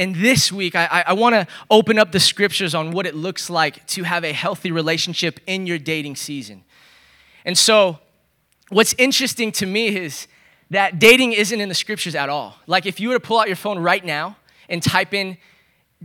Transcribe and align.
And 0.00 0.16
this 0.16 0.50
week, 0.50 0.74
I, 0.74 1.04
I 1.08 1.12
want 1.12 1.34
to 1.34 1.46
open 1.70 1.98
up 1.98 2.10
the 2.10 2.20
scriptures 2.20 2.74
on 2.74 2.90
what 2.90 3.04
it 3.04 3.14
looks 3.14 3.50
like 3.50 3.86
to 3.88 4.02
have 4.04 4.24
a 4.24 4.32
healthy 4.32 4.72
relationship 4.72 5.38
in 5.46 5.66
your 5.66 5.76
dating 5.76 6.16
season. 6.16 6.64
And 7.44 7.56
so, 7.56 7.98
what's 8.70 8.94
interesting 8.94 9.52
to 9.52 9.66
me 9.66 9.94
is 9.94 10.26
that 10.70 10.98
dating 10.98 11.34
isn't 11.34 11.60
in 11.60 11.68
the 11.68 11.74
scriptures 11.74 12.14
at 12.14 12.30
all. 12.30 12.56
Like, 12.66 12.86
if 12.86 12.98
you 12.98 13.10
were 13.10 13.14
to 13.16 13.20
pull 13.20 13.38
out 13.38 13.46
your 13.46 13.56
phone 13.56 13.78
right 13.78 14.02
now 14.02 14.38
and 14.70 14.82
type 14.82 15.12
in, 15.12 15.36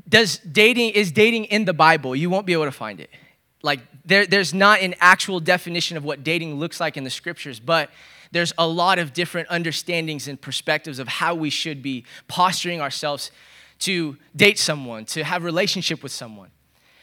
does 0.09 0.39
dating, 0.39 0.89
is 0.89 1.13
dating 1.13 1.45
in 1.45 1.63
the 1.63 1.73
Bible? 1.73 2.17
You 2.17 2.29
won't 2.29 2.45
be 2.45 2.51
able 2.51 2.65
to 2.65 2.73
find 2.73 2.99
it. 2.99 3.09
Like, 3.63 3.79
there, 4.03 4.27
there's 4.27 4.53
not 4.53 4.81
an 4.81 4.95
actual 4.99 5.39
definition 5.39 5.95
of 5.95 6.03
what 6.03 6.21
dating 6.21 6.55
looks 6.55 6.81
like 6.81 6.97
in 6.97 7.05
the 7.05 7.09
scriptures, 7.09 7.61
but 7.61 7.89
there's 8.33 8.51
a 8.57 8.67
lot 8.67 8.99
of 8.99 9.13
different 9.13 9.47
understandings 9.49 10.27
and 10.27 10.41
perspectives 10.41 10.99
of 10.99 11.07
how 11.07 11.33
we 11.33 11.49
should 11.49 11.81
be 11.81 12.03
posturing 12.27 12.81
ourselves 12.81 13.31
to 13.79 14.17
date 14.35 14.59
someone, 14.59 15.05
to 15.05 15.23
have 15.23 15.43
a 15.43 15.45
relationship 15.45 16.03
with 16.03 16.11
someone. 16.11 16.49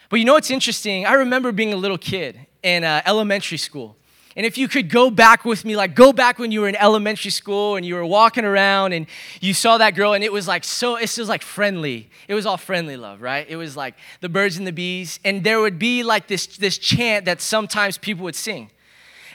But 0.09 0.19
you 0.19 0.25
know 0.25 0.33
what's 0.33 0.51
interesting? 0.51 1.05
I 1.05 1.13
remember 1.13 1.51
being 1.51 1.73
a 1.73 1.77
little 1.77 1.97
kid 1.97 2.39
in 2.61 2.83
uh, 2.83 3.01
elementary 3.05 3.57
school. 3.57 3.95
And 4.35 4.45
if 4.45 4.57
you 4.57 4.67
could 4.67 4.89
go 4.89 5.11
back 5.11 5.45
with 5.45 5.63
me, 5.63 5.75
like 5.75 5.95
go 5.95 6.11
back 6.11 6.39
when 6.39 6.51
you 6.51 6.61
were 6.61 6.67
in 6.67 6.75
elementary 6.75 7.29
school 7.29 7.75
and 7.75 7.85
you 7.85 7.93
were 7.93 8.05
walking 8.05 8.45
around 8.45 8.93
and 8.93 9.05
you 9.41 9.53
saw 9.53 9.77
that 9.77 9.91
girl 9.95 10.13
and 10.13 10.23
it 10.23 10.33
was 10.33 10.47
like 10.47 10.63
so, 10.63 10.95
it 10.95 11.15
was 11.17 11.29
like 11.29 11.43
friendly. 11.43 12.09
It 12.27 12.33
was 12.33 12.47
all 12.47 12.57
friendly 12.57 12.97
love, 12.97 13.21
right? 13.21 13.45
It 13.47 13.57
was 13.57 13.77
like 13.77 13.95
the 14.21 14.29
birds 14.29 14.57
and 14.57 14.65
the 14.65 14.71
bees. 14.71 15.19
And 15.23 15.43
there 15.43 15.61
would 15.61 15.77
be 15.77 16.01
like 16.01 16.27
this, 16.27 16.47
this 16.47 16.79
chant 16.79 17.25
that 17.25 17.41
sometimes 17.41 17.99
people 17.99 18.23
would 18.23 18.35
sing. 18.35 18.71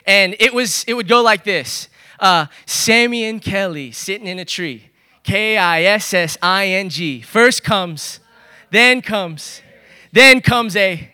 And 0.04 0.34
it 0.40 0.52
was, 0.52 0.84
it 0.88 0.94
would 0.94 1.06
go 1.06 1.22
like 1.22 1.44
this 1.44 1.88
uh, 2.18 2.46
Sammy 2.66 3.24
and 3.24 3.40
Kelly 3.40 3.92
sitting 3.92 4.26
in 4.26 4.38
a 4.38 4.44
tree. 4.44 4.87
K 5.28 5.58
I 5.58 5.82
S 5.82 6.14
S 6.14 6.38
I 6.40 6.68
N 6.68 6.88
G. 6.88 7.20
First 7.20 7.62
comes, 7.62 8.18
then 8.70 9.02
comes, 9.02 9.60
then 10.10 10.40
comes 10.40 10.74
a. 10.74 11.10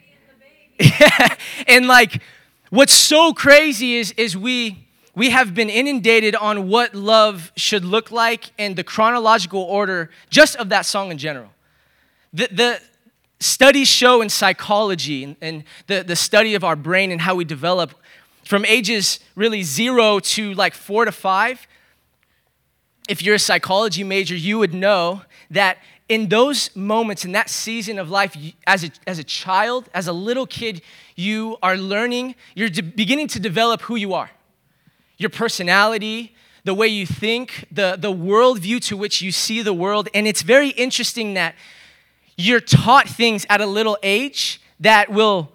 and 1.66 1.88
like, 1.88 2.22
what's 2.70 2.92
so 2.92 3.32
crazy 3.32 3.96
is, 3.96 4.12
is 4.12 4.36
we, 4.36 4.86
we 5.16 5.30
have 5.30 5.52
been 5.52 5.68
inundated 5.68 6.36
on 6.36 6.68
what 6.68 6.94
love 6.94 7.50
should 7.56 7.84
look 7.84 8.12
like 8.12 8.52
and 8.56 8.76
the 8.76 8.84
chronological 8.84 9.62
order 9.62 10.10
just 10.30 10.54
of 10.56 10.68
that 10.68 10.86
song 10.86 11.10
in 11.10 11.18
general. 11.18 11.50
The, 12.32 12.48
the 12.52 12.80
studies 13.40 13.88
show 13.88 14.22
in 14.22 14.28
psychology 14.28 15.24
and, 15.24 15.36
and 15.40 15.64
the, 15.88 16.04
the 16.04 16.14
study 16.14 16.54
of 16.54 16.62
our 16.62 16.76
brain 16.76 17.10
and 17.10 17.20
how 17.20 17.34
we 17.34 17.44
develop 17.44 17.90
from 18.44 18.64
ages 18.64 19.18
really 19.34 19.64
zero 19.64 20.20
to 20.20 20.54
like 20.54 20.74
four 20.74 21.04
to 21.04 21.10
five, 21.10 21.66
if 23.08 23.22
you're 23.22 23.34
a 23.34 23.38
psychology 23.38 24.04
major, 24.04 24.34
you 24.34 24.58
would 24.58 24.74
know 24.74 25.22
that 25.50 25.78
in 26.08 26.28
those 26.28 26.74
moments, 26.76 27.24
in 27.24 27.32
that 27.32 27.48
season 27.48 27.98
of 27.98 28.10
life, 28.10 28.36
as 28.66 28.84
a, 28.84 28.90
as 29.06 29.18
a 29.18 29.24
child, 29.24 29.88
as 29.94 30.06
a 30.06 30.12
little 30.12 30.46
kid, 30.46 30.82
you 31.16 31.56
are 31.62 31.76
learning, 31.76 32.34
you're 32.54 32.68
de- 32.68 32.82
beginning 32.82 33.28
to 33.28 33.40
develop 33.40 33.82
who 33.82 33.96
you 33.96 34.12
are. 34.12 34.30
Your 35.16 35.30
personality, 35.30 36.34
the 36.64 36.74
way 36.74 36.88
you 36.88 37.06
think, 37.06 37.66
the, 37.70 37.96
the 37.98 38.12
worldview 38.12 38.80
to 38.86 38.96
which 38.96 39.22
you 39.22 39.32
see 39.32 39.62
the 39.62 39.72
world. 39.72 40.08
And 40.12 40.26
it's 40.26 40.42
very 40.42 40.70
interesting 40.70 41.34
that 41.34 41.54
you're 42.36 42.60
taught 42.60 43.08
things 43.08 43.46
at 43.48 43.60
a 43.60 43.66
little 43.66 43.96
age 44.02 44.60
that 44.80 45.10
will 45.10 45.52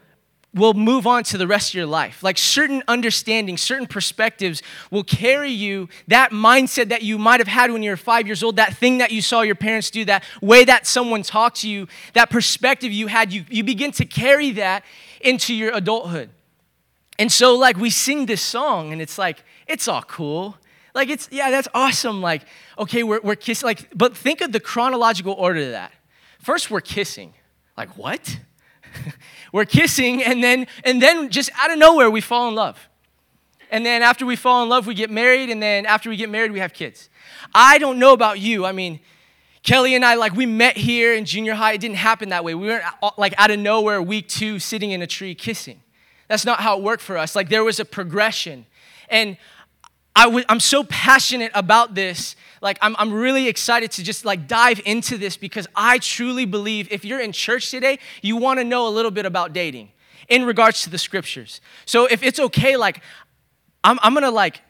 will 0.54 0.74
move 0.74 1.06
on 1.06 1.24
to 1.24 1.38
the 1.38 1.46
rest 1.46 1.70
of 1.70 1.76
your 1.76 1.86
life. 1.86 2.24
Like 2.24 2.38
certain 2.38 2.82
understanding, 2.88 3.56
certain 3.56 3.86
perspectives 3.86 4.64
will 4.90 5.04
carry 5.04 5.52
you 5.52 5.90
that 6.08 6.32
mindset 6.32 6.90
that 6.90 7.04
you 7.04 7.20
might 7.20 7.40
have 7.40 7.48
had 7.48 7.72
when 7.72 7.84
you 7.84 7.92
were 7.92 7.98
five 7.98 8.26
years 8.26 8.42
old, 8.42 8.56
that 8.56 8.76
thing 8.76 8.98
that 8.98 9.12
you 9.12 9.22
saw 9.22 9.42
your 9.42 9.56
parents 9.56 9.92
do, 9.92 10.06
that 10.06 10.24
way 10.42 10.64
that 10.66 10.88
someone 10.88 11.22
talked 11.22 11.58
to 11.58 11.70
you, 11.70 11.88
that 12.14 12.32
perspective 12.32 12.92
you 12.92 13.08
had, 13.08 13.32
you, 13.32 13.46
you 13.50 13.64
begin 13.64 13.92
to 13.92 14.06
carry 14.06 14.52
that 14.52 14.84
into 15.22 15.54
your 15.54 15.72
adulthood. 15.76 16.32
And 17.20 17.32
so, 17.32 17.56
like, 17.56 17.76
we 17.78 17.90
sing 17.90 18.28
this 18.28 18.42
song, 18.42 18.94
and 18.94 19.02
it's 19.02 19.18
like, 19.18 19.44
it's 19.68 19.90
all 19.90 20.04
cool. 20.04 20.56
Like, 20.96 21.10
it's, 21.10 21.28
yeah, 21.32 21.52
that's 21.52 21.68
awesome. 21.74 22.22
Like, 22.22 22.44
okay, 22.78 23.04
we're, 23.04 23.20
we're 23.22 23.36
kissing. 23.36 23.68
Like, 23.68 23.90
but 23.96 24.16
think 24.16 24.40
of 24.40 24.54
the 24.54 24.60
chronological 24.62 25.34
order 25.34 25.60
of 25.60 25.72
that. 25.72 25.92
First, 26.40 26.72
we're 26.72 26.80
kissing. 26.80 27.34
Like, 27.78 27.98
what? 27.98 28.40
we're 29.54 29.66
kissing, 29.66 30.24
and 30.24 30.44
then, 30.44 30.68
and 30.84 31.02
then 31.02 31.30
just 31.30 31.50
out 31.58 31.72
of 31.72 31.78
nowhere, 31.78 32.10
we 32.10 32.22
fall 32.22 32.48
in 32.48 32.56
love. 32.56 32.88
And 33.72 33.86
then 33.86 34.02
after 34.02 34.26
we 34.26 34.36
fall 34.36 34.64
in 34.64 34.70
love, 34.70 34.88
we 34.88 34.94
get 34.94 35.10
married, 35.10 35.50
and 35.50 35.62
then 35.62 35.86
after 35.86 36.10
we 36.10 36.16
get 36.16 36.30
married, 36.30 36.52
we 36.52 36.60
have 36.60 36.74
kids. 36.74 37.10
I 37.54 37.78
don't 37.78 38.00
know 38.00 38.14
about 38.14 38.40
you. 38.40 38.66
I 38.66 38.72
mean, 38.72 39.00
Kelly 39.64 39.94
and 39.94 40.04
I, 40.04 40.16
like, 40.16 40.34
we 40.34 40.46
met 40.46 40.78
here 40.78 41.14
in 41.14 41.26
junior 41.26 41.54
high. 41.54 41.74
It 41.74 41.82
didn't 41.82 41.98
happen 41.98 42.30
that 42.30 42.44
way. 42.44 42.56
We 42.56 42.68
weren't, 42.68 42.84
uh, 43.04 43.12
like, 43.18 43.34
out 43.38 43.52
of 43.52 43.60
nowhere, 43.60 44.02
week 44.02 44.28
two, 44.28 44.58
sitting 44.60 44.92
in 44.92 45.02
a 45.02 45.08
tree 45.08 45.36
kissing. 45.36 45.82
That's 46.28 46.46
not 46.46 46.62
how 46.62 46.78
it 46.78 46.84
worked 46.84 47.04
for 47.04 47.18
us. 47.18 47.36
Like, 47.36 47.50
there 47.50 47.64
was 47.64 47.80
a 47.80 47.86
progression. 47.86 48.66
And 49.10 49.38
i 50.16 50.26
w- 50.26 50.46
I'm 50.50 50.60
so 50.60 50.84
passionate 50.86 51.52
about 51.54 51.96
this 51.96 52.36
like 52.62 52.78
I'm, 52.82 52.96
I'm 53.00 53.14
really 53.14 53.48
excited 53.48 53.92
to 53.92 54.04
just 54.04 54.26
like 54.26 54.48
dive 54.48 54.82
into 54.86 55.18
this 55.18 55.38
because 55.38 55.68
i 55.76 55.98
truly 56.00 56.46
believe 56.46 56.92
if 56.92 57.06
you're 57.06 57.20
in 57.20 57.32
church 57.32 57.72
today 57.72 58.00
you 58.22 58.38
want 58.38 58.60
to 58.60 58.64
know 58.64 58.88
a 58.88 58.90
little 58.90 59.12
bit 59.12 59.26
about 59.26 59.54
dating 59.54 59.92
in 60.30 60.46
regards 60.46 60.84
to 60.84 60.90
the 60.90 60.98
scriptures. 60.98 61.60
So 61.86 62.06
if 62.06 62.24
it's 62.24 62.40
okay 62.40 62.78
like 62.78 63.02
i'm, 63.84 64.00
I'm 64.02 64.14
gonna 64.14 64.32
like 64.32 64.62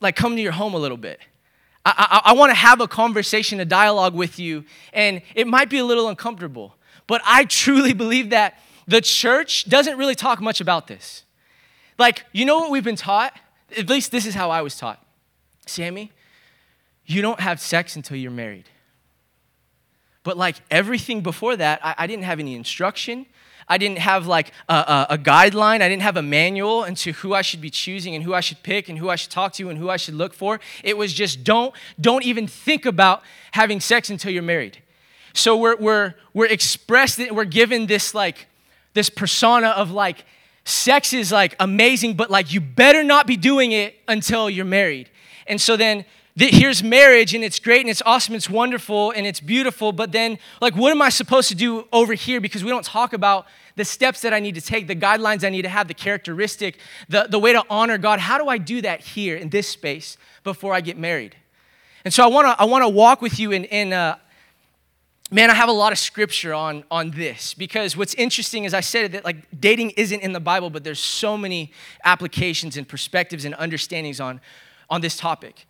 like 0.00 0.16
come 0.16 0.36
to 0.36 0.42
your 0.42 0.52
home 0.52 0.72
a 0.72 0.78
little 0.78 0.96
bit. 0.96 1.20
I, 1.84 2.20
I, 2.24 2.30
I 2.30 2.34
want 2.34 2.50
to 2.50 2.54
have 2.54 2.80
a 2.80 2.88
conversation 2.88 3.58
a 3.60 3.64
dialogue 3.64 4.14
with 4.14 4.38
you 4.38 4.64
and 4.92 5.22
it 5.34 5.46
might 5.46 5.70
be 5.70 5.78
a 5.78 5.84
little 5.84 6.08
uncomfortable 6.08 6.76
but 7.06 7.20
i 7.24 7.44
truly 7.44 7.94
believe 7.94 8.30
that 8.30 8.58
the 8.86 9.00
church 9.00 9.68
doesn't 9.68 9.96
really 9.98 10.14
talk 10.14 10.40
much 10.40 10.60
about 10.60 10.86
this. 10.86 11.24
Like 11.98 12.24
you 12.32 12.44
know 12.44 12.58
what 12.58 12.70
we've 12.70 12.84
been 12.84 12.96
taught? 12.96 13.38
At 13.76 13.88
least 13.88 14.10
this 14.12 14.26
is 14.26 14.34
how 14.34 14.50
i 14.50 14.62
was 14.62 14.76
taught. 14.76 15.04
Sammy 15.66 16.12
you 17.10 17.22
don't 17.22 17.40
have 17.40 17.60
sex 17.60 17.96
until 17.96 18.16
you're 18.16 18.30
married. 18.30 18.68
But 20.22 20.36
like 20.36 20.56
everything 20.70 21.22
before 21.22 21.56
that, 21.56 21.80
I, 21.84 21.94
I 21.98 22.06
didn't 22.06 22.24
have 22.24 22.38
any 22.38 22.54
instruction. 22.54 23.26
I 23.68 23.78
didn't 23.78 23.98
have 23.98 24.26
like 24.26 24.52
a, 24.68 24.74
a, 24.74 25.06
a, 25.10 25.18
guideline. 25.18 25.80
I 25.80 25.88
didn't 25.88 26.02
have 26.02 26.16
a 26.16 26.22
manual 26.22 26.84
into 26.84 27.12
who 27.12 27.34
I 27.34 27.42
should 27.42 27.60
be 27.60 27.70
choosing 27.70 28.14
and 28.14 28.24
who 28.24 28.34
I 28.34 28.40
should 28.40 28.62
pick 28.62 28.88
and 28.88 28.98
who 28.98 29.08
I 29.08 29.16
should 29.16 29.30
talk 29.30 29.52
to 29.54 29.70
and 29.70 29.78
who 29.78 29.88
I 29.88 29.96
should 29.96 30.14
look 30.14 30.34
for. 30.34 30.60
It 30.82 30.96
was 30.96 31.12
just 31.12 31.44
don't, 31.44 31.72
don't 32.00 32.24
even 32.24 32.46
think 32.46 32.84
about 32.84 33.22
having 33.52 33.80
sex 33.80 34.10
until 34.10 34.32
you're 34.32 34.42
married. 34.42 34.82
So 35.34 35.56
we're, 35.56 35.76
we're, 35.76 36.14
we're 36.34 36.46
expressed, 36.46 37.20
we're 37.30 37.44
given 37.44 37.86
this 37.86 38.12
like, 38.12 38.48
this 38.94 39.08
persona 39.08 39.68
of 39.68 39.92
like, 39.92 40.24
sex 40.64 41.12
is 41.12 41.32
like 41.32 41.54
amazing, 41.60 42.14
but 42.14 42.30
like 42.30 42.52
you 42.52 42.60
better 42.60 43.02
not 43.02 43.26
be 43.26 43.36
doing 43.36 43.72
it 43.72 43.94
until 44.08 44.50
you're 44.50 44.64
married. 44.64 45.08
And 45.46 45.60
so 45.60 45.76
then 45.76 46.04
here's 46.48 46.82
marriage 46.82 47.34
and 47.34 47.44
it's 47.44 47.58
great 47.58 47.80
and 47.80 47.90
it's 47.90 48.02
awesome, 48.06 48.34
it's 48.34 48.48
wonderful 48.48 49.10
and 49.10 49.26
it's 49.26 49.40
beautiful, 49.40 49.92
but 49.92 50.12
then, 50.12 50.38
like, 50.60 50.74
what 50.74 50.90
am 50.90 51.02
I 51.02 51.08
supposed 51.08 51.48
to 51.48 51.54
do 51.54 51.86
over 51.92 52.14
here? 52.14 52.40
Because 52.40 52.64
we 52.64 52.70
don't 52.70 52.84
talk 52.84 53.12
about 53.12 53.46
the 53.76 53.84
steps 53.84 54.22
that 54.22 54.32
I 54.32 54.40
need 54.40 54.54
to 54.54 54.60
take, 54.60 54.86
the 54.86 54.96
guidelines 54.96 55.44
I 55.44 55.50
need 55.50 55.62
to 55.62 55.68
have, 55.68 55.88
the 55.88 55.94
characteristic, 55.94 56.78
the, 57.08 57.26
the 57.28 57.38
way 57.38 57.52
to 57.52 57.62
honor 57.68 57.98
God. 57.98 58.20
How 58.20 58.38
do 58.38 58.48
I 58.48 58.58
do 58.58 58.80
that 58.82 59.00
here 59.00 59.36
in 59.36 59.50
this 59.50 59.68
space 59.68 60.16
before 60.44 60.72
I 60.72 60.80
get 60.80 60.96
married? 60.96 61.36
And 62.04 62.14
so 62.14 62.24
I 62.24 62.28
wanna, 62.28 62.56
I 62.58 62.64
wanna 62.64 62.88
walk 62.88 63.20
with 63.20 63.38
you 63.38 63.52
in, 63.52 63.64
in 63.64 63.92
uh, 63.92 64.16
man, 65.30 65.50
I 65.50 65.54
have 65.54 65.68
a 65.68 65.72
lot 65.72 65.92
of 65.92 65.98
scripture 65.98 66.54
on, 66.54 66.84
on 66.90 67.10
this 67.10 67.54
because 67.54 67.96
what's 67.96 68.14
interesting 68.14 68.64
is 68.64 68.74
I 68.74 68.80
said 68.80 69.12
that 69.12 69.24
like 69.24 69.36
dating 69.60 69.90
isn't 69.90 70.20
in 70.20 70.32
the 70.32 70.40
Bible, 70.40 70.70
but 70.70 70.84
there's 70.84 71.00
so 71.00 71.36
many 71.36 71.72
applications 72.04 72.76
and 72.76 72.88
perspectives 72.88 73.44
and 73.44 73.54
understandings 73.54 74.20
on, 74.20 74.40
on 74.88 75.00
this 75.00 75.16
topic. 75.16 75.66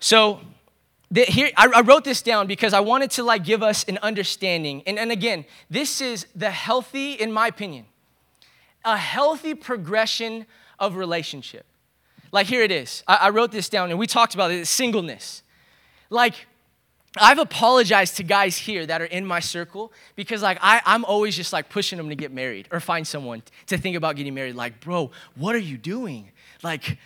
So 0.00 0.40
the, 1.10 1.22
here, 1.22 1.50
I, 1.56 1.68
I, 1.76 1.80
wrote 1.82 2.04
this 2.04 2.22
down 2.22 2.46
because 2.46 2.72
I 2.72 2.80
wanted 2.80 3.10
to 3.12 3.22
like 3.22 3.44
give 3.44 3.62
us 3.62 3.84
an 3.84 3.98
understanding. 3.98 4.82
And, 4.86 4.98
and 4.98 5.12
again, 5.12 5.44
this 5.68 6.00
is 6.00 6.26
the 6.34 6.50
healthy, 6.50 7.12
in 7.12 7.32
my 7.32 7.48
opinion, 7.48 7.84
a 8.84 8.96
healthy 8.96 9.54
progression 9.54 10.46
of 10.78 10.96
relationship. 10.96 11.66
Like 12.32 12.46
here 12.46 12.62
it 12.62 12.70
is. 12.70 13.02
I, 13.06 13.16
I 13.16 13.30
wrote 13.30 13.52
this 13.52 13.68
down 13.68 13.90
and 13.90 13.98
we 13.98 14.06
talked 14.06 14.34
about 14.34 14.50
it, 14.50 14.66
singleness. 14.66 15.42
Like 16.08 16.46
I've 17.16 17.38
apologized 17.38 18.16
to 18.18 18.22
guys 18.22 18.56
here 18.56 18.86
that 18.86 19.02
are 19.02 19.06
in 19.06 19.26
my 19.26 19.40
circle 19.40 19.92
because 20.14 20.42
like 20.42 20.58
I, 20.62 20.80
I'm 20.86 21.04
always 21.04 21.34
just 21.34 21.52
like 21.52 21.68
pushing 21.68 21.96
them 21.96 22.08
to 22.08 22.14
get 22.14 22.30
married 22.30 22.68
or 22.70 22.78
find 22.78 23.06
someone 23.06 23.42
to 23.66 23.76
think 23.76 23.96
about 23.96 24.14
getting 24.14 24.34
married. 24.34 24.54
Like, 24.54 24.80
bro, 24.80 25.10
what 25.34 25.56
are 25.56 25.58
you 25.58 25.76
doing? 25.76 26.30
Like, 26.62 26.98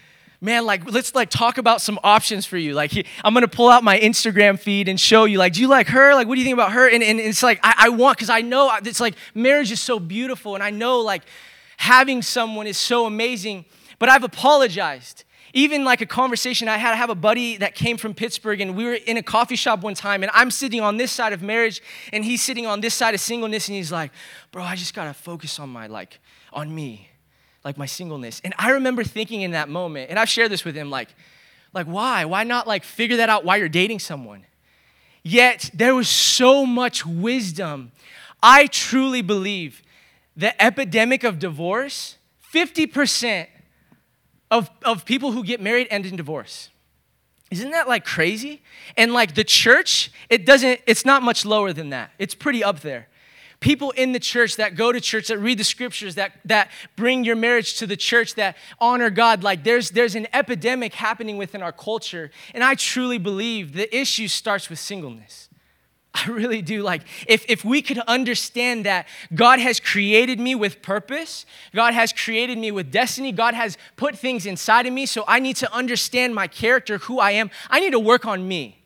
man, 0.45 0.67
like, 0.67 0.91
let's 0.91 1.15
like 1.15 1.31
talk 1.31 1.59
about 1.59 1.81
some 1.81 1.99
options 2.05 2.45
for 2.47 2.59
you. 2.59 2.75
Like, 2.75 2.93
I'm 3.25 3.35
gonna 3.35 3.49
pull 3.49 3.71
out 3.71 3.83
my 3.83 3.99
Instagram 3.99 4.59
feed 4.59 4.89
and 4.89 5.01
show 5.01 5.25
you, 5.25 5.39
like, 5.39 5.55
do 5.55 5.61
you 5.61 5.69
like 5.69 5.89
her? 5.89 6.15
Like, 6.15 6.29
what 6.29 6.35
do 6.35 6.41
you 6.41 6.45
think 6.45 6.55
about 6.55 6.73
her? 6.73 6.89
And, 6.89 7.03
and 7.03 7.19
it's 7.19 7.43
like, 7.43 7.59
I, 7.63 7.87
I 7.87 7.89
want, 7.89 8.19
because 8.19 8.31
I 8.31 8.43
know 8.43 8.71
it's 8.85 9.01
like 9.01 9.15
marriage 9.35 9.73
is 9.73 9.81
so 9.81 9.99
beautiful, 9.99 10.55
and 10.55 10.63
I 10.63 10.71
know 10.71 11.01
like 11.01 11.23
having 11.79 12.23
someone 12.23 12.67
is 12.67 12.77
so 12.77 13.07
amazing, 13.07 13.65
but 13.99 14.09
I've 14.09 14.23
apologized. 14.23 15.25
even 15.55 15.85
like 15.85 16.01
a 16.01 16.07
conversation 16.07 16.69
I 16.69 16.77
had, 16.77 16.93
I 16.93 16.97
have 16.97 17.11
a 17.11 17.15
buddy 17.15 17.57
that 17.59 17.75
came 17.77 17.97
from 17.97 18.13
Pittsburgh, 18.13 18.61
and 18.61 18.77
we 18.77 18.85
were 18.85 18.95
in 18.95 19.17
a 19.17 19.23
coffee 19.23 19.57
shop 19.57 19.83
one 19.83 19.95
time, 19.95 20.23
and 20.23 20.31
I'm 20.35 20.51
sitting 20.51 20.81
on 20.81 20.97
this 20.97 21.13
side 21.13 21.33
of 21.33 21.43
marriage, 21.43 21.81
and 22.13 22.25
he's 22.25 22.43
sitting 22.43 22.67
on 22.67 22.81
this 22.81 22.93
side 22.93 23.15
of 23.15 23.21
singleness, 23.21 23.69
and 23.69 23.77
he's 23.77 23.93
like, 23.93 24.11
Bro, 24.51 24.65
I 24.65 24.75
just 24.75 24.95
gotta 24.95 25.15
focus 25.15 25.59
on 25.61 25.71
my, 25.71 25.87
like, 25.87 26.19
on 26.53 26.75
me, 26.75 27.09
like 27.65 27.79
my 27.79 27.87
singleness. 27.87 28.41
And 28.45 28.55
I 28.59 28.71
remember 28.73 29.05
thinking 29.05 29.41
in 29.41 29.53
that 29.53 29.69
moment, 29.69 30.11
and 30.11 30.19
I've 30.19 30.29
shared 30.29 30.51
this 30.51 30.65
with 30.65 30.75
him, 30.75 30.91
like, 30.91 31.09
like 31.73 31.87
why? 31.87 32.25
Why 32.25 32.45
not 32.45 32.67
like 32.67 32.85
figure 32.85 33.17
that 33.17 33.29
out 33.29 33.45
while 33.45 33.57
you're 33.57 33.69
dating 33.69 33.99
someone? 33.99 34.45
Yet 35.23 35.71
there 35.73 35.95
was 35.95 36.09
so 36.09 36.67
much 36.67 37.07
wisdom. 37.07 37.93
I 38.43 38.67
truly 38.67 39.23
believe 39.23 39.83
the 40.37 40.61
epidemic 40.63 41.25
of 41.25 41.39
divorce, 41.39 42.19
50% 42.53 43.47
of, 44.51 44.71
of 44.85 45.05
people 45.05 45.33
who 45.33 45.43
get 45.43 45.61
married 45.61 45.89
end 45.91 46.05
in 46.07 46.17
divorce. 46.17 46.69
Isn't 47.51 47.71
that 47.71 47.89
like 47.89 48.05
crazy? 48.05 48.63
And 48.97 49.13
like 49.13 49.35
the 49.35 49.45
church, 49.45 50.13
it 50.29 50.45
doesn't, 50.45 50.81
it's 50.87 51.05
not 51.05 51.23
much 51.23 51.45
lower 51.47 51.73
than 51.73 51.91
that. 51.91 52.11
It's 52.19 52.35
pretty 52.35 52.63
up 52.63 52.81
there 52.81 53.09
people 53.65 53.93
in 53.93 54.13
the 54.13 54.21
church 54.21 54.57
that 54.57 54.77
go 54.77 54.93
to 54.93 55.01
church 55.01 55.29
that 55.29 55.39
read 55.39 55.57
the 55.57 55.65
scriptures 55.65 56.17
that 56.17 56.33
that 56.45 56.71
bring 56.97 57.25
your 57.25 57.35
marriage 57.35 57.79
to 57.79 57.87
the 57.87 57.97
church 57.97 58.35
that 58.35 58.59
honor 58.79 59.09
god 59.09 59.43
like 59.43 59.65
there's 59.65 59.89
there's 59.93 60.15
an 60.15 60.29
epidemic 60.35 60.93
happening 60.93 61.39
within 61.39 61.63
our 61.63 61.73
culture 61.73 62.31
and 62.53 62.63
i 62.63 62.75
truly 62.75 63.17
believe 63.17 63.73
the 63.73 63.89
issue 63.97 64.29
starts 64.29 64.69
with 64.69 64.79
singleness 64.79 65.49
I 66.15 66.29
really 66.29 66.63
do. 66.63 66.85
Like, 66.85 67.03
if, 67.27 67.45
if 67.49 67.65
we 67.65 67.83
could 67.83 67.99
understand 67.99 68.87
that 68.87 69.09
God 69.35 69.59
has 69.59 69.81
created 69.81 70.39
me 70.39 70.55
with 70.55 70.81
purpose, 70.81 71.45
God 71.75 71.93
has 71.93 72.13
created 72.13 72.57
me 72.57 72.71
with 72.71 72.93
destiny, 72.93 73.33
God 73.33 73.55
has 73.55 73.77
put 73.97 74.17
things 74.17 74.47
inside 74.47 74.87
of 74.87 74.93
me, 74.93 75.07
so 75.07 75.25
I 75.27 75.41
need 75.41 75.57
to 75.57 75.75
understand 75.75 76.33
my 76.33 76.47
character, 76.47 76.99
who 76.99 77.19
I 77.19 77.33
am. 77.33 77.51
I 77.69 77.81
need 77.81 77.91
to 77.91 77.99
work 77.99 78.27
on 78.27 78.47
me. 78.47 78.84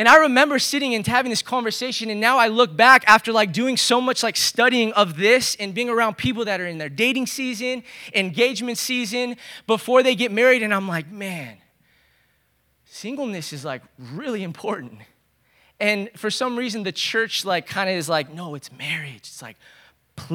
And 0.00 0.08
I 0.08 0.16
remember 0.16 0.58
sitting 0.58 0.94
and 0.94 1.06
having 1.06 1.28
this 1.28 1.42
conversation, 1.42 2.08
and 2.08 2.18
now 2.18 2.38
I 2.38 2.48
look 2.48 2.74
back 2.74 3.04
after 3.06 3.34
like 3.34 3.52
doing 3.52 3.76
so 3.76 4.00
much 4.00 4.22
like 4.22 4.34
studying 4.34 4.94
of 4.94 5.18
this 5.18 5.56
and 5.60 5.74
being 5.74 5.90
around 5.90 6.16
people 6.16 6.46
that 6.46 6.58
are 6.58 6.66
in 6.66 6.78
their 6.78 6.88
dating 6.88 7.26
season, 7.26 7.82
engagement 8.14 8.78
season, 8.78 9.36
before 9.66 10.02
they 10.02 10.14
get 10.14 10.32
married, 10.32 10.62
and 10.62 10.72
I'm 10.72 10.88
like, 10.88 11.10
man, 11.10 11.58
singleness 12.86 13.52
is 13.52 13.62
like 13.62 13.82
really 13.98 14.42
important. 14.42 15.00
And 15.78 16.08
for 16.16 16.30
some 16.30 16.56
reason, 16.56 16.82
the 16.82 16.92
church 16.92 17.44
like 17.44 17.66
kind 17.66 17.90
of 17.90 17.96
is 17.96 18.08
like, 18.08 18.32
no, 18.32 18.54
it's 18.54 18.72
marriage. 18.72 19.16
It's 19.16 19.42
like, 19.42 19.58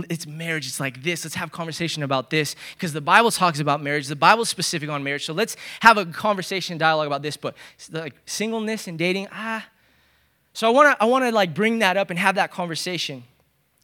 it's 0.09 0.27
marriage. 0.27 0.67
It's 0.67 0.79
like 0.79 1.03
this. 1.03 1.25
Let's 1.25 1.35
have 1.35 1.51
conversation 1.51 2.03
about 2.03 2.29
this 2.29 2.55
because 2.75 2.93
the 2.93 3.01
Bible 3.01 3.31
talks 3.31 3.59
about 3.59 3.81
marriage. 3.81 4.07
The 4.07 4.15
Bible's 4.15 4.49
specific 4.49 4.89
on 4.89 5.03
marriage. 5.03 5.25
So 5.25 5.33
let's 5.33 5.55
have 5.81 5.97
a 5.97 6.05
conversation, 6.05 6.77
dialogue 6.77 7.07
about 7.07 7.21
this. 7.21 7.37
But 7.37 7.55
like 7.91 8.15
singleness 8.25 8.87
and 8.87 8.97
dating, 8.97 9.27
ah. 9.31 9.65
So 10.53 10.67
I 10.67 10.69
want 10.71 10.97
to 10.97 11.03
I 11.03 11.05
want 11.05 11.25
to 11.25 11.31
like 11.31 11.53
bring 11.53 11.79
that 11.79 11.97
up 11.97 12.09
and 12.09 12.19
have 12.19 12.35
that 12.35 12.51
conversation. 12.51 13.23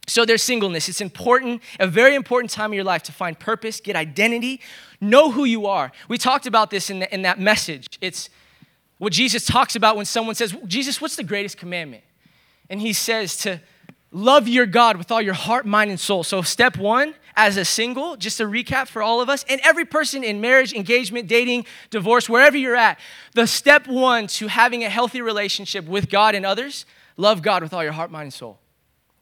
So 0.08 0.24
there's 0.24 0.42
singleness. 0.42 0.88
It's 0.88 1.00
important, 1.00 1.62
a 1.78 1.86
very 1.86 2.14
important 2.14 2.50
time 2.50 2.72
of 2.72 2.74
your 2.74 2.84
life 2.84 3.04
to 3.04 3.12
find 3.12 3.38
purpose, 3.38 3.80
get 3.80 3.94
identity, 3.94 4.60
know 5.00 5.30
who 5.30 5.44
you 5.44 5.66
are. 5.66 5.92
We 6.08 6.18
talked 6.18 6.46
about 6.46 6.70
this 6.70 6.90
in, 6.90 6.98
the, 6.98 7.14
in 7.14 7.22
that 7.22 7.38
message. 7.38 7.86
It's 8.00 8.28
what 8.98 9.12
Jesus 9.12 9.46
talks 9.46 9.76
about 9.76 9.96
when 9.96 10.04
someone 10.04 10.34
says, 10.34 10.56
Jesus, 10.66 11.00
what's 11.00 11.16
the 11.16 11.22
greatest 11.22 11.56
commandment? 11.56 12.02
And 12.68 12.80
he 12.80 12.92
says 12.92 13.36
to 13.38 13.60
Love 14.12 14.46
your 14.46 14.66
God 14.66 14.98
with 14.98 15.10
all 15.10 15.22
your 15.22 15.34
heart, 15.34 15.64
mind, 15.64 15.90
and 15.90 15.98
soul. 15.98 16.22
So, 16.22 16.42
step 16.42 16.76
one, 16.76 17.14
as 17.34 17.56
a 17.56 17.64
single, 17.64 18.16
just 18.16 18.40
a 18.40 18.44
recap 18.44 18.88
for 18.88 19.02
all 19.02 19.22
of 19.22 19.30
us, 19.30 19.42
and 19.48 19.58
every 19.64 19.86
person 19.86 20.22
in 20.22 20.40
marriage, 20.40 20.74
engagement, 20.74 21.26
dating, 21.28 21.64
divorce, 21.88 22.28
wherever 22.28 22.56
you're 22.56 22.76
at, 22.76 23.00
the 23.32 23.46
step 23.46 23.86
one 23.86 24.26
to 24.26 24.48
having 24.48 24.84
a 24.84 24.90
healthy 24.90 25.22
relationship 25.22 25.86
with 25.86 26.10
God 26.10 26.34
and 26.34 26.44
others, 26.44 26.84
love 27.16 27.40
God 27.40 27.62
with 27.62 27.72
all 27.72 27.82
your 27.82 27.92
heart, 27.92 28.10
mind, 28.10 28.24
and 28.24 28.34
soul. 28.34 28.58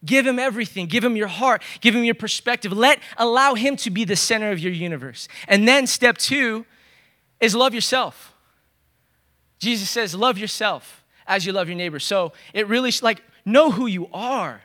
Give 0.05 0.27
him 0.27 0.39
everything. 0.39 0.87
Give 0.87 1.05
him 1.05 1.15
your 1.15 1.29
heart. 1.29 1.63
Give 1.81 1.95
him 1.95 2.05
your 2.05 2.15
perspective. 2.15 2.73
Let 2.73 3.01
allow 3.17 3.55
him 3.55 3.77
to 3.77 3.91
be 3.91 4.05
the 4.05 4.17
center 4.17 4.51
of 4.51 4.59
your 4.59 4.73
universe. 4.73 5.29
And 5.47 5.69
then 5.69 5.87
step 5.87 6.19
2 6.19 6.65
is 7.39 7.55
love 7.55 7.75
yourself. 7.75 8.35
Jesus 9.59 9.91
says, 9.91 10.15
"Love 10.15 10.39
yourself 10.39 11.05
as 11.27 11.45
you 11.45 11.53
love 11.53 11.69
your 11.69 11.77
neighbor." 11.77 12.01
So, 12.01 12.33
it 12.55 12.67
really 12.67 12.93
like 13.03 13.23
know 13.45 13.71
who 13.71 13.87
you 13.87 14.09
are. 14.13 14.63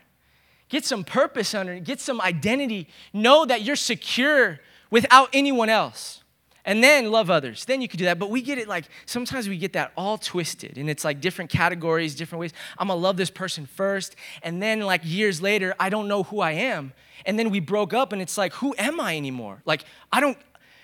Get 0.70 0.86
some 0.86 1.04
purpose 1.04 1.54
under 1.54 1.74
it, 1.74 1.84
get 1.84 2.00
some 2.00 2.20
identity. 2.20 2.88
Know 3.14 3.46
that 3.46 3.62
you're 3.62 3.76
secure 3.76 4.60
without 4.90 5.30
anyone 5.34 5.70
else. 5.70 6.24
And 6.68 6.84
then 6.84 7.12
love 7.12 7.30
others. 7.30 7.66
Then 7.66 7.80
you 7.80 7.88
could 7.88 8.00
do 8.00 8.06
that. 8.06 8.18
But 8.18 8.32
we 8.32 8.42
get 8.42 8.58
it 8.58 8.68
like 8.68 8.86
sometimes 9.06 9.48
we 9.48 9.58
get 9.58 9.74
that 9.74 9.92
all 9.96 10.18
twisted 10.18 10.78
and 10.78 10.90
it's 10.90 11.06
like 11.06 11.22
different 11.22 11.52
categories, 11.52 12.16
different 12.16 12.40
ways. 12.40 12.54
I'm 12.80 12.88
gonna 12.88 13.00
love 13.00 13.18
this 13.18 13.30
person 13.30 13.68
first. 13.68 14.16
And 14.42 14.62
then 14.62 14.80
like 14.80 15.02
years 15.04 15.42
later, 15.42 15.76
I 15.80 15.90
don't 15.90 16.08
know 16.08 16.24
who 16.24 16.40
I 16.40 16.52
am. 16.52 16.94
And 17.26 17.38
then 17.38 17.52
we 17.52 17.60
broke 17.60 17.94
up 17.94 18.14
and 18.14 18.22
it's 18.22 18.38
like, 18.38 18.54
who 18.54 18.74
am 18.80 19.00
I 19.00 19.16
anymore? 19.16 19.62
Like, 19.66 19.86
I 20.12 20.20
don't, 20.20 20.38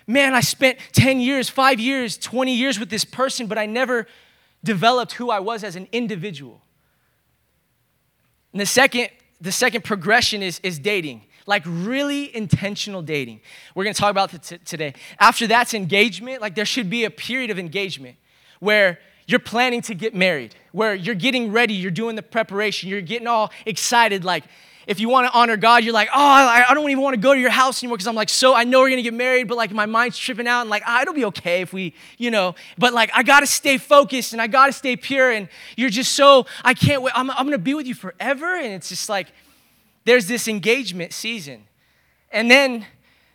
man, 0.06 0.34
I 0.34 0.40
spent 0.40 0.78
10 0.92 1.20
years, 1.20 1.48
five 1.48 1.80
years, 1.80 2.16
20 2.16 2.54
years 2.54 2.78
with 2.78 2.88
this 2.88 3.04
person, 3.04 3.48
but 3.48 3.58
I 3.58 3.66
never 3.66 4.06
developed 4.62 5.12
who 5.14 5.30
I 5.30 5.40
was 5.40 5.64
as 5.64 5.74
an 5.74 5.88
individual. 5.90 6.62
And 8.52 8.60
the 8.60 8.66
second 8.66 9.08
the 9.42 9.52
second 9.52 9.82
progression 9.82 10.42
is, 10.42 10.60
is 10.62 10.78
dating, 10.78 11.22
like 11.46 11.64
really 11.66 12.34
intentional 12.34 13.02
dating. 13.02 13.40
We're 13.74 13.84
gonna 13.84 13.94
talk 13.94 14.12
about 14.12 14.30
that 14.30 14.42
t- 14.44 14.58
today. 14.58 14.94
After 15.18 15.46
that's 15.46 15.74
engagement, 15.74 16.40
like 16.40 16.54
there 16.54 16.64
should 16.64 16.88
be 16.88 17.04
a 17.04 17.10
period 17.10 17.50
of 17.50 17.58
engagement 17.58 18.16
where 18.60 19.00
you're 19.26 19.40
planning 19.40 19.82
to 19.82 19.94
get 19.94 20.14
married, 20.14 20.54
where 20.70 20.94
you're 20.94 21.16
getting 21.16 21.50
ready, 21.50 21.74
you're 21.74 21.90
doing 21.90 22.14
the 22.14 22.22
preparation, 22.22 22.88
you're 22.88 23.00
getting 23.00 23.26
all 23.26 23.50
excited, 23.66 24.24
like, 24.24 24.44
if 24.86 25.00
you 25.00 25.08
want 25.08 25.26
to 25.26 25.38
honor 25.38 25.56
God, 25.56 25.84
you're 25.84 25.92
like, 25.92 26.08
oh, 26.12 26.18
I 26.18 26.72
don't 26.74 26.90
even 26.90 27.02
want 27.02 27.14
to 27.14 27.20
go 27.20 27.34
to 27.34 27.40
your 27.40 27.50
house 27.50 27.82
anymore 27.82 27.96
because 27.96 28.06
I'm 28.06 28.14
like, 28.14 28.28
so 28.28 28.54
I 28.54 28.64
know 28.64 28.80
we're 28.80 28.90
gonna 28.90 29.02
get 29.02 29.14
married, 29.14 29.48
but 29.48 29.56
like 29.56 29.70
my 29.70 29.86
mind's 29.86 30.18
tripping 30.18 30.46
out 30.46 30.62
and 30.62 30.70
like, 30.70 30.82
ah, 30.86 31.02
it'll 31.02 31.14
be 31.14 31.24
okay 31.26 31.62
if 31.62 31.72
we, 31.72 31.94
you 32.18 32.30
know, 32.30 32.54
but 32.78 32.92
like 32.92 33.10
I 33.14 33.22
gotta 33.22 33.46
stay 33.46 33.78
focused 33.78 34.32
and 34.32 34.42
I 34.42 34.46
gotta 34.46 34.72
stay 34.72 34.96
pure 34.96 35.30
and 35.30 35.48
you're 35.76 35.90
just 35.90 36.12
so, 36.12 36.46
I 36.64 36.74
can't 36.74 37.02
wait, 37.02 37.12
I'm, 37.16 37.30
I'm 37.30 37.46
gonna 37.46 37.58
be 37.58 37.74
with 37.74 37.86
you 37.86 37.94
forever. 37.94 38.56
And 38.56 38.72
it's 38.72 38.88
just 38.88 39.08
like, 39.08 39.28
there's 40.04 40.26
this 40.26 40.48
engagement 40.48 41.12
season. 41.12 41.64
And 42.30 42.50
then 42.50 42.86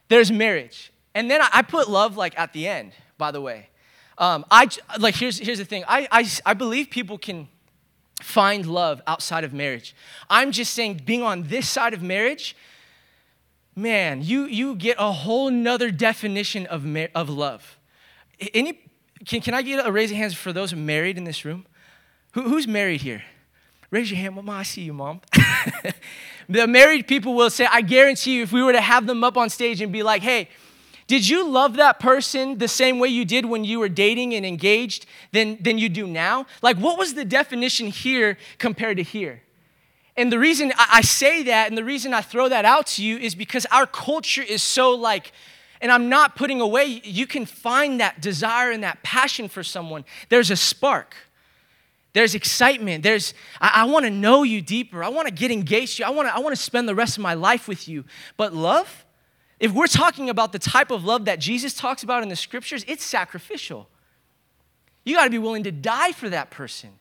there's 0.09 0.31
marriage. 0.31 0.91
And 1.13 1.31
then 1.31 1.41
I 1.41 1.61
put 1.61 1.89
love 1.89 2.17
like 2.17 2.37
at 2.37 2.53
the 2.53 2.67
end, 2.67 2.91
by 3.17 3.31
the 3.31 3.41
way. 3.41 3.69
Um, 4.17 4.45
I, 4.49 4.67
like, 4.99 5.15
here's, 5.15 5.37
here's 5.37 5.59
the 5.59 5.65
thing 5.65 5.83
I, 5.87 6.07
I, 6.11 6.27
I 6.45 6.53
believe 6.55 6.89
people 6.89 7.17
can 7.17 7.47
find 8.21 8.65
love 8.65 9.01
outside 9.07 9.43
of 9.43 9.53
marriage. 9.53 9.95
I'm 10.29 10.51
just 10.51 10.73
saying, 10.73 11.01
being 11.05 11.21
on 11.21 11.43
this 11.43 11.69
side 11.69 11.93
of 11.93 12.01
marriage, 12.01 12.55
man, 13.75 14.21
you, 14.23 14.45
you 14.45 14.75
get 14.75 14.97
a 14.99 15.11
whole 15.11 15.49
nother 15.49 15.91
definition 15.91 16.65
of, 16.65 16.83
mar- 16.83 17.09
of 17.13 17.29
love. 17.29 17.77
Any, 18.53 18.79
can, 19.25 19.41
can 19.41 19.53
I 19.53 19.61
get 19.61 19.85
a 19.85 19.91
raise 19.91 20.11
of 20.11 20.17
hands 20.17 20.33
for 20.33 20.51
those 20.51 20.73
married 20.73 21.17
in 21.17 21.23
this 21.23 21.45
room? 21.45 21.65
Who, 22.33 22.43
who's 22.43 22.67
married 22.67 23.01
here? 23.01 23.23
Raise 23.89 24.11
your 24.11 24.19
hand, 24.19 24.35
Mama. 24.35 24.51
I 24.51 24.63
see 24.63 24.81
you, 24.81 24.93
Mom. 24.93 25.21
the 26.49 26.67
married 26.67 27.07
people 27.07 27.33
will 27.33 27.49
say, 27.49 27.65
I 27.71 27.81
guarantee 27.81 28.37
you, 28.37 28.43
if 28.43 28.51
we 28.51 28.61
were 28.61 28.73
to 28.73 28.81
have 28.81 29.07
them 29.07 29.23
up 29.23 29.37
on 29.37 29.49
stage 29.49 29.79
and 29.79 29.93
be 29.93 30.03
like, 30.03 30.21
hey, 30.21 30.49
did 31.07 31.27
you 31.27 31.47
love 31.47 31.77
that 31.77 31.99
person 31.99 32.57
the 32.57 32.67
same 32.67 32.99
way 32.99 33.07
you 33.07 33.23
did 33.23 33.45
when 33.45 33.63
you 33.63 33.79
were 33.79 33.89
dating 33.89 34.35
and 34.35 34.45
engaged 34.45 35.05
than, 35.31 35.57
than 35.61 35.77
you 35.77 35.87
do 35.87 36.05
now? 36.05 36.45
Like, 36.61 36.77
what 36.77 36.97
was 36.97 37.13
the 37.13 37.23
definition 37.23 37.87
here 37.87 38.37
compared 38.57 38.97
to 38.97 39.03
here? 39.03 39.41
And 40.17 40.31
the 40.31 40.39
reason 40.39 40.73
I 40.77 41.01
say 41.01 41.43
that 41.43 41.69
and 41.69 41.77
the 41.77 41.83
reason 41.83 42.13
I 42.13 42.21
throw 42.21 42.49
that 42.49 42.65
out 42.65 42.87
to 42.87 43.03
you 43.03 43.17
is 43.17 43.35
because 43.35 43.65
our 43.67 43.85
culture 43.85 44.41
is 44.41 44.61
so 44.61 44.91
like, 44.91 45.31
and 45.79 45.91
I'm 45.91 46.09
not 46.09 46.35
putting 46.35 46.59
away, 46.59 47.01
you 47.03 47.25
can 47.25 47.45
find 47.45 48.01
that 48.01 48.19
desire 48.19 48.71
and 48.71 48.83
that 48.83 49.01
passion 49.03 49.47
for 49.47 49.63
someone. 49.63 50.03
There's 50.27 50.51
a 50.51 50.55
spark. 50.55 51.15
There's 52.13 52.33
excitement. 52.33 53.03
There's, 53.03 53.35
I, 53.61 53.83
I 53.83 53.85
want 53.85 54.05
to 54.05 54.09
know 54.09 54.41
you 54.41 54.59
deeper. 54.59 55.03
I 55.03 55.09
want 55.09 55.27
to 55.27 55.33
get 55.33 55.51
engaged 55.51 55.97
to 55.97 56.03
you. 56.03 56.07
I 56.07 56.09
want 56.09 56.27
to 56.27 56.35
I 56.35 56.39
wanna 56.39 56.55
spend 56.55 56.89
the 56.89 56.95
rest 56.95 57.17
of 57.17 57.21
my 57.21 57.35
life 57.35 57.67
with 57.67 57.87
you. 57.87 58.03
But 58.37 58.53
love, 58.55 59.05
if 59.59 59.71
we're 59.71 59.87
talking 59.87 60.29
about 60.29 60.51
the 60.51 60.59
type 60.59 60.91
of 60.91 61.03
love 61.03 61.25
that 61.25 61.39
Jesus 61.39 61.73
talks 61.73 62.03
about 62.03 62.23
in 62.23 62.29
the 62.29 62.35
scriptures, 62.35 62.85
it's 62.87 63.03
sacrificial. 63.03 63.89
You 65.03 65.15
got 65.15 65.23
to 65.23 65.29
be 65.29 65.39
willing 65.39 65.63
to 65.63 65.71
die 65.71 66.11
for 66.11 66.29
that 66.29 66.51
person. 66.51 66.91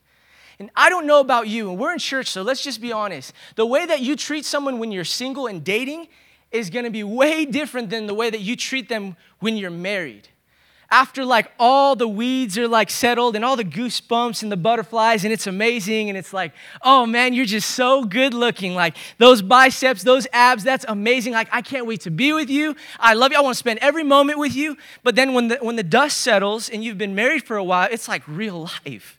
And 0.58 0.70
I 0.75 0.88
don't 0.88 1.06
know 1.06 1.20
about 1.20 1.48
you, 1.48 1.68
and 1.70 1.78
we're 1.78 1.92
in 1.92 1.98
church, 1.98 2.28
so 2.28 2.40
let's 2.42 2.62
just 2.62 2.80
be 2.80 2.92
honest. 2.92 3.34
The 3.56 3.66
way 3.66 3.84
that 3.84 4.00
you 4.00 4.16
treat 4.16 4.46
someone 4.46 4.78
when 4.78 4.90
you're 4.90 5.04
single 5.04 5.46
and 5.48 5.62
dating 5.62 6.08
is 6.50 6.70
going 6.70 6.84
to 6.84 6.90
be 6.90 7.04
way 7.04 7.44
different 7.44 7.90
than 7.90 8.06
the 8.06 8.14
way 8.14 8.30
that 8.30 8.40
you 8.40 8.56
treat 8.56 8.88
them 8.88 9.16
when 9.40 9.56
you're 9.56 9.70
married. 9.70 10.28
After 10.90 11.25
like 11.25 11.50
all 11.59 11.97
the 11.97 12.07
weeds 12.07 12.57
are 12.57 12.69
like 12.69 12.90
settled 12.90 13.35
and 13.35 13.45
all 13.45 13.57
the 13.57 13.64
goosebumps 13.64 14.43
and 14.43 14.52
the 14.52 14.57
butterflies 14.57 15.25
and 15.25 15.33
it's 15.33 15.47
amazing 15.47 16.09
and 16.09 16.16
it's 16.16 16.33
like 16.33 16.52
oh 16.83 17.05
man 17.07 17.33
you're 17.33 17.45
just 17.45 17.71
so 17.71 18.05
good 18.05 18.33
looking 18.33 18.75
like 18.75 18.97
those 19.19 19.43
biceps 19.43 20.02
those 20.02 20.26
abs 20.33 20.62
that's 20.62 20.85
amazing 20.88 21.33
like 21.33 21.49
i 21.52 21.61
can't 21.61 21.87
wait 21.87 22.00
to 22.00 22.11
be 22.11 22.33
with 22.33 22.49
you 22.49 22.75
i 23.00 23.14
love 23.14 23.33
you 23.33 23.38
i 23.38 23.40
want 23.40 23.55
to 23.55 23.59
spend 23.59 23.78
every 23.81 24.05
moment 24.05 24.38
with 24.38 24.55
you 24.55 24.76
but 25.02 25.16
then 25.16 25.35
when 25.35 25.49
the 25.49 25.57
when 25.61 25.76
the 25.76 25.83
dust 25.83 26.19
settles 26.19 26.69
and 26.69 26.85
you've 26.85 26.99
been 26.99 27.14
married 27.14 27.43
for 27.43 27.57
a 27.57 27.64
while 27.64 27.88
it's 27.90 28.09
like 28.09 28.23
real 28.28 28.69
life 28.87 29.19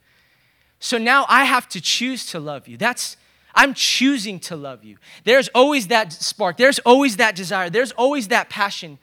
so 0.80 0.98
now 0.98 1.26
i 1.28 1.44
have 1.44 1.68
to 1.68 1.82
choose 1.82 2.26
to 2.26 2.40
love 2.40 2.68
you 2.68 2.78
that's 2.78 3.18
I'm 3.58 3.74
choosing 3.74 4.40
to 4.42 4.56
love 4.56 4.84
you. 4.84 4.98
There's 5.24 5.48
always 5.48 5.88
that 5.88 6.14
spark. 6.14 6.58
There's 6.58 6.78
always 6.80 7.18
that 7.18 7.36
desire. 7.36 7.72
There's 7.72 7.92
always 7.94 8.28
that 8.28 8.52
passion. 8.52 9.00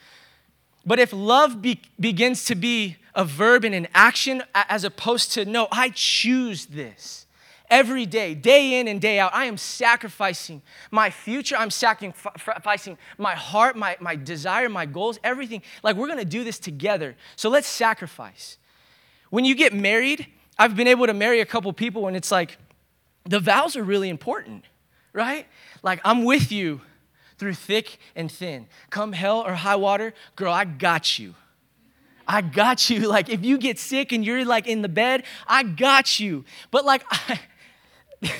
But 0.87 0.99
if 0.99 1.13
love 1.13 1.63
be, 1.63 1.81
begins 1.99 2.45
to 2.47 2.55
be 2.55 2.97
a 3.15 3.25
verb 3.25 3.65
and 3.65 3.75
an 3.75 3.89
action 3.95 4.43
as 4.55 4.85
opposed 4.85 5.33
to, 5.33 5.45
no, 5.45 5.69
I 5.71 5.91
choose 5.91 6.67
this 6.67 7.25
every 7.71 8.07
day, 8.07 8.35
day 8.35 8.79
in 8.79 8.89
and 8.89 9.01
day 9.01 9.19
out, 9.19 9.35
I 9.35 9.47
am 9.47 9.57
sacrificing 9.57 10.63
my 10.91 11.11
future. 11.11 11.57
I'm 11.57 11.71
sacrificing 11.71 12.99
my 13.19 13.35
heart, 13.35 13.77
my, 13.77 13.97
my 14.01 14.17
desire, 14.17 14.69
my 14.69 14.87
goals, 14.87 15.19
everything. 15.25 15.63
Like, 15.83 15.97
we're 15.97 16.09
gonna 16.09 16.25
do 16.25 16.45
this 16.45 16.59
together. 16.59 17.17
So 17.37 17.49
let's 17.49 17.67
sacrifice. 17.67 18.59
When 19.31 19.45
you 19.45 19.55
get 19.55 19.73
married, 19.73 20.27
I've 20.59 20.77
been 20.77 20.87
able 20.87 21.07
to 21.07 21.15
marry 21.15 21.41
a 21.41 21.47
couple 21.47 21.73
people 21.73 22.07
and 22.07 22.17
it's 22.17 22.31
like, 22.31 22.59
the 23.25 23.41
vows 23.41 23.75
are 23.75 23.83
really 23.83 24.11
important, 24.11 24.65
right? 25.13 25.47
Like, 25.83 26.01
I'm 26.05 26.25
with 26.25 26.53
you 26.53 26.81
through 27.39 27.55
thick 27.55 27.99
and 28.15 28.31
thin. 28.31 28.67
Come 28.91 29.13
hell 29.13 29.41
or 29.41 29.55
high 29.55 29.77
water, 29.77 30.15
girl, 30.37 30.53
I 30.53 30.65
got 30.65 31.19
you. 31.19 31.35
I 32.27 32.41
got 32.41 32.91
you. 32.91 33.09
Like, 33.15 33.29
if 33.29 33.45
you 33.45 33.59
get 33.59 33.79
sick 33.79 34.13
and 34.13 34.25
you're 34.25 34.45
like 34.45 34.67
in 34.67 34.83
the 34.83 34.89
bed, 34.89 35.25
I 35.47 35.63
got 35.63 36.19
you. 36.19 36.45
But 36.71 36.85
like, 36.85 37.05
I, 37.11 37.41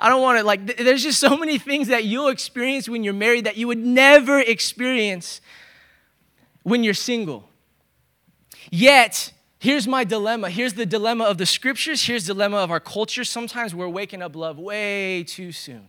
I 0.00 0.08
don't 0.08 0.22
want 0.22 0.38
to, 0.38 0.44
like, 0.44 0.76
there's 0.76 1.02
just 1.02 1.20
so 1.20 1.36
many 1.36 1.58
things 1.58 1.88
that 1.88 2.04
you'll 2.04 2.28
experience 2.28 2.88
when 2.88 3.04
you're 3.04 3.12
married 3.12 3.44
that 3.44 3.56
you 3.56 3.66
would 3.66 3.78
never 3.78 4.38
experience 4.38 5.40
when 6.62 6.84
you're 6.84 6.94
single. 6.94 7.48
Yet, 8.70 9.32
here's 9.58 9.86
my 9.86 10.04
dilemma. 10.04 10.48
Here's 10.48 10.74
the 10.74 10.86
dilemma 10.86 11.24
of 11.24 11.38
the 11.38 11.46
scriptures. 11.46 12.04
Here's 12.04 12.26
the 12.26 12.34
dilemma 12.34 12.58
of 12.58 12.70
our 12.70 12.80
culture. 12.80 13.24
Sometimes 13.24 13.74
we're 13.74 13.88
waking 13.88 14.22
up 14.22 14.34
love 14.36 14.58
way 14.58 15.24
too 15.24 15.52
soon 15.52 15.88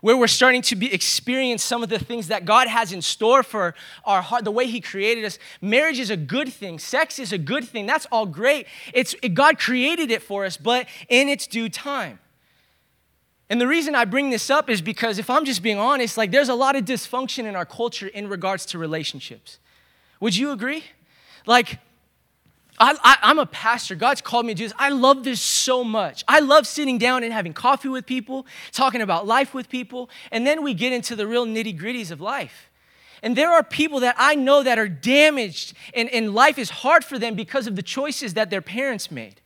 where 0.00 0.16
we're 0.16 0.26
starting 0.26 0.62
to 0.62 0.76
be, 0.76 0.92
experience 0.92 1.62
some 1.62 1.82
of 1.82 1.88
the 1.88 1.98
things 1.98 2.28
that 2.28 2.44
God 2.44 2.68
has 2.68 2.92
in 2.92 3.02
store 3.02 3.42
for 3.42 3.74
our 4.04 4.22
heart, 4.22 4.44
the 4.44 4.50
way 4.50 4.66
He 4.66 4.80
created 4.80 5.24
us. 5.24 5.38
Marriage 5.60 5.98
is 5.98 6.10
a 6.10 6.16
good 6.16 6.52
thing, 6.52 6.78
sex 6.78 7.18
is 7.18 7.32
a 7.32 7.38
good 7.38 7.64
thing. 7.64 7.86
That's 7.86 8.06
all 8.12 8.26
great. 8.26 8.66
It's, 8.92 9.14
it, 9.22 9.34
God 9.34 9.58
created 9.58 10.10
it 10.10 10.22
for 10.22 10.44
us, 10.44 10.56
but 10.56 10.86
in 11.08 11.28
its 11.28 11.46
due 11.46 11.68
time. 11.68 12.18
And 13.50 13.60
the 13.60 13.66
reason 13.66 13.94
I 13.94 14.04
bring 14.04 14.30
this 14.30 14.50
up 14.50 14.68
is 14.68 14.82
because 14.82 15.18
if 15.18 15.30
I'm 15.30 15.44
just 15.44 15.62
being 15.62 15.78
honest, 15.78 16.18
like 16.18 16.30
there's 16.30 16.50
a 16.50 16.54
lot 16.54 16.76
of 16.76 16.84
dysfunction 16.84 17.44
in 17.44 17.56
our 17.56 17.64
culture 17.64 18.08
in 18.08 18.28
regards 18.28 18.66
to 18.66 18.78
relationships. 18.78 19.58
Would 20.20 20.36
you 20.36 20.50
agree? 20.50 20.84
Like, 21.46 21.78
I, 22.80 23.16
am 23.22 23.38
a 23.38 23.46
pastor. 23.46 23.94
God's 23.94 24.20
called 24.20 24.46
me 24.46 24.54
to 24.54 24.58
do 24.58 24.64
this. 24.64 24.74
I 24.78 24.90
love 24.90 25.24
this 25.24 25.40
so 25.40 25.82
much. 25.84 26.24
I 26.28 26.40
love 26.40 26.66
sitting 26.66 26.98
down 26.98 27.24
and 27.24 27.32
having 27.32 27.52
coffee 27.52 27.88
with 27.88 28.06
people, 28.06 28.46
talking 28.72 29.00
about 29.00 29.26
life 29.26 29.54
with 29.54 29.68
people, 29.68 30.10
and 30.30 30.46
then 30.46 30.62
we 30.62 30.74
get 30.74 30.92
into 30.92 31.16
the 31.16 31.26
real 31.26 31.46
nitty 31.46 31.78
gritties 31.78 32.10
of 32.10 32.20
life. 32.20 32.70
And 33.22 33.36
there 33.36 33.50
are 33.50 33.62
people 33.62 34.00
that 34.00 34.14
I 34.18 34.34
know 34.34 34.62
that 34.62 34.78
are 34.78 34.88
damaged, 34.88 35.74
and, 35.94 36.08
and 36.10 36.34
life 36.34 36.58
is 36.58 36.70
hard 36.70 37.04
for 37.04 37.18
them 37.18 37.34
because 37.34 37.66
of 37.66 37.76
the 37.76 37.82
choices 37.82 38.34
that 38.34 38.50
their 38.50 38.62
parents 38.62 39.10
made. 39.10 39.40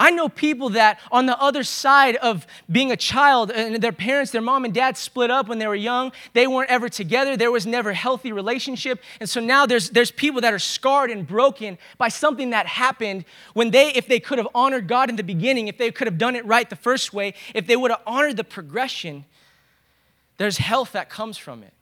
I 0.00 0.10
know 0.10 0.30
people 0.30 0.70
that 0.70 0.98
on 1.12 1.26
the 1.26 1.38
other 1.38 1.62
side 1.62 2.16
of 2.16 2.46
being 2.72 2.90
a 2.90 2.96
child 2.96 3.50
and 3.50 3.82
their 3.82 3.92
parents, 3.92 4.32
their 4.32 4.40
mom 4.40 4.64
and 4.64 4.72
dad 4.72 4.96
split 4.96 5.30
up 5.30 5.46
when 5.46 5.58
they 5.58 5.66
were 5.66 5.74
young. 5.74 6.12
They 6.32 6.46
weren't 6.46 6.70
ever 6.70 6.88
together. 6.88 7.36
There 7.36 7.52
was 7.52 7.66
never 7.66 7.92
healthy 7.92 8.32
relationship. 8.32 9.02
And 9.20 9.28
so 9.28 9.42
now 9.42 9.66
there's, 9.66 9.90
there's 9.90 10.10
people 10.10 10.40
that 10.40 10.54
are 10.54 10.58
scarred 10.58 11.10
and 11.10 11.26
broken 11.26 11.76
by 11.98 12.08
something 12.08 12.48
that 12.50 12.66
happened 12.66 13.26
when 13.52 13.72
they, 13.72 13.92
if 13.92 14.08
they 14.08 14.20
could 14.20 14.38
have 14.38 14.48
honored 14.54 14.88
God 14.88 15.10
in 15.10 15.16
the 15.16 15.22
beginning, 15.22 15.68
if 15.68 15.76
they 15.76 15.90
could 15.90 16.06
have 16.06 16.16
done 16.16 16.34
it 16.34 16.46
right 16.46 16.70
the 16.70 16.76
first 16.76 17.12
way, 17.12 17.34
if 17.54 17.66
they 17.66 17.76
would 17.76 17.90
have 17.90 18.00
honored 18.06 18.38
the 18.38 18.44
progression, 18.44 19.26
there's 20.38 20.56
health 20.56 20.92
that 20.92 21.10
comes 21.10 21.36
from 21.36 21.62
it. 21.62 21.74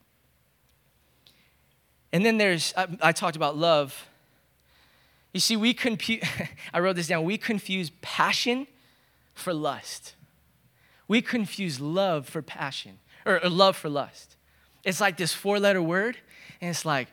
And 2.12 2.26
then 2.26 2.36
there's, 2.36 2.74
I, 2.76 2.88
I 3.00 3.12
talked 3.12 3.36
about 3.36 3.56
love. 3.56 4.07
You 5.38 5.40
see, 5.40 5.56
we 5.56 5.72
confuse, 5.72 6.24
I 6.74 6.80
wrote 6.80 6.96
this 6.96 7.06
down, 7.06 7.22
we 7.22 7.38
confuse 7.38 7.92
passion 8.02 8.66
for 9.34 9.54
lust. 9.54 10.16
We 11.06 11.22
confuse 11.22 11.78
love 11.78 12.28
for 12.28 12.42
passion, 12.42 12.98
or, 13.24 13.40
or 13.44 13.48
love 13.48 13.76
for 13.76 13.88
lust. 13.88 14.34
It's 14.82 15.00
like 15.00 15.16
this 15.16 15.32
four 15.32 15.60
letter 15.60 15.80
word, 15.80 16.16
and 16.60 16.70
it's 16.70 16.84
like, 16.84 17.06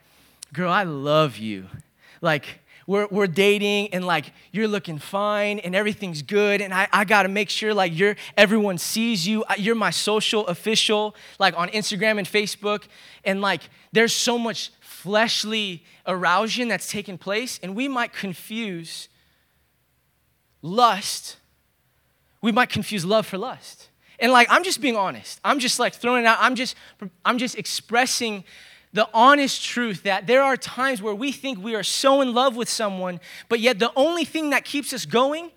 girl, 0.54 0.72
I 0.72 0.82
love 0.82 1.38
you. 1.38 1.68
Like, 2.20 2.62
we're, 2.88 3.06
we're 3.12 3.28
dating 3.28 3.94
and 3.94 4.06
like 4.06 4.32
you're 4.52 4.68
looking 4.68 4.98
fine 4.98 5.60
and 5.60 5.76
everything's 5.76 6.22
good 6.22 6.62
and 6.62 6.74
I, 6.74 6.88
I 6.94 7.04
gotta 7.04 7.30
make 7.30 7.50
sure 7.50 7.74
like 7.74 7.98
you're 7.98 8.16
everyone 8.38 8.78
sees 8.78 9.28
you 9.28 9.44
you're 9.58 9.74
my 9.74 9.90
social 9.90 10.46
official 10.46 11.16
like 11.40 11.58
on 11.58 11.70
instagram 11.70 12.20
and 12.20 12.28
facebook 12.28 12.84
and 13.24 13.42
like 13.42 13.62
there's 13.92 14.14
so 14.14 14.38
much 14.38 14.70
fleshly 15.06 15.84
arousal 16.08 16.68
that's 16.68 16.90
taking 16.90 17.16
place, 17.16 17.60
and 17.62 17.76
we 17.76 17.88
might 17.88 18.12
confuse 18.12 19.08
lust, 20.64 21.38
we 22.42 22.52
might 22.52 22.70
confuse 22.70 23.06
love 23.06 23.28
for 23.28 23.38
lust. 23.38 23.90
And 24.20 24.32
like, 24.32 24.48
I'm 24.50 24.64
just 24.64 24.82
being 24.82 24.98
honest. 24.98 25.40
I'm 25.44 25.60
just 25.60 25.80
like 25.80 25.94
throwing 25.94 26.24
it 26.24 26.28
out. 26.28 26.38
I'm 26.42 26.56
just, 26.56 26.76
I'm 27.24 27.38
just 27.38 27.56
expressing 27.56 28.44
the 28.94 29.08
honest 29.14 29.64
truth 29.64 30.04
that 30.04 30.26
there 30.26 30.42
are 30.42 30.58
times 30.58 31.04
where 31.04 31.14
we 31.14 31.32
think 31.32 31.60
we 31.60 31.76
are 31.76 31.84
so 31.84 32.22
in 32.22 32.34
love 32.34 32.56
with 32.56 32.70
someone, 32.70 33.20
but 33.48 33.60
yet 33.60 33.78
the 33.78 33.92
only 33.96 34.26
thing 34.26 34.50
that 34.50 34.66
keeps 34.66 34.92
us 34.92 35.06
going 35.06 35.52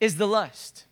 is 0.00 0.16
the 0.16 0.26
lust, 0.26 0.84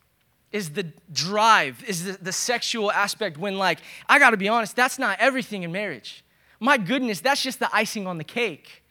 is 0.51 0.71
the 0.71 0.85
drive, 1.11 1.83
is 1.87 2.03
the, 2.03 2.11
the 2.21 2.31
sexual 2.31 2.91
aspect. 2.91 3.39
When, 3.39 3.57
like, 3.57 3.79
I 4.07 4.19
gotta 4.19 4.37
be 4.37 4.49
honest, 4.49 4.75
that's 4.75 4.99
not 4.99 5.17
everything 5.19 5.63
in 5.63 5.71
marriage. 5.71 6.24
My 6.59 6.77
goodness, 6.77 7.19
that's 7.21 7.41
just 7.41 7.59
the 7.59 7.69
icing 7.73 8.07
on 8.07 8.17
the 8.17 8.23
cake. 8.23 8.83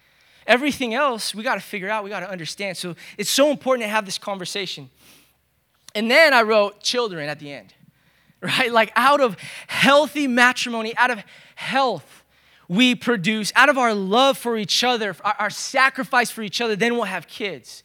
Everything 0.47 0.94
else 0.94 1.35
we 1.35 1.42
got 1.42 1.54
to 1.54 1.61
figure 1.61 1.88
out, 1.88 2.04
we 2.04 2.11
got 2.11 2.21
to 2.21 2.30
understand. 2.30 2.76
So 2.76 2.94
it's 3.16 3.30
so 3.30 3.50
important 3.50 3.85
to 3.85 3.88
have 3.88 4.04
this 4.04 4.18
conversation. 4.18 4.90
And 5.94 6.11
then 6.11 6.35
I 6.35 6.42
wrote 6.42 6.83
children 6.83 7.28
at 7.28 7.38
the 7.38 7.52
end, 7.52 7.73
right? 8.40 8.71
Like 8.71 8.92
out 8.94 9.21
of 9.21 9.37
healthy 9.66 10.26
matrimony, 10.26 10.97
out 10.97 11.11
of 11.11 11.23
health, 11.54 12.25
we 12.68 12.94
produce, 12.94 13.52
out 13.54 13.68
of 13.68 13.78
our 13.78 13.94
love 13.94 14.38
for 14.38 14.56
each 14.56 14.83
other, 14.83 15.14
our, 15.23 15.37
our 15.38 15.50
sacrifice 15.50 16.30
for 16.30 16.42
each 16.42 16.61
other, 16.61 16.76
then 16.76 16.94
we'll 16.94 17.04
have 17.04 17.26
kids. 17.26 17.83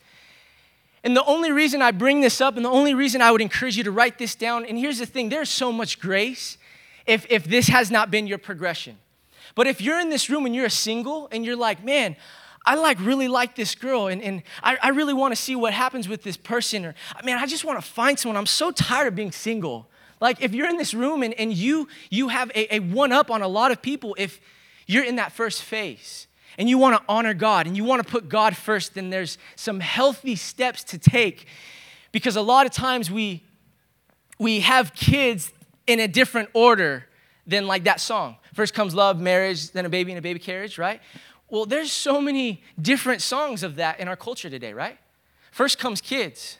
And 1.03 1.15
the 1.15 1.24
only 1.25 1.51
reason 1.51 1.81
I 1.81 1.91
bring 1.91 2.21
this 2.21 2.41
up, 2.41 2.57
and 2.57 2.65
the 2.65 2.69
only 2.69 2.93
reason 2.93 3.21
I 3.21 3.31
would 3.31 3.41
encourage 3.41 3.77
you 3.77 3.83
to 3.86 3.91
write 3.91 4.17
this 4.17 4.36
down, 4.36 4.65
and 4.65 4.77
here's 4.77 5.00
the 5.00 5.05
thing 5.05 5.29
there's 5.29 5.50
so 5.50 5.71
much 5.71 6.00
grace 6.00 6.57
if, 7.05 7.25
if 7.29 7.45
this 7.45 7.67
has 7.67 7.89
not 7.89 8.12
been 8.12 8.27
your 8.27 8.38
progression. 8.38 8.98
But 9.60 9.68
if 9.68 9.82
you're 9.82 10.00
in 10.00 10.08
this 10.08 10.30
room 10.30 10.46
and 10.46 10.56
you're 10.56 10.68
a 10.68 10.70
single 10.70 11.28
and 11.34 11.44
you're 11.44 11.58
like, 11.58 11.84
man, 11.84 12.16
I 12.66 12.75
like 12.75 12.98
really 13.01 13.28
like 13.28 13.56
this 13.56 13.75
girl 13.75 14.08
and, 14.08 14.22
and 14.22 14.42
I, 14.63 14.78
I 14.82 14.89
really 14.92 15.13
want 15.13 15.34
to 15.34 15.36
see 15.36 15.54
what 15.54 15.74
happens 15.74 16.08
with 16.08 16.24
this 16.24 16.38
person, 16.38 16.86
or 16.86 16.96
man, 17.25 17.38
I 17.38 17.46
just 17.46 17.66
want 17.66 17.78
to 17.78 17.86
find 17.86 18.18
someone. 18.18 18.38
I'm 18.38 18.46
so 18.46 18.72
tired 18.72 19.10
of 19.10 19.16
being 19.16 19.34
single. 19.34 19.89
Like 20.22 20.42
if 20.42 20.54
you're 20.54 20.70
in 20.70 20.78
this 20.78 20.94
room 20.94 21.24
and, 21.24 21.34
and 21.34 21.51
you 21.51 21.89
you 22.10 22.30
have 22.30 22.50
a, 22.56 22.75
a 22.75 22.80
one 22.80 23.12
up 23.12 23.30
on 23.30 23.42
a 23.42 23.50
lot 23.50 23.72
of 23.72 23.82
people, 23.82 24.16
if 24.18 24.39
you're 24.88 25.04
in 25.04 25.18
that 25.18 25.34
first 25.34 25.62
phase 25.62 26.28
and 26.58 26.70
you 26.70 26.78
want 26.78 26.96
to 26.96 27.04
honor 27.10 27.34
God 27.34 27.68
and 27.68 27.75
you 27.75 27.84
want 27.84 28.01
to 28.01 28.10
put 28.10 28.30
God 28.30 28.56
first, 28.56 28.94
then 28.94 29.10
there's 29.10 29.38
some 29.58 29.82
healthy 29.82 30.38
steps 30.38 30.86
to 30.86 30.98
take. 30.98 31.48
Because 32.13 32.38
a 32.38 32.42
lot 32.42 32.66
of 32.66 32.72
times 32.72 33.12
we 33.12 33.44
we 34.38 34.62
have 34.62 34.94
kids 34.94 35.51
in 35.86 36.00
a 36.00 36.08
different 36.08 36.48
order 36.54 37.09
than 37.50 37.65
like 37.68 37.84
that 37.86 38.00
song. 38.00 38.38
First 38.53 38.74
comes 38.74 38.94
love, 38.94 39.20
marriage, 39.20 39.72
then 39.72 39.86
a 39.86 39.89
baby 39.89 40.12
in 40.12 40.18
a 40.18 40.22
baby 40.22 40.39
carriage, 40.39 40.77
right? 40.77 41.01
Well, 41.50 41.65
there's 41.65 41.91
so 41.91 42.22
many 42.22 42.62
different 42.79 43.22
songs 43.22 43.63
of 43.63 43.75
that 43.77 44.00
in 44.00 44.08
our 44.08 44.15
culture 44.15 44.50
today, 44.50 44.74
right? 44.74 44.98
First 45.51 45.79
comes 45.79 46.00
kids. 46.00 46.59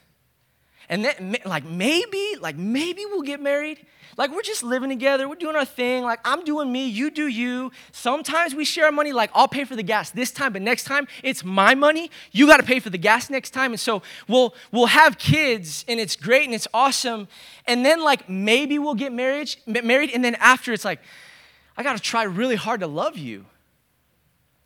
And 0.90 1.06
then, 1.06 1.38
like, 1.46 1.66
maybe, 1.66 2.36
like, 2.42 2.58
maybe 2.58 3.06
we'll 3.06 3.22
get 3.22 3.40
married. 3.40 3.86
Like, 4.18 4.32
we're 4.32 4.42
just 4.42 4.64
living 4.64 4.90
together. 4.90 5.30
We're 5.30 5.36
doing 5.36 5.56
our 5.56 5.64
thing. 5.64 6.04
Like, 6.04 6.20
I'm 6.26 6.44
doing 6.44 6.72
me, 6.72 6.88
you 6.88 7.12
do 7.12 7.28
you. 7.28 7.72
Sometimes 7.92 8.56
we 8.56 8.66
share 8.66 8.92
money. 8.92 9.14
Like, 9.14 9.30
I'll 9.36 9.48
pay 9.48 9.66
for 9.66 9.76
the 9.76 9.84
gas 9.84 10.10
this 10.10 10.32
time, 10.32 10.52
but 10.52 10.64
next 10.64 10.86
time 10.86 11.08
it's 11.24 11.44
my 11.46 11.76
money. 11.76 12.10
You 12.32 12.48
got 12.48 12.58
to 12.58 12.64
pay 12.64 12.80
for 12.80 12.90
the 12.90 12.98
gas 12.98 13.30
next 13.30 13.52
time. 13.52 13.72
And 13.72 13.80
so 13.80 14.02
we'll 14.28 14.56
we'll 14.72 14.88
have 14.88 15.18
kids, 15.20 15.86
and 15.88 16.00
it's 16.00 16.16
great 16.16 16.46
and 16.46 16.56
it's 16.56 16.68
awesome. 16.74 17.28
And 17.66 17.86
then, 17.86 18.04
like, 18.04 18.28
maybe 18.28 18.80
we'll 18.80 18.96
get 18.96 19.14
married. 19.14 19.56
Married, 19.68 20.10
and 20.14 20.26
then 20.26 20.36
after, 20.36 20.74
it's 20.74 20.86
like, 20.86 21.00
I 21.78 21.84
got 21.84 21.96
to 21.96 22.02
try 22.02 22.24
really 22.24 22.56
hard 22.56 22.80
to 22.80 22.88
love 22.88 23.16
you. 23.16 23.46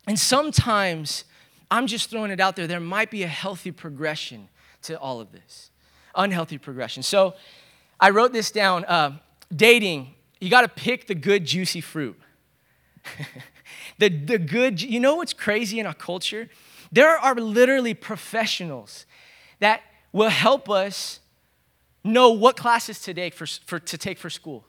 And 0.06 0.18
sometimes 0.18 1.24
I'm 1.70 1.86
just 1.86 2.10
throwing 2.10 2.30
it 2.30 2.40
out 2.40 2.56
there. 2.56 2.66
There 2.66 2.80
might 2.80 3.10
be 3.10 3.22
a 3.22 3.28
healthy 3.28 3.70
progression 3.70 4.48
to 4.82 4.98
all 4.98 5.20
of 5.20 5.32
this, 5.32 5.70
unhealthy 6.16 6.58
progression. 6.58 7.02
So 7.02 7.34
I 8.00 8.10
wrote 8.10 8.32
this 8.32 8.50
down. 8.50 8.84
Uh, 8.84 9.18
dating, 9.54 10.14
you 10.40 10.50
got 10.50 10.62
to 10.62 10.68
pick 10.68 11.06
the 11.06 11.14
good, 11.14 11.44
juicy 11.44 11.80
fruit. 11.80 12.18
the, 13.98 14.08
the 14.08 14.38
good, 14.38 14.82
you 14.82 15.00
know 15.00 15.16
what's 15.16 15.32
crazy 15.32 15.78
in 15.78 15.86
our 15.86 15.94
culture? 15.94 16.48
There 16.92 17.16
are 17.16 17.34
literally 17.34 17.94
professionals 17.94 19.06
that 19.60 19.82
will 20.12 20.30
help 20.30 20.70
us 20.70 21.20
know 22.04 22.30
what 22.30 22.56
classes 22.56 23.00
to 23.02 23.14
take 23.14 23.34
for, 23.34 23.46
for, 23.46 23.78
to 23.78 23.98
take 23.98 24.18
for 24.18 24.30
school. 24.30 24.64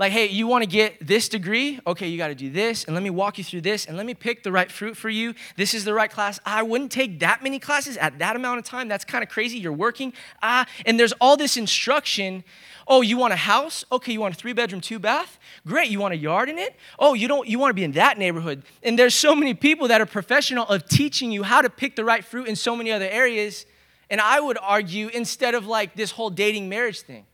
Like, 0.00 0.12
hey, 0.12 0.28
you 0.28 0.46
want 0.46 0.64
to 0.64 0.66
get 0.66 1.06
this 1.06 1.28
degree? 1.28 1.78
Okay, 1.86 2.08
you 2.08 2.16
got 2.16 2.28
to 2.28 2.34
do 2.34 2.48
this, 2.48 2.84
and 2.84 2.94
let 2.94 3.02
me 3.02 3.10
walk 3.10 3.36
you 3.36 3.44
through 3.44 3.60
this, 3.60 3.84
and 3.84 3.98
let 3.98 4.06
me 4.06 4.14
pick 4.14 4.42
the 4.42 4.50
right 4.50 4.72
fruit 4.72 4.96
for 4.96 5.10
you. 5.10 5.34
This 5.58 5.74
is 5.74 5.84
the 5.84 5.92
right 5.92 6.10
class. 6.10 6.40
I 6.46 6.62
wouldn't 6.62 6.90
take 6.90 7.20
that 7.20 7.42
many 7.42 7.58
classes 7.58 7.98
at 7.98 8.18
that 8.18 8.34
amount 8.34 8.60
of 8.60 8.64
time. 8.64 8.88
That's 8.88 9.04
kind 9.04 9.22
of 9.22 9.28
crazy. 9.28 9.58
You're 9.58 9.74
working. 9.74 10.14
Ah, 10.42 10.66
and 10.86 10.98
there's 10.98 11.12
all 11.20 11.36
this 11.36 11.58
instruction. 11.58 12.44
Oh, 12.88 13.02
you 13.02 13.18
want 13.18 13.34
a 13.34 13.36
house? 13.36 13.84
Okay, 13.92 14.14
you 14.14 14.22
want 14.22 14.34
a 14.34 14.38
three 14.38 14.54
bedroom, 14.54 14.80
two 14.80 14.98
bath? 14.98 15.38
Great. 15.66 15.90
You 15.90 16.00
want 16.00 16.14
a 16.14 16.16
yard 16.16 16.48
in 16.48 16.58
it? 16.58 16.76
Oh, 16.98 17.12
you 17.12 17.28
don't. 17.28 17.46
You 17.46 17.58
want 17.58 17.68
to 17.68 17.74
be 17.74 17.84
in 17.84 17.92
that 17.92 18.16
neighborhood? 18.16 18.62
And 18.82 18.98
there's 18.98 19.14
so 19.14 19.36
many 19.36 19.52
people 19.52 19.88
that 19.88 20.00
are 20.00 20.06
professional 20.06 20.66
of 20.68 20.88
teaching 20.88 21.30
you 21.30 21.42
how 21.42 21.60
to 21.60 21.68
pick 21.68 21.94
the 21.94 22.06
right 22.06 22.24
fruit 22.24 22.48
in 22.48 22.56
so 22.56 22.74
many 22.74 22.90
other 22.90 23.08
areas. 23.10 23.66
And 24.08 24.18
I 24.18 24.40
would 24.40 24.56
argue 24.62 25.08
instead 25.08 25.54
of 25.54 25.66
like 25.66 25.94
this 25.94 26.12
whole 26.12 26.30
dating 26.30 26.70
marriage 26.70 27.02
thing. 27.02 27.26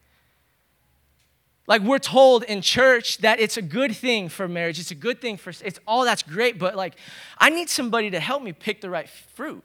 Like 1.67 1.83
we're 1.83 1.99
told 1.99 2.45
in 2.45 2.63
church 2.63 3.19
that 3.19 3.41
it's 3.41 3.57
a 3.57 3.63
good 3.63 3.95
thing 3.97 4.29
for 4.29 4.47
marriage, 4.47 4.79
it's 4.79 4.91
a 4.91 4.97
good 4.97 5.21
thing 5.21 5.37
for 5.37 5.51
it's 5.51 5.81
all 5.87 6.05
that's 6.05 6.23
great, 6.23 6.59
but 6.59 6.77
like 6.77 6.95
I 7.39 7.51
need 7.51 7.69
somebody 7.69 8.11
to 8.11 8.21
help 8.21 8.43
me 8.43 8.53
pick 8.53 8.81
the 8.81 8.91
right 8.91 9.09
fruit. 9.09 9.65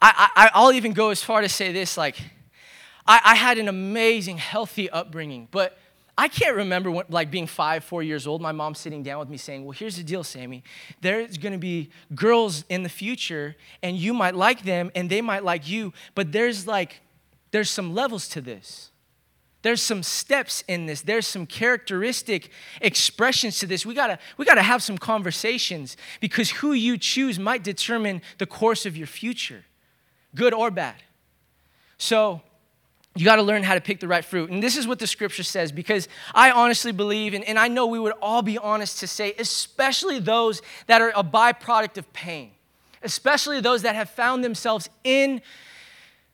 I, 0.00 0.50
I 0.54 0.62
will 0.62 0.72
even 0.72 0.92
go 0.92 1.10
as 1.10 1.22
far 1.22 1.40
to 1.40 1.48
say 1.48 1.72
this: 1.72 1.96
like 1.96 2.16
I, 3.06 3.20
I 3.24 3.34
had 3.34 3.58
an 3.58 3.68
amazing, 3.68 4.38
healthy 4.38 4.90
upbringing, 4.90 5.48
but 5.50 5.78
I 6.18 6.28
can't 6.28 6.56
remember 6.56 6.90
when, 6.90 7.04
like 7.08 7.30
being 7.30 7.46
five, 7.46 7.84
four 7.84 8.02
years 8.02 8.26
old, 8.26 8.40
my 8.40 8.52
mom 8.52 8.74
sitting 8.74 9.02
down 9.02 9.18
with 9.18 9.28
me 9.28 9.36
saying, 9.36 9.64
Well, 9.64 9.72
here's 9.72 9.96
the 9.96 10.02
deal, 10.02 10.24
Sammy. 10.24 10.64
There's 11.00 11.36
gonna 11.38 11.58
be 11.58 11.90
girls 12.14 12.64
in 12.68 12.82
the 12.82 12.88
future, 12.88 13.56
and 13.82 13.96
you 13.96 14.14
might 14.14 14.34
like 14.34 14.62
them, 14.62 14.90
and 14.94 15.10
they 15.10 15.20
might 15.20 15.44
like 15.44 15.68
you, 15.68 15.92
but 16.14 16.32
there's 16.32 16.66
like, 16.66 17.00
there's 17.50 17.70
some 17.70 17.94
levels 17.94 18.28
to 18.28 18.40
this. 18.40 18.90
There's 19.66 19.82
some 19.82 20.04
steps 20.04 20.62
in 20.68 20.86
this. 20.86 21.00
There's 21.00 21.26
some 21.26 21.44
characteristic 21.44 22.50
expressions 22.80 23.58
to 23.58 23.66
this. 23.66 23.84
We 23.84 23.94
gotta, 23.94 24.20
we 24.36 24.44
gotta 24.44 24.62
have 24.62 24.80
some 24.80 24.96
conversations 24.96 25.96
because 26.20 26.50
who 26.50 26.72
you 26.72 26.96
choose 26.96 27.36
might 27.36 27.64
determine 27.64 28.22
the 28.38 28.46
course 28.46 28.86
of 28.86 28.96
your 28.96 29.08
future, 29.08 29.64
good 30.36 30.54
or 30.54 30.70
bad. 30.70 30.94
So, 31.98 32.42
you 33.16 33.24
got 33.24 33.36
to 33.36 33.42
learn 33.42 33.64
how 33.64 33.74
to 33.74 33.80
pick 33.80 33.98
the 33.98 34.06
right 34.06 34.24
fruit. 34.24 34.50
And 34.50 34.62
this 34.62 34.76
is 34.76 34.86
what 34.86 35.00
the 35.00 35.06
scripture 35.08 35.42
says 35.42 35.72
because 35.72 36.06
I 36.32 36.52
honestly 36.52 36.92
believe, 36.92 37.34
and, 37.34 37.42
and 37.42 37.58
I 37.58 37.66
know 37.66 37.86
we 37.86 37.98
would 37.98 38.14
all 38.22 38.42
be 38.42 38.58
honest 38.58 39.00
to 39.00 39.08
say, 39.08 39.34
especially 39.36 40.20
those 40.20 40.62
that 40.86 41.02
are 41.02 41.10
a 41.16 41.24
byproduct 41.24 41.98
of 41.98 42.12
pain, 42.12 42.52
especially 43.02 43.60
those 43.60 43.82
that 43.82 43.96
have 43.96 44.10
found 44.10 44.44
themselves 44.44 44.88
in 45.02 45.42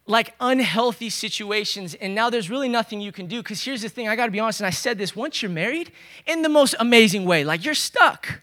like 0.07 0.35
unhealthy 0.41 1.09
situations 1.11 1.95
and 1.95 2.15
now 2.15 2.29
there's 2.29 2.51
really 2.51 2.69
nothing 2.69 3.01
you 3.01 3.13
can 3.13 3.27
do. 3.27 3.43
Because 3.43 3.63
here's 3.63 3.83
the 3.83 3.89
thing 3.89 4.09
i 4.09 4.17
got 4.17 4.27
to 4.27 4.33
be 4.33 4.41
honest 4.41 4.61
and 4.61 4.67
i 4.67 4.71
said 4.71 4.99
this 4.99 5.15
once 5.15 5.43
you're 5.43 5.51
married 5.51 5.93
in 6.27 6.43
the 6.43 6.49
most 6.49 6.75
amazing 6.81 7.25
way 7.25 7.45
like 7.45 7.65
you're 7.65 7.75
stuck 7.75 8.41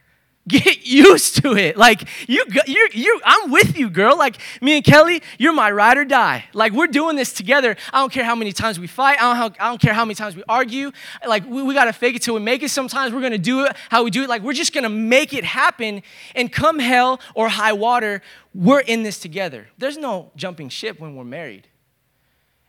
get 0.50 0.86
used 0.86 1.42
to 1.42 1.56
it. 1.56 1.78
Like 1.78 2.08
you 2.28 2.44
you 2.68 2.90
you 2.94 3.22
i'm 3.24 3.52
with 3.52 3.78
you 3.78 3.90
girl. 3.90 4.18
Like 4.18 4.38
me 4.62 4.76
and 4.76 4.84
kelly 4.84 5.22
you're 5.38 5.54
my 5.54 5.72
ride 5.72 5.98
or 5.98 6.04
die. 6.04 6.46
Like 6.54 6.74
we're 6.74 6.88
doing 6.88 7.16
this 7.16 7.32
together. 7.32 7.78
I 7.94 8.00
don't 8.02 8.12
care 8.12 8.26
how 8.26 8.36
many 8.36 8.52
times 8.52 8.80
we 8.80 8.88
fight. 8.88 9.22
I 9.22 9.40
don't, 9.40 9.62
I 9.62 9.70
don't 9.70 9.80
care 9.80 9.94
how 9.94 10.04
many 10.04 10.16
times 10.16 10.36
we 10.36 10.44
argue. 10.50 10.92
Like 11.26 11.46
we, 11.46 11.64
we 11.64 11.74
got 11.74 11.86
to 11.86 11.94
fake 11.94 12.16
it 12.16 12.22
till 12.22 12.34
we 12.34 12.42
make 12.42 12.64
it 12.64 12.70
sometimes. 12.70 13.14
We're 13.14 13.22
gonna 13.22 13.38
do 13.38 13.66
it 13.66 13.76
how 13.90 14.04
we 14.04 14.12
do 14.12 14.24
it. 14.24 14.30
Like 14.30 14.42
we're 14.42 14.54
just 14.54 14.74
gonna 14.74 14.90
make 14.90 15.34
it 15.34 15.46
happen. 15.46 16.02
And 16.36 16.52
come 16.52 16.80
hell 16.80 17.22
or 17.36 17.48
high 17.48 17.74
water 17.74 18.22
we're 18.54 18.82
in 18.82 19.04
this 19.04 19.20
together. 19.20 19.68
There's 19.78 19.98
no 19.98 20.32
jumping 20.36 20.70
ship 20.70 21.00
when 21.00 21.16
we're 21.16 21.24
married. 21.24 21.68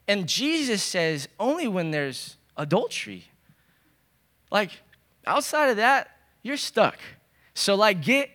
And 0.07 0.27
jesus 0.27 0.83
says 0.83 1.29
only 1.39 1.67
when 1.67 1.91
there's 1.91 2.37
adultery. 2.57 3.25
Like 4.51 4.71
outside 5.27 5.71
of 5.71 5.77
that 5.77 6.11
you're 6.43 6.57
stuck 6.57 6.99
so 7.61 7.75
like 7.75 8.03
get 8.03 8.31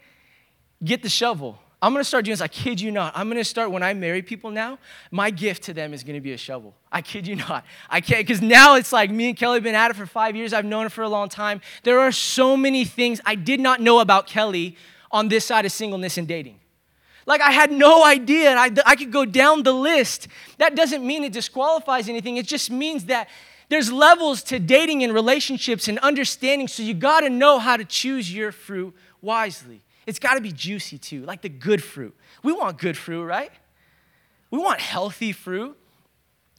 get 0.83 1.01
the 1.01 1.09
shovel. 1.09 1.59
I'm 1.81 1.93
gonna 1.93 2.03
start 2.03 2.25
doing 2.25 2.33
this. 2.33 2.41
I 2.41 2.47
kid 2.47 2.81
you 2.81 2.89
not. 2.89 3.13
I'm 3.15 3.27
gonna 3.29 3.43
start 3.43 3.69
when 3.69 3.83
I 3.83 3.93
marry 3.93 4.21
people 4.21 4.49
now. 4.49 4.79
My 5.11 5.29
gift 5.29 5.63
to 5.63 5.73
them 5.73 5.93
is 5.93 6.03
gonna 6.03 6.21
be 6.21 6.31
a 6.31 6.37
shovel. 6.37 6.73
I 6.91 7.01
kid 7.01 7.27
you 7.27 7.35
not. 7.35 7.65
I 7.89 8.01
can't 8.01 8.25
because 8.25 8.41
now 8.41 8.75
it's 8.75 8.91
like 8.91 9.11
me 9.11 9.29
and 9.29 9.37
Kelly 9.37 9.57
have 9.57 9.63
been 9.63 9.75
at 9.75 9.91
it 9.91 9.95
for 9.95 10.05
five 10.05 10.35
years. 10.35 10.53
I've 10.53 10.65
known 10.65 10.83
her 10.83 10.89
for 10.89 11.03
a 11.03 11.09
long 11.09 11.29
time. 11.29 11.61
There 11.83 11.99
are 11.99 12.11
so 12.11 12.55
many 12.57 12.85
things 12.85 13.21
I 13.25 13.35
did 13.35 13.59
not 13.59 13.81
know 13.81 13.99
about 13.99 14.27
Kelly 14.27 14.77
on 15.11 15.27
this 15.27 15.45
side 15.45 15.65
of 15.65 15.71
singleness 15.71 16.17
and 16.17 16.27
dating. 16.27 16.59
Like 17.25 17.41
I 17.41 17.51
had 17.51 17.71
no 17.71 18.05
idea, 18.05 18.51
and 18.51 18.59
I, 18.59 18.83
I 18.85 18.95
could 18.95 19.11
go 19.11 19.25
down 19.25 19.63
the 19.63 19.73
list. 19.73 20.27
That 20.57 20.75
doesn't 20.75 21.05
mean 21.05 21.23
it 21.23 21.33
disqualifies 21.33 22.07
anything. 22.07 22.37
It 22.37 22.45
just 22.45 22.69
means 22.69 23.05
that 23.05 23.29
there's 23.69 23.91
levels 23.91 24.43
to 24.43 24.59
dating 24.59 25.03
and 25.03 25.13
relationships 25.13 25.87
and 25.87 25.97
understanding. 25.99 26.67
So 26.67 26.83
you 26.83 26.93
got 26.93 27.21
to 27.21 27.29
know 27.29 27.57
how 27.57 27.77
to 27.77 27.85
choose 27.85 28.31
your 28.31 28.51
fruit 28.51 28.95
wisely. 29.21 29.81
It's 30.05 30.19
got 30.19 30.35
to 30.35 30.41
be 30.41 30.51
juicy 30.51 30.97
too, 30.97 31.25
like 31.25 31.41
the 31.41 31.49
good 31.49 31.83
fruit. 31.83 32.15
We 32.43 32.53
want 32.53 32.77
good 32.77 32.97
fruit, 32.97 33.25
right? 33.25 33.51
We 34.51 34.59
want 34.59 34.79
healthy 34.79 35.31
fruit. 35.31 35.77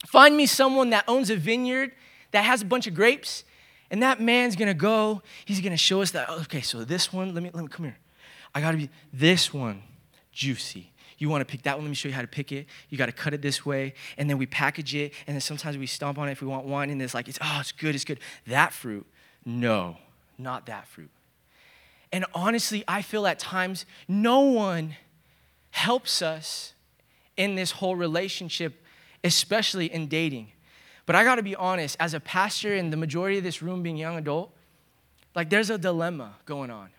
Find 0.05 0.35
me 0.35 0.45
someone 0.45 0.91
that 0.91 1.05
owns 1.07 1.29
a 1.29 1.35
vineyard 1.35 1.91
that 2.31 2.43
has 2.43 2.61
a 2.61 2.65
bunch 2.65 2.87
of 2.87 2.93
grapes, 2.93 3.43
and 3.89 4.03
that 4.03 4.19
man's 4.19 4.55
gonna 4.55 4.73
go, 4.73 5.21
he's 5.45 5.61
gonna 5.61 5.77
show 5.77 6.01
us 6.01 6.11
that, 6.11 6.27
oh, 6.29 6.41
okay, 6.41 6.61
so 6.61 6.83
this 6.83 7.11
one, 7.11 7.33
let 7.33 7.41
me, 7.41 7.49
let 7.53 7.63
me 7.63 7.69
come 7.69 7.85
here. 7.85 7.97
I 8.53 8.61
gotta 8.61 8.77
be, 8.77 8.89
this 9.13 9.53
one, 9.53 9.81
juicy. 10.31 10.91
You 11.17 11.29
wanna 11.29 11.45
pick 11.45 11.63
that 11.63 11.77
one, 11.77 11.85
let 11.85 11.89
me 11.89 11.95
show 11.95 12.09
you 12.09 12.13
how 12.13 12.21
to 12.21 12.27
pick 12.27 12.51
it. 12.51 12.67
You 12.89 12.97
gotta 12.97 13.11
cut 13.11 13.33
it 13.33 13.41
this 13.41 13.65
way, 13.65 13.93
and 14.17 14.29
then 14.29 14.37
we 14.37 14.45
package 14.45 14.93
it, 14.93 15.13
and 15.25 15.35
then 15.35 15.41
sometimes 15.41 15.77
we 15.77 15.87
stomp 15.87 16.19
on 16.19 16.27
it 16.27 16.33
if 16.33 16.41
we 16.41 16.47
want 16.47 16.65
wine, 16.65 16.89
and 16.89 17.01
it's 17.01 17.13
like, 17.13 17.27
it's, 17.27 17.39
oh, 17.41 17.57
it's 17.59 17.71
good, 17.71 17.95
it's 17.95 18.05
good. 18.05 18.19
That 18.45 18.73
fruit, 18.73 19.05
no, 19.45 19.97
not 20.37 20.65
that 20.67 20.87
fruit. 20.87 21.09
And 22.11 22.25
honestly, 22.33 22.83
I 22.87 23.01
feel 23.01 23.27
at 23.27 23.39
times 23.39 23.85
no 24.07 24.41
one 24.41 24.95
helps 25.71 26.21
us 26.21 26.73
in 27.35 27.55
this 27.55 27.71
whole 27.71 27.95
relationship, 27.95 28.83
especially 29.23 29.91
in 29.91 30.07
dating. 30.07 30.51
But 31.05 31.15
I 31.15 31.23
gotta 31.23 31.43
be 31.43 31.55
honest, 31.55 31.97
as 31.99 32.13
a 32.13 32.19
pastor 32.19 32.73
and 32.73 32.91
the 32.91 32.97
majority 32.97 33.37
of 33.37 33.43
this 33.43 33.61
room 33.61 33.83
being 33.83 33.97
young 33.97 34.17
adult, 34.17 34.53
like 35.35 35.49
there's 35.49 35.69
a 35.69 35.77
dilemma 35.77 36.35
going 36.45 36.71
on 36.71 36.89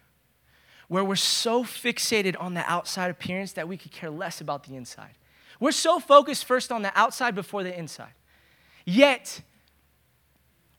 where 0.88 1.04
we're 1.04 1.16
so 1.16 1.64
fixated 1.64 2.34
on 2.40 2.54
the 2.54 2.64
outside 2.70 3.10
appearance 3.10 3.52
that 3.52 3.68
we 3.68 3.76
could 3.76 3.92
care 3.92 4.10
less 4.10 4.40
about 4.40 4.64
the 4.64 4.74
inside. 4.74 5.14
We're 5.60 5.72
so 5.72 5.98
focused 6.00 6.44
first 6.44 6.72
on 6.72 6.82
the 6.82 6.96
outside 6.98 7.34
before 7.34 7.62
the 7.62 7.76
inside. 7.76 8.12
Yet, 8.84 9.42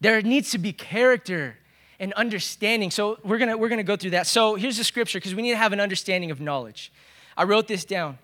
there 0.01 0.21
needs 0.21 0.49
to 0.51 0.57
be 0.57 0.73
character 0.73 1.57
and 1.99 2.13
understanding. 2.13 2.91
So 2.91 3.19
we're 3.23 3.37
gonna 3.37 3.57
we're 3.57 3.69
gonna 3.69 3.83
go 3.83 3.95
through 3.95 4.11
that. 4.11 4.27
So 4.27 4.55
here's 4.55 4.77
the 4.77 4.83
scripture 4.83 5.19
because 5.19 5.35
we 5.35 5.41
need 5.41 5.51
to 5.51 5.57
have 5.57 5.73
an 5.73 5.79
understanding 5.79 6.31
of 6.31 6.39
knowledge. 6.39 6.91
I 7.35 7.43
wrote 7.43 7.67
this 7.67 7.85
down. 7.85 8.17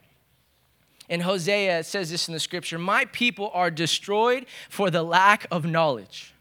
In 1.07 1.21
Hosea, 1.21 1.83
says 1.83 2.09
this 2.09 2.27
in 2.27 2.33
the 2.33 2.39
scripture 2.39 2.79
My 2.79 3.05
people 3.05 3.51
are 3.53 3.69
destroyed 3.69 4.45
for 4.69 4.89
the 4.89 5.03
lack 5.03 5.45
of 5.51 5.65
knowledge. 5.65 6.33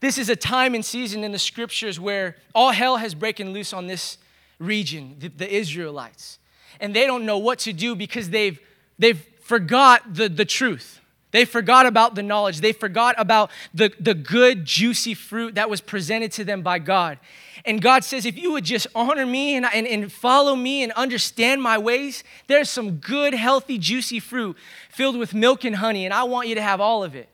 This 0.00 0.18
is 0.18 0.28
a 0.28 0.36
time 0.36 0.74
and 0.74 0.84
season 0.84 1.24
in 1.24 1.32
the 1.32 1.38
scriptures 1.38 1.98
where 1.98 2.36
all 2.54 2.70
hell 2.70 2.98
has 2.98 3.14
broken 3.14 3.52
loose 3.52 3.72
on 3.72 3.86
this 3.86 4.18
region, 4.58 5.16
the, 5.18 5.28
the 5.28 5.52
Israelites. 5.52 6.38
And 6.80 6.94
they 6.94 7.06
don't 7.06 7.26
know 7.26 7.38
what 7.38 7.58
to 7.60 7.72
do 7.72 7.96
because 7.96 8.30
they've, 8.30 8.60
they've 8.98 9.20
forgot 9.40 10.14
the, 10.14 10.28
the 10.28 10.44
truth. 10.44 11.00
They 11.30 11.44
forgot 11.44 11.86
about 11.86 12.14
the 12.14 12.22
knowledge. 12.22 12.60
They 12.60 12.72
forgot 12.72 13.14
about 13.18 13.50
the, 13.74 13.92
the 14.00 14.14
good, 14.14 14.64
juicy 14.64 15.14
fruit 15.14 15.56
that 15.56 15.68
was 15.68 15.80
presented 15.80 16.32
to 16.32 16.44
them 16.44 16.62
by 16.62 16.78
God. 16.78 17.18
And 17.64 17.82
God 17.82 18.02
says, 18.02 18.24
if 18.24 18.38
you 18.38 18.52
would 18.52 18.64
just 18.64 18.86
honor 18.94 19.26
me 19.26 19.54
and, 19.54 19.66
and, 19.74 19.86
and 19.86 20.10
follow 20.10 20.56
me 20.56 20.82
and 20.82 20.92
understand 20.92 21.62
my 21.62 21.76
ways, 21.76 22.24
there's 22.46 22.70
some 22.70 22.92
good, 22.92 23.34
healthy, 23.34 23.76
juicy 23.76 24.20
fruit 24.20 24.56
filled 24.88 25.18
with 25.18 25.34
milk 25.34 25.64
and 25.64 25.76
honey, 25.76 26.04
and 26.04 26.14
I 26.14 26.24
want 26.24 26.48
you 26.48 26.54
to 26.54 26.62
have 26.62 26.80
all 26.80 27.04
of 27.04 27.14
it. 27.14 27.28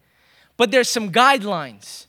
But 0.57 0.71
there's 0.71 0.89
some 0.89 1.13
guidelines. 1.13 2.07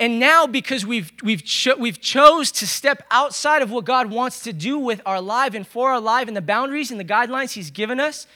And 0.00 0.18
now, 0.18 0.46
because 0.46 0.86
we've, 0.86 1.12
we've, 1.22 1.44
cho- 1.44 1.76
we've 1.76 2.00
chose 2.00 2.50
to 2.52 2.66
step 2.66 3.04
outside 3.10 3.60
of 3.62 3.70
what 3.70 3.84
God 3.84 4.10
wants 4.10 4.42
to 4.44 4.52
do 4.52 4.78
with 4.78 5.02
our 5.04 5.20
life 5.20 5.54
and 5.54 5.66
for 5.66 5.90
our 5.90 6.00
life 6.00 6.26
and 6.26 6.36
the 6.36 6.40
boundaries 6.40 6.90
and 6.90 6.98
the 6.98 7.04
guidelines 7.04 7.52
He's 7.52 7.70
given 7.70 8.00
us, 8.00 8.26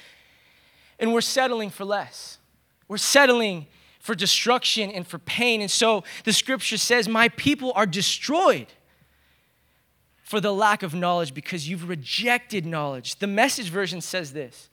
and 1.01 1.13
we're 1.13 1.23
settling 1.23 1.71
for 1.71 1.85
less. 1.85 2.34
We're 2.89 2.99
settling 2.99 3.67
for 4.01 4.15
destruction 4.15 4.91
and 4.91 5.07
for 5.07 5.19
pain. 5.19 5.61
And 5.63 5.71
so 5.71 6.05
the 6.25 6.33
scripture 6.33 6.77
says, 6.77 7.09
My 7.09 7.29
people 7.31 7.73
are 7.75 7.87
destroyed. 7.87 8.67
for 10.23 10.41
the 10.41 10.53
lack 10.53 10.83
of 10.83 10.95
knowledge 10.95 11.35
because 11.35 11.69
you've 11.69 11.89
rejected 11.89 12.65
knowledge. 12.65 13.17
The 13.17 13.27
message 13.27 13.69
version 13.69 14.01
says 14.01 14.33
this 14.33 14.69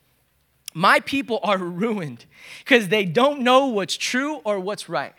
My 0.73 0.99
people 0.99 1.39
are 1.43 1.57
ruined 1.57 2.25
because 2.59 2.87
they 2.87 3.05
don't 3.05 3.41
know 3.41 3.67
what's 3.67 3.95
true 3.95 4.35
or 4.43 4.59
what's 4.59 4.89
right. 4.89 5.13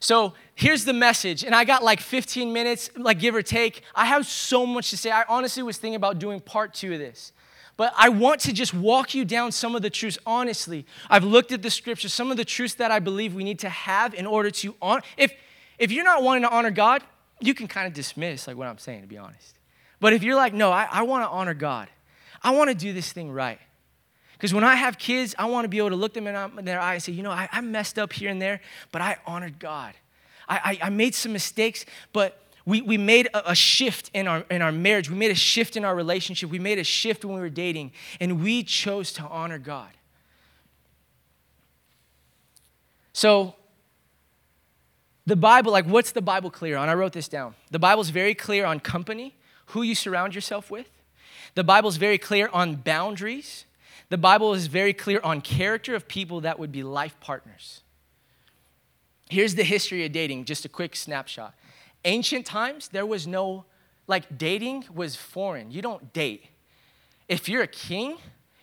So 0.00 0.34
here's 0.54 0.84
the 0.84 0.92
message, 0.92 1.44
and 1.44 1.54
I 1.54 1.64
got 1.64 1.82
like 1.82 2.00
15 2.00 2.52
minutes, 2.52 2.90
like 2.96 3.18
give 3.18 3.34
or 3.34 3.42
take. 3.42 3.82
I 3.94 4.04
have 4.04 4.26
so 4.26 4.64
much 4.64 4.90
to 4.90 4.96
say. 4.96 5.10
I 5.10 5.24
honestly 5.28 5.62
was 5.62 5.76
thinking 5.76 5.96
about 5.96 6.18
doing 6.18 6.40
part 6.40 6.72
two 6.72 6.92
of 6.92 6.98
this. 6.98 7.32
But 7.78 7.94
I 7.96 8.08
want 8.08 8.40
to 8.40 8.52
just 8.52 8.74
walk 8.74 9.14
you 9.14 9.24
down 9.24 9.52
some 9.52 9.76
of 9.76 9.82
the 9.82 9.88
truths 9.88 10.18
honestly. 10.26 10.84
I've 11.08 11.22
looked 11.22 11.52
at 11.52 11.62
the 11.62 11.70
scriptures, 11.70 12.12
some 12.12 12.32
of 12.32 12.36
the 12.36 12.44
truths 12.44 12.74
that 12.74 12.90
I 12.90 12.98
believe 12.98 13.34
we 13.34 13.44
need 13.44 13.60
to 13.60 13.68
have 13.68 14.14
in 14.14 14.26
order 14.26 14.50
to 14.50 14.74
honor. 14.82 15.02
If, 15.16 15.32
if 15.78 15.92
you're 15.92 16.04
not 16.04 16.24
wanting 16.24 16.42
to 16.42 16.50
honor 16.50 16.72
God, 16.72 17.04
you 17.40 17.54
can 17.54 17.68
kind 17.68 17.86
of 17.86 17.94
dismiss 17.94 18.48
like 18.48 18.56
what 18.56 18.66
I'm 18.66 18.78
saying, 18.78 19.02
to 19.02 19.06
be 19.06 19.16
honest. 19.16 19.54
But 20.00 20.12
if 20.12 20.24
you're 20.24 20.34
like, 20.34 20.52
no, 20.52 20.72
I, 20.72 20.88
I 20.90 21.02
want 21.02 21.22
to 21.22 21.28
honor 21.28 21.54
God, 21.54 21.88
I 22.42 22.50
want 22.50 22.68
to 22.68 22.74
do 22.74 22.92
this 22.92 23.12
thing 23.12 23.30
right. 23.30 23.60
Because 24.32 24.52
when 24.52 24.64
I 24.64 24.74
have 24.74 24.98
kids, 24.98 25.36
I 25.38 25.46
want 25.46 25.64
to 25.64 25.68
be 25.68 25.78
able 25.78 25.90
to 25.90 25.96
look 25.96 26.14
them 26.14 26.26
in 26.26 26.64
their 26.64 26.80
eye 26.80 26.94
and 26.94 27.02
say, 27.02 27.12
you 27.12 27.22
know, 27.22 27.30
I, 27.30 27.48
I 27.52 27.60
messed 27.60 27.96
up 27.96 28.12
here 28.12 28.28
and 28.28 28.42
there, 28.42 28.60
but 28.90 29.02
I 29.02 29.18
honored 29.24 29.60
God. 29.60 29.94
I, 30.48 30.78
I, 30.82 30.86
I 30.86 30.90
made 30.90 31.14
some 31.14 31.32
mistakes, 31.32 31.84
but 32.12 32.42
we, 32.68 32.82
we 32.82 32.98
made 32.98 33.28
a, 33.32 33.52
a, 33.52 33.54
shift 33.54 34.10
in 34.12 34.28
our, 34.28 34.44
in 34.50 34.60
our 34.60 34.70
marriage. 34.70 35.08
We 35.08 35.16
made 35.16 35.30
a 35.30 35.34
shift 35.34 35.74
in 35.74 35.86
our 35.86 35.94
relationship. 35.96 36.50
We 36.50 36.58
made 36.58 36.78
a 36.78 36.84
shift 36.84 37.24
when 37.24 37.34
we 37.34 37.40
were 37.40 37.48
dating, 37.48 37.92
and 38.20 38.42
we 38.42 38.62
chose 38.62 39.10
to 39.14 39.22
honor 39.22 39.58
God. 39.58 39.88
So, 43.14 43.54
the 45.24 45.34
Bible, 45.34 45.72
like, 45.72 45.86
what's 45.86 46.12
the 46.12 46.20
Bible 46.20 46.50
clear 46.50 46.76
on? 46.76 46.90
I 46.90 46.94
wrote 46.94 47.14
this 47.14 47.26
down. 47.26 47.54
The 47.70 47.78
Bible's 47.78 48.10
very 48.10 48.34
clear 48.34 48.66
on 48.66 48.80
company, 48.80 49.34
who 49.68 49.80
you 49.80 49.94
surround 49.94 50.34
yourself 50.34 50.70
with. 50.70 50.90
The 51.54 51.64
Bible's 51.64 51.96
very 51.96 52.18
clear 52.18 52.50
on 52.52 52.74
boundaries. 52.74 53.64
The 54.10 54.18
Bible 54.18 54.52
is 54.52 54.66
very 54.66 54.92
clear 54.92 55.20
on 55.24 55.40
character 55.40 55.94
of 55.94 56.06
people 56.06 56.42
that 56.42 56.58
would 56.58 56.70
be 56.70 56.82
life 56.82 57.18
partners. 57.18 57.80
Here's 59.30 59.54
the 59.54 59.64
history 59.64 60.04
of 60.04 60.12
dating, 60.12 60.44
just 60.44 60.66
a 60.66 60.68
quick 60.68 60.96
snapshot 60.96 61.54
ancient 62.04 62.46
times, 62.46 62.88
there 62.88 63.06
was 63.06 63.26
no, 63.26 63.64
like, 64.06 64.38
dating 64.38 64.84
was 64.94 65.16
foreign. 65.16 65.70
You 65.70 65.82
don't 65.82 66.12
date. 66.12 66.44
If 67.28 67.48
you're 67.48 67.62
a 67.62 67.66
king, 67.68 68.16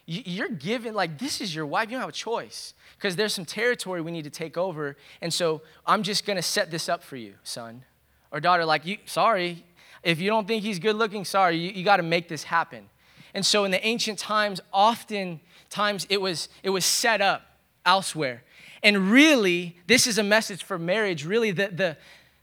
you're 0.06 0.50
given, 0.50 0.93
like, 0.93 1.17
this 1.17 1.41
is 1.41 1.54
your 1.54 1.65
wife. 1.65 1.89
You 1.89 1.98
don't 1.98 2.02
have 2.02 2.10
a 2.10 2.13
choice 2.13 2.74
because 2.98 3.15
there's 3.15 3.34
some 3.34 3.45
territory 3.45 4.02
we 4.02 4.12
need 4.12 4.24
to 4.24 4.30
take 4.30 4.58
over. 4.58 4.98
And 5.21 5.34
so 5.34 5.62
I'm 5.86 6.04
just 6.04 6.26
going 6.26 6.38
to 6.38 6.43
set 6.43 6.71
this 6.71 6.89
up 6.89 7.04
for 7.04 7.15
you, 7.15 7.36
son 7.43 7.84
or 8.32 8.39
daughter. 8.39 8.65
Like, 8.65 8.86
you, 8.86 8.98
sorry, 9.06 9.63
if 10.04 10.19
you 10.19 10.30
don't 10.30 10.48
think 10.48 10.63
he's 10.63 10.80
good 10.80 10.95
looking, 10.95 11.26
sorry, 11.26 11.58
you, 11.58 11.71
you 11.71 11.84
got 11.84 11.98
to 11.98 12.04
make 12.04 12.28
this 12.28 12.43
happen. 12.43 12.89
And 13.34 13.45
so 13.45 13.65
in 13.65 13.71
the 13.71 13.86
ancient 13.86 14.19
times, 14.19 14.62
often 14.71 15.41
times 15.69 16.06
it 16.10 16.21
was, 16.21 16.50
it 16.63 16.69
was 16.69 16.86
set 16.86 17.21
up 17.21 17.41
elsewhere. 17.86 18.43
And 18.84 19.12
really, 19.12 19.78
this 19.88 20.06
is 20.06 20.17
a 20.17 20.24
message 20.24 20.63
for 20.63 20.78
marriage. 20.78 21.26
Really, 21.26 21.52
the, 21.52 21.67
the, 21.67 21.98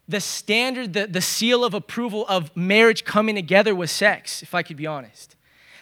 the 0.07 0.19
standard, 0.19 0.93
the, 0.93 1.07
the 1.07 1.21
seal 1.21 1.63
of 1.63 1.73
approval 1.73 2.25
of 2.27 2.55
marriage 2.55 3.05
coming 3.05 3.35
together 3.35 3.73
was 3.73 3.91
sex, 3.91 4.41
if 4.41 4.53
I 4.53 4.61
could 4.61 4.77
be 4.77 4.87
honest. 4.87 5.35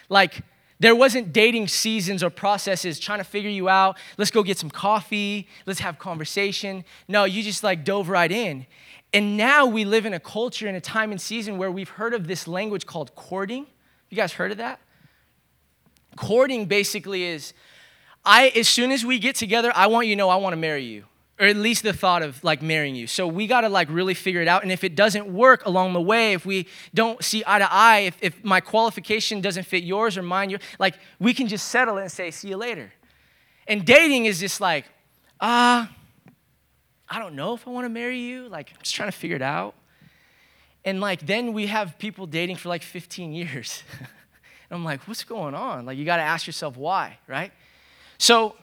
Like, 0.08 0.42
there 0.78 0.94
wasn't 0.94 1.32
dating 1.32 1.68
seasons 1.68 2.22
or 2.22 2.30
processes 2.30 2.98
trying 2.98 3.18
to 3.18 3.24
figure 3.24 3.50
you 3.50 3.68
out. 3.68 3.96
Let's 4.18 4.30
go 4.30 4.42
get 4.42 4.58
some 4.58 4.70
coffee. 4.70 5.46
Let's 5.64 5.80
have 5.80 5.98
conversation. 5.98 6.84
No, 7.06 7.24
you 7.24 7.42
just 7.42 7.62
like 7.62 7.84
dove 7.84 8.08
right 8.08 8.30
in. 8.30 8.66
And 9.12 9.36
now 9.36 9.66
we 9.66 9.84
live 9.84 10.06
in 10.06 10.14
a 10.14 10.20
culture 10.20 10.66
in 10.66 10.74
a 10.74 10.80
time 10.80 11.12
and 11.12 11.20
season 11.20 11.58
where 11.58 11.70
we've 11.70 11.88
heard 11.88 12.14
of 12.14 12.26
this 12.26 12.48
language 12.48 12.86
called 12.86 13.14
courting. 13.14 13.66
You 14.08 14.16
guys 14.16 14.32
heard 14.32 14.50
of 14.50 14.56
that? 14.58 14.80
Courting 16.16 16.66
basically 16.66 17.24
is 17.24 17.52
I 18.24 18.48
as 18.48 18.68
soon 18.68 18.90
as 18.90 19.04
we 19.04 19.18
get 19.18 19.36
together, 19.36 19.72
I 19.74 19.86
want 19.86 20.08
you 20.08 20.14
to 20.14 20.18
know 20.18 20.30
I 20.30 20.36
want 20.36 20.52
to 20.52 20.58
marry 20.58 20.84
you 20.84 21.04
or 21.42 21.46
at 21.46 21.56
least 21.56 21.82
the 21.82 21.92
thought 21.92 22.22
of 22.22 22.42
like 22.44 22.62
marrying 22.62 22.94
you. 22.94 23.08
So 23.08 23.26
we 23.26 23.48
got 23.48 23.62
to 23.62 23.68
like 23.68 23.88
really 23.90 24.14
figure 24.14 24.40
it 24.40 24.46
out. 24.46 24.62
And 24.62 24.70
if 24.70 24.84
it 24.84 24.94
doesn't 24.94 25.26
work 25.26 25.66
along 25.66 25.92
the 25.92 26.00
way, 26.00 26.34
if 26.34 26.46
we 26.46 26.68
don't 26.94 27.22
see 27.24 27.42
eye 27.44 27.58
to 27.58 27.70
eye, 27.70 27.98
if, 27.98 28.16
if 28.20 28.44
my 28.44 28.60
qualification 28.60 29.40
doesn't 29.40 29.64
fit 29.64 29.82
yours 29.82 30.16
or 30.16 30.22
mine, 30.22 30.56
like 30.78 30.94
we 31.18 31.34
can 31.34 31.48
just 31.48 31.66
settle 31.66 31.98
and 31.98 32.12
say, 32.12 32.30
see 32.30 32.50
you 32.50 32.56
later. 32.56 32.92
And 33.66 33.84
dating 33.84 34.26
is 34.26 34.38
just 34.38 34.60
like, 34.60 34.84
ah, 35.40 35.90
uh, 35.90 35.92
I 37.08 37.18
don't 37.18 37.34
know 37.34 37.54
if 37.54 37.66
I 37.66 37.72
want 37.72 37.86
to 37.86 37.90
marry 37.90 38.20
you. 38.20 38.48
Like, 38.48 38.70
I'm 38.70 38.80
just 38.80 38.94
trying 38.94 39.10
to 39.10 39.16
figure 39.16 39.34
it 39.34 39.42
out. 39.42 39.74
And 40.84 41.00
like, 41.00 41.26
then 41.26 41.52
we 41.52 41.66
have 41.66 41.98
people 41.98 42.26
dating 42.26 42.54
for 42.54 42.68
like 42.68 42.84
15 42.84 43.32
years. 43.32 43.82
and 43.98 44.08
I'm 44.70 44.84
like, 44.84 45.08
what's 45.08 45.24
going 45.24 45.56
on? 45.56 45.86
Like, 45.86 45.98
you 45.98 46.04
got 46.04 46.18
to 46.18 46.22
ask 46.22 46.46
yourself 46.46 46.76
why, 46.76 47.18
right? 47.26 47.50
So 48.18 48.54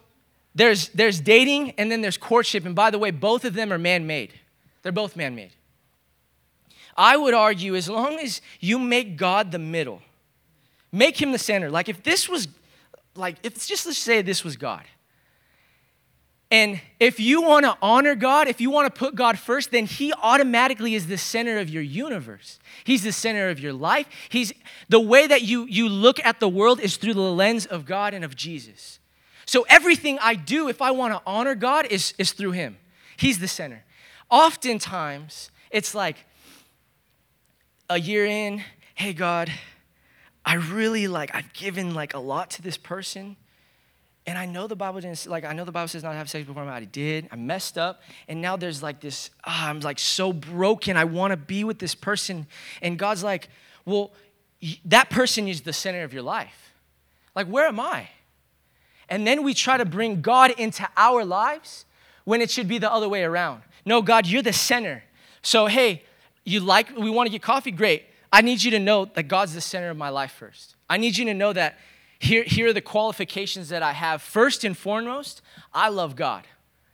there's, 0.56 0.90
there's 0.90 1.20
dating 1.20 1.72
and 1.72 1.92
then 1.92 2.02
there's 2.02 2.18
courtship. 2.18 2.66
And 2.66 2.76
by 2.76 2.92
the 2.92 3.00
way, 3.00 3.12
both 3.12 3.46
of 3.46 3.54
them 3.54 3.72
are 3.72 3.78
man 3.78 4.08
made. 4.08 4.34
They're 4.82 4.92
both 4.92 5.16
man 5.16 5.36
made. 5.36 5.52
I 6.98 7.16
would 7.16 7.34
argue 7.34 7.76
as 7.76 7.90
long 7.90 8.20
as 8.20 8.42
you 8.60 8.78
make 8.78 9.16
God 9.16 9.52
the 9.52 9.60
middle, 9.60 10.02
make 10.92 11.22
him 11.22 11.32
the 11.32 11.38
center. 11.38 11.70
Like 11.70 11.88
if 11.88 12.04
this 12.04 12.28
was, 12.28 12.48
like, 13.16 13.38
if 13.44 13.56
it's 13.56 13.68
just 13.68 13.86
let's 13.86 13.98
say 13.98 14.22
this 14.22 14.44
was 14.44 14.58
God. 14.58 14.84
And 16.52 16.82
if 17.00 17.20
you 17.20 17.44
want 17.44 17.66
to 17.66 17.78
honor 17.80 18.16
God, 18.16 18.48
if 18.48 18.60
you 18.60 18.72
want 18.72 18.94
to 18.94 19.00
put 19.00 19.14
God 19.14 19.38
first, 19.38 19.70
then 19.72 19.86
He 19.86 20.12
automatically 20.14 20.96
is 20.96 21.06
the 21.06 21.18
center 21.18 21.60
of 21.60 21.70
your 21.70 21.84
universe. 21.84 22.58
He's 22.84 23.04
the 23.04 23.12
center 23.12 23.50
of 23.50 23.60
your 23.60 23.74
life. 23.74 24.08
He's 24.30 24.52
the 24.88 25.00
way 25.00 25.28
that 25.28 25.44
you, 25.44 25.66
you 25.66 25.88
look 25.88 26.20
at 26.26 26.40
the 26.40 26.50
world 26.50 26.80
is 26.80 26.98
through 26.98 27.14
the 27.14 27.22
lens 27.22 27.68
of 27.68 27.86
God 27.86 28.16
and 28.16 28.26
of 28.26 28.36
Jesus. 28.36 28.99
So 29.50 29.66
everything 29.68 30.20
I 30.22 30.36
do, 30.36 30.68
if 30.68 30.80
I 30.80 30.92
want 30.92 31.12
to 31.12 31.24
honor 31.26 31.56
God, 31.56 31.88
is, 31.88 32.14
is 32.20 32.34
through 32.34 32.52
Him. 32.52 32.78
He's 33.18 33.40
the 33.40 33.48
center. 33.48 33.84
Oftentimes, 34.30 35.50
it's 35.72 35.96
like 35.96 36.18
a 37.90 38.00
year 38.00 38.28
in, 38.28 38.64
hey, 38.94 39.12
God, 39.12 39.52
I 40.46 40.54
really 40.54 41.08
like, 41.08 41.34
I've 41.34 41.52
given 41.54 41.96
like 41.96 42.14
a 42.14 42.20
lot 42.20 42.52
to 42.52 42.62
this 42.62 42.78
person. 42.78 43.38
And 44.28 44.38
I 44.38 44.46
know 44.46 44.68
the 44.68 44.76
Bible 44.76 45.02
didn't, 45.02 45.26
like, 45.26 45.46
I 45.46 45.54
know 45.54 45.66
the 45.66 45.72
Bible 45.72 45.88
says 45.88 46.04
not 46.04 46.12
to 46.12 46.18
have 46.18 46.30
sex 46.30 46.46
before 46.46 46.64
I 46.66 46.86
did. 46.86 47.28
I 47.32 47.36
messed 47.36 47.76
up. 47.76 48.04
And 48.28 48.44
now 48.44 48.56
there's 48.56 48.84
like 48.84 49.02
this, 49.02 49.32
oh, 49.48 49.52
I'm 49.52 49.80
like 49.80 49.98
so 49.98 50.32
broken. 50.32 50.96
I 50.96 51.06
want 51.06 51.32
to 51.32 51.38
be 51.38 51.64
with 51.64 51.80
this 51.80 51.96
person. 51.96 52.46
And 52.84 53.00
God's 53.00 53.24
like, 53.24 53.50
well, 53.84 54.12
that 54.86 55.10
person 55.10 55.48
is 55.48 55.62
the 55.62 55.74
center 55.74 56.04
of 56.04 56.14
your 56.14 56.22
life. 56.22 56.72
Like, 57.36 57.48
where 57.48 57.66
am 57.66 57.80
I? 57.80 58.10
And 59.10 59.26
then 59.26 59.44
we 59.44 59.54
try 59.54 59.78
to 59.78 59.86
bring 59.86 60.22
God 60.22 60.52
into 60.52 60.88
our 60.96 61.26
lives 61.26 61.86
when 62.26 62.42
it 62.42 62.50
should 62.50 62.68
be 62.68 62.78
the 62.78 62.92
other 62.92 63.10
way 63.10 63.24
around. 63.24 63.64
No, 63.86 64.02
God, 64.02 64.28
you're 64.28 64.42
the 64.42 64.54
center. 64.54 65.04
So, 65.42 65.68
hey, 65.68 66.04
you 66.44 66.60
like, 66.60 66.96
we 66.96 67.10
want 67.10 67.28
to 67.28 67.32
get 67.32 67.42
coffee? 67.42 67.72
Great. 67.72 68.06
I 68.32 68.42
need 68.42 68.62
you 68.62 68.72
to 68.72 68.80
know 68.80 69.06
that 69.06 69.24
God's 69.24 69.54
the 69.54 69.62
center 69.62 69.90
of 69.90 69.98
my 69.98 70.10
life 70.10 70.32
first. 70.32 70.76
I 70.90 70.98
need 70.98 71.18
you 71.18 71.26
to 71.26 71.34
know 71.34 71.54
that 71.54 71.78
here, 72.20 72.44
here 72.44 72.68
are 72.68 72.74
the 72.74 72.82
qualifications 72.82 73.70
that 73.70 73.82
I 73.82 73.94
have. 73.94 74.22
First 74.22 74.64
and 74.64 74.78
foremost, 74.78 75.42
I 75.74 75.90
love 75.90 76.16
God. 76.16 76.46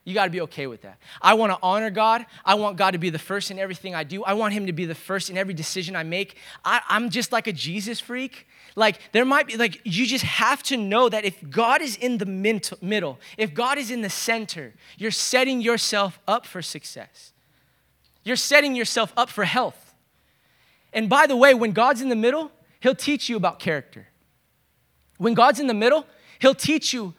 You 0.05 0.13
got 0.13 0.25
to 0.25 0.31
be 0.31 0.41
okay 0.41 0.67
with 0.67 0.83
that. 0.83 0.99
I 1.19 1.33
want 1.33 1.51
to 1.51 1.57
honor 1.63 1.89
God. 1.89 2.27
I 2.45 2.53
want 2.55 2.77
God 2.77 2.91
to 2.91 2.99
be 2.99 3.09
the 3.09 3.19
first 3.19 3.49
in 3.49 3.57
everything 3.57 3.95
I 3.95 4.03
do. 4.03 4.23
I 4.23 4.33
want 4.33 4.53
Him 4.53 4.67
to 4.67 4.73
be 4.73 4.85
the 4.85 4.93
first 4.93 5.31
in 5.31 5.37
every 5.37 5.55
decision 5.55 5.95
I 5.95 6.03
make. 6.03 6.37
I, 6.63 6.81
am 6.89 7.09
just 7.09 7.31
like 7.31 7.47
a 7.47 7.51
Jesus 7.51 7.99
freak. 7.99 8.47
Like, 8.75 8.99
there 9.13 9.23
might 9.23 9.47
be, 9.47 9.55
like, 9.55 9.79
you 9.85 10.05
just 10.05 10.25
have 10.25 10.61
to 10.63 10.75
know 10.75 11.07
that 11.07 11.23
if 11.23 11.49
God 11.49 11.81
is 11.81 11.95
in 11.95 12.17
the 12.17 12.25
middle, 12.25 13.19
if 13.37 13.53
God 13.53 13.77
is 13.77 13.89
in 13.89 14.01
the 14.01 14.09
center, 14.09 14.73
you're 14.97 15.11
setting 15.11 15.61
yourself 15.61 16.19
up 16.27 16.45
for 16.45 16.61
success. 16.61 17.31
You're 18.23 18.35
setting 18.35 18.75
yourself 18.75 19.13
up 19.15 19.29
for 19.29 19.45
health. 19.45 19.93
And 20.91 21.09
by 21.09 21.25
the 21.25 21.37
way, 21.37 21.53
when 21.53 21.71
God's 21.71 22.01
in 22.01 22.09
the 22.09 22.15
middle, 22.15 22.51
He'll 22.81 22.95
teach 22.95 23.29
you 23.29 23.37
about 23.37 23.59
character. 23.59 24.07
When 25.17 25.33
God's 25.33 25.59
in 25.59 25.67
the 25.67 25.73
middle, 25.73 26.05
He'll 26.39 26.55
teach 26.55 26.93
you 26.93 27.13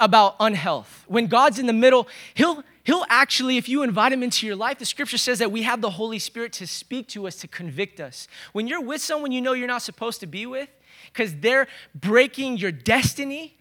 about 0.00 0.36
unhealth. 0.40 1.04
When 1.06 1.26
God's 1.26 1.58
in 1.58 1.66
the 1.66 1.72
middle, 1.72 2.08
He'll 2.34 2.64
He'll 2.84 3.04
actually, 3.08 3.58
if 3.58 3.68
you 3.68 3.82
invite 3.84 4.12
him 4.12 4.22
into 4.22 4.44
your 4.46 4.56
life, 4.56 4.78
the 4.78 4.86
scripture 4.86 5.18
says 5.18 5.38
that 5.38 5.52
we 5.52 5.62
have 5.62 5.80
the 5.80 5.90
Holy 5.90 6.18
Spirit 6.18 6.52
to 6.54 6.66
speak 6.66 7.06
to 7.08 7.28
us, 7.28 7.36
to 7.36 7.46
convict 7.46 8.00
us. 8.00 8.26
When 8.52 8.66
you're 8.66 8.80
with 8.80 9.00
someone 9.00 9.30
you 9.30 9.40
know 9.40 9.52
you're 9.52 9.68
not 9.68 9.82
supposed 9.82 10.18
to 10.20 10.26
be 10.26 10.46
with, 10.46 10.68
because 11.12 11.36
they're 11.36 11.68
breaking 11.94 12.56
your 12.56 12.72
destiny, 12.72 13.58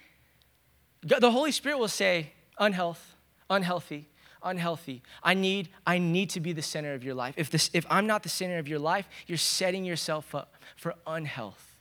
the 1.03 1.31
Holy 1.31 1.51
Spirit 1.51 1.79
will 1.79 1.87
say, 1.87 2.31
unhealth, 2.57 3.15
unhealthy, 3.49 4.07
unhealthy. 4.43 5.01
I 5.23 5.33
need, 5.33 5.69
I 5.85 5.97
need 5.97 6.29
to 6.31 6.39
be 6.39 6.53
the 6.53 6.61
center 6.61 6.93
of 6.93 7.03
your 7.03 7.15
life. 7.15 7.35
If, 7.37 7.49
this, 7.49 7.69
if 7.73 7.85
I'm 7.89 8.07
not 8.07 8.23
the 8.23 8.29
center 8.29 8.57
of 8.59 8.67
your 8.67 8.79
life, 8.79 9.07
you're 9.27 9.37
setting 9.37 9.83
yourself 9.83 10.33
up 10.33 10.55
for 10.77 10.95
unhealth. 11.05 11.75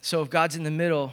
So 0.00 0.20
if 0.20 0.28
God's 0.28 0.54
in 0.54 0.64
the 0.64 0.70
middle, 0.70 1.12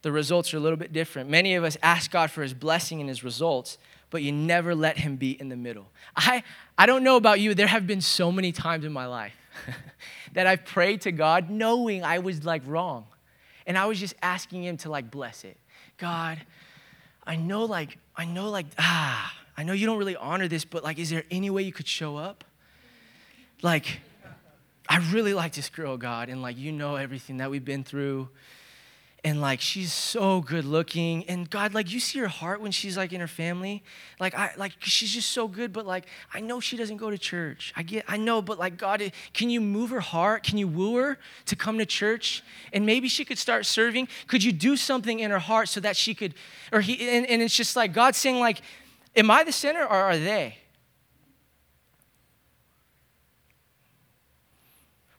the 0.00 0.12
results 0.12 0.54
are 0.54 0.56
a 0.56 0.60
little 0.60 0.78
bit 0.78 0.92
different. 0.92 1.28
Many 1.28 1.54
of 1.56 1.64
us 1.64 1.76
ask 1.82 2.10
God 2.10 2.30
for 2.30 2.42
his 2.42 2.54
blessing 2.54 3.00
and 3.00 3.08
his 3.08 3.22
results, 3.22 3.76
but 4.08 4.22
you 4.22 4.32
never 4.32 4.74
let 4.74 4.98
him 4.98 5.16
be 5.16 5.32
in 5.32 5.50
the 5.50 5.56
middle. 5.56 5.88
I, 6.16 6.42
I 6.78 6.86
don't 6.86 7.04
know 7.04 7.16
about 7.16 7.40
you, 7.40 7.54
there 7.54 7.66
have 7.66 7.86
been 7.86 8.00
so 8.00 8.32
many 8.32 8.50
times 8.50 8.84
in 8.84 8.92
my 8.92 9.06
life 9.06 9.34
that 10.32 10.46
I've 10.46 10.64
prayed 10.64 11.02
to 11.02 11.12
God 11.12 11.50
knowing 11.50 12.04
I 12.04 12.18
was 12.18 12.44
like 12.44 12.62
wrong. 12.66 13.06
And 13.66 13.78
I 13.78 13.86
was 13.86 14.00
just 14.00 14.14
asking 14.22 14.64
him 14.64 14.76
to 14.78 14.90
like 14.90 15.10
bless 15.10 15.44
it. 15.44 15.56
God, 15.98 16.40
I 17.24 17.36
know 17.36 17.64
like, 17.64 17.98
I 18.16 18.24
know 18.24 18.50
like, 18.50 18.66
ah, 18.78 19.34
I 19.56 19.62
know 19.62 19.72
you 19.72 19.86
don't 19.86 19.98
really 19.98 20.16
honor 20.16 20.48
this, 20.48 20.64
but 20.64 20.82
like, 20.82 20.98
is 20.98 21.10
there 21.10 21.24
any 21.30 21.50
way 21.50 21.62
you 21.62 21.72
could 21.72 21.88
show 21.88 22.16
up? 22.16 22.44
Like, 23.62 24.00
I 24.88 24.98
really 25.12 25.34
like 25.34 25.52
this 25.52 25.68
girl, 25.68 25.96
God, 25.96 26.28
and 26.28 26.42
like, 26.42 26.58
you 26.58 26.72
know 26.72 26.96
everything 26.96 27.36
that 27.36 27.50
we've 27.50 27.64
been 27.64 27.84
through 27.84 28.28
and 29.24 29.40
like 29.40 29.60
she's 29.60 29.92
so 29.92 30.40
good 30.40 30.64
looking 30.64 31.24
and 31.28 31.48
god 31.48 31.74
like 31.74 31.92
you 31.92 32.00
see 32.00 32.18
her 32.18 32.26
heart 32.26 32.60
when 32.60 32.72
she's 32.72 32.96
like 32.96 33.12
in 33.12 33.20
her 33.20 33.28
family? 33.28 33.82
Like 34.18 34.34
i 34.34 34.52
like 34.56 34.72
she's 34.80 35.12
just 35.12 35.30
so 35.30 35.46
good 35.46 35.72
but 35.72 35.86
like 35.86 36.06
i 36.34 36.40
know 36.40 36.60
she 36.60 36.76
doesn't 36.76 36.96
go 36.96 37.10
to 37.10 37.18
church. 37.18 37.72
I 37.76 37.82
get 37.82 38.04
i 38.08 38.16
know 38.16 38.42
but 38.42 38.58
like 38.58 38.76
god 38.76 39.12
can 39.32 39.50
you 39.50 39.60
move 39.60 39.90
her 39.90 40.00
heart? 40.00 40.42
Can 40.42 40.58
you 40.58 40.68
woo 40.68 40.96
her 40.96 41.18
to 41.46 41.56
come 41.56 41.78
to 41.78 41.86
church? 41.86 42.42
And 42.72 42.84
maybe 42.84 43.08
she 43.08 43.24
could 43.24 43.38
start 43.38 43.66
serving. 43.66 44.08
Could 44.26 44.42
you 44.42 44.52
do 44.52 44.76
something 44.76 45.20
in 45.20 45.30
her 45.30 45.38
heart 45.38 45.68
so 45.68 45.80
that 45.80 45.96
she 45.96 46.14
could 46.14 46.34
or 46.72 46.80
he 46.80 47.08
and, 47.08 47.26
and 47.26 47.42
it's 47.42 47.56
just 47.56 47.76
like 47.76 47.92
god 47.92 48.14
saying 48.14 48.40
like 48.40 48.60
am 49.14 49.30
i 49.30 49.44
the 49.44 49.52
sinner 49.52 49.84
or 49.84 49.96
are 49.96 50.18
they 50.18 50.56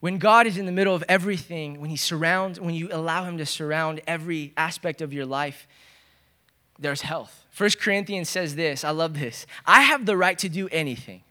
When 0.04 0.18
God 0.18 0.48
is 0.48 0.58
in 0.58 0.66
the 0.66 0.74
middle 0.74 0.94
of 0.94 1.02
everything, 1.08 1.80
when 1.80 1.90
He 1.90 1.96
surrounds, 1.96 2.60
when 2.60 2.76
you 2.76 2.90
allow 2.92 3.24
Him 3.24 3.38
to 3.38 3.46
surround 3.46 4.02
every 4.06 4.52
aspect 4.58 5.02
of 5.02 5.14
your 5.14 5.26
life, 5.26 5.66
there's 6.78 7.00
health. 7.00 7.46
First 7.52 7.80
Corinthians 7.80 8.28
says 8.28 8.56
this, 8.56 8.84
I 8.84 8.90
love 8.90 9.18
this. 9.18 9.48
I 9.66 9.84
have 9.84 10.06
the 10.06 10.18
right 10.18 10.38
to 10.40 10.50
do 10.50 10.68
anything. 10.74 11.22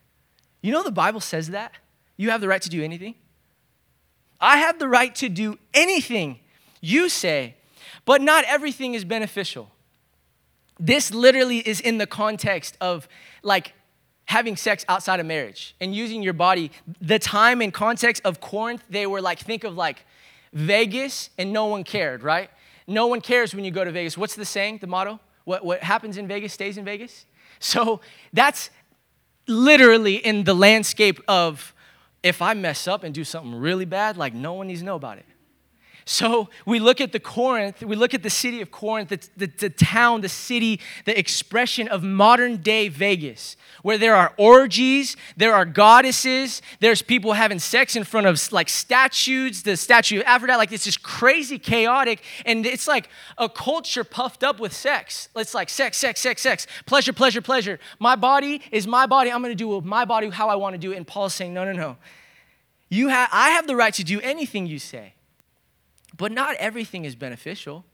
You 0.63 0.73
know 0.73 0.83
the 0.83 0.91
Bible 0.91 1.21
says 1.21 1.51
that? 1.51 1.73
You 2.17 2.31
have 2.31 2.41
the 2.41 2.49
right 2.49 2.63
to 2.63 2.71
do 2.71 2.83
anything? 2.83 3.15
I 4.41 4.57
have 4.57 4.79
the 4.79 4.89
right 4.89 5.15
to 5.17 5.29
do 5.29 5.59
anything 5.75 6.41
you 6.81 7.11
say, 7.11 7.57
but 8.07 8.23
not 8.23 8.43
everything 8.47 8.95
is 8.95 9.05
beneficial. 9.05 9.71
This 10.81 11.13
literally 11.13 11.59
is 11.59 11.79
in 11.79 11.99
the 11.99 12.07
context 12.07 12.79
of 12.81 13.07
like 13.43 13.75
having 14.27 14.57
sex 14.57 14.85
outside 14.89 15.21
of 15.21 15.27
marriage 15.27 15.75
and 15.81 15.95
using 15.95 16.23
your 16.23 16.33
body. 16.33 16.71
The 17.01 17.19
time 17.19 17.61
and 17.61 17.73
context 17.73 18.23
of 18.25 18.41
Corinth, 18.41 18.83
they 18.89 19.07
were 19.07 19.21
like, 19.21 19.39
think 19.39 19.65
of 19.65 19.77
like 19.77 20.05
Vegas 20.53 21.31
and 21.39 21.53
no 21.53 21.67
one 21.67 21.85
cared, 21.85 22.23
right? 22.23 22.51
No 22.87 23.07
one 23.07 23.21
cares 23.21 23.55
when 23.55 23.65
you 23.65 23.71
go 23.71 23.85
to 23.85 23.91
Vegas. 23.91 24.17
What's 24.17 24.35
the 24.35 24.45
saying, 24.45 24.79
the 24.79 24.87
motto? 24.87 25.21
What, 25.45 25.65
what 25.65 25.83
happens 25.83 26.17
in 26.17 26.29
Vegas 26.29 26.53
stays 26.53 26.77
in 26.79 26.85
Vegas? 26.85 27.27
So 27.65 28.01
that's 28.33 28.71
literally 29.47 30.17
in 30.17 30.43
the 30.43 30.53
landscape 30.55 31.21
of 31.29 31.73
if 32.21 32.43
I 32.43 32.55
mess 32.55 32.89
up 32.89 33.05
and 33.05 33.15
do 33.15 33.23
something 33.23 33.55
really 33.55 33.85
bad, 33.85 34.17
like 34.17 34.35
no 34.35 34.55
one 34.55 34.67
needs 34.67 34.81
to 34.81 34.87
know 34.87 34.97
about 34.97 35.19
it. 35.19 35.27
So 36.05 36.49
we 36.67 36.81
look 36.81 37.01
at 37.01 37.13
the 37.13 37.21
Corinth, 37.21 37.83
we 37.83 37.95
look 37.95 38.13
at 38.13 38.23
the 38.23 38.31
city 38.31 38.61
of 38.61 38.71
Corinth, 38.71 39.11
the, 39.11 39.29
the, 39.37 39.47
the, 39.47 39.71
town, 39.71 40.21
the 40.21 40.29
city, 40.29 40.81
the 41.05 41.17
expression 41.17 41.87
of 41.87 42.03
modern 42.03 42.57
day 42.57 42.89
Vegas, 42.89 43.57
where 43.83 43.99
there 43.99 44.17
are 44.17 44.35
orgies, 44.37 45.17
there 45.37 45.55
are 45.55 45.65
goddesses, 45.65 46.61
there's 46.81 47.03
people 47.03 47.35
having 47.35 47.61
sex 47.61 47.95
in 47.95 48.03
front 48.03 48.27
of 48.27 48.53
like 48.53 48.69
statues, 48.69 49.63
the 49.63 49.77
statue 49.77 50.19
of 50.19 50.25
Aphrodite, 50.27 50.59
like 50.59 50.73
it's 50.73 50.85
just 50.85 51.03
crazy 51.03 51.59
chaotic. 51.59 52.23
And 52.45 52.67
it's 52.67 52.89
like 52.89 53.09
a 53.39 53.49
culture 53.49 54.03
puffed 54.03 54.43
up 54.43 54.59
with 54.59 54.73
sex. 54.73 55.29
It's 55.37 55.55
like 55.55 55.69
sex, 55.69 55.99
sex, 55.99 56.21
sex, 56.21 56.43
sex, 56.43 56.67
pleasure, 56.85 57.13
pleasure, 57.13 57.41
pleasure. 57.41 57.79
My 58.01 58.17
body 58.17 58.61
is 58.73 58.89
my 58.89 59.07
body. 59.07 59.31
I'm 59.31 59.41
gonna 59.41 59.55
do 59.55 59.69
with 59.69 59.85
my 59.85 60.05
body 60.05 60.31
how 60.31 60.49
I 60.49 60.57
wanna 60.57 60.79
do 60.79 60.93
it. 60.93 60.97
And 60.97 61.07
Paul's 61.07 61.35
saying, 61.35 61.55
no, 61.55 61.65
no, 61.65 61.73
no. 61.73 61.97
You 62.89 63.09
have, 63.09 63.31
I 63.33 63.51
have 63.51 63.67
the 63.67 63.77
right 63.77 63.95
to 63.95 64.05
do 64.05 64.21
anything 64.21 64.67
you 64.67 64.79
say. 64.79 65.15
But 66.17 66.33
not 66.33 66.55
everything 66.57 67.05
is 67.05 67.15
beneficial. 67.15 67.85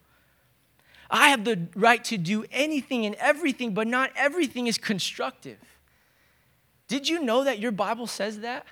I 1.11 1.29
have 1.29 1.45
the 1.45 1.69
right 1.75 2.05
to 2.05 2.19
do 2.19 2.45
anything 2.51 3.07
and 3.07 3.15
everything, 3.17 3.73
but 3.73 3.87
not 3.87 4.11
everything 4.15 4.67
is 4.67 4.77
constructive. 4.77 5.59
Did 6.87 7.09
you 7.09 7.23
know 7.23 7.45
that 7.45 7.59
your 7.59 7.73
Bible 7.73 8.07
says 8.07 8.41
that? 8.41 8.67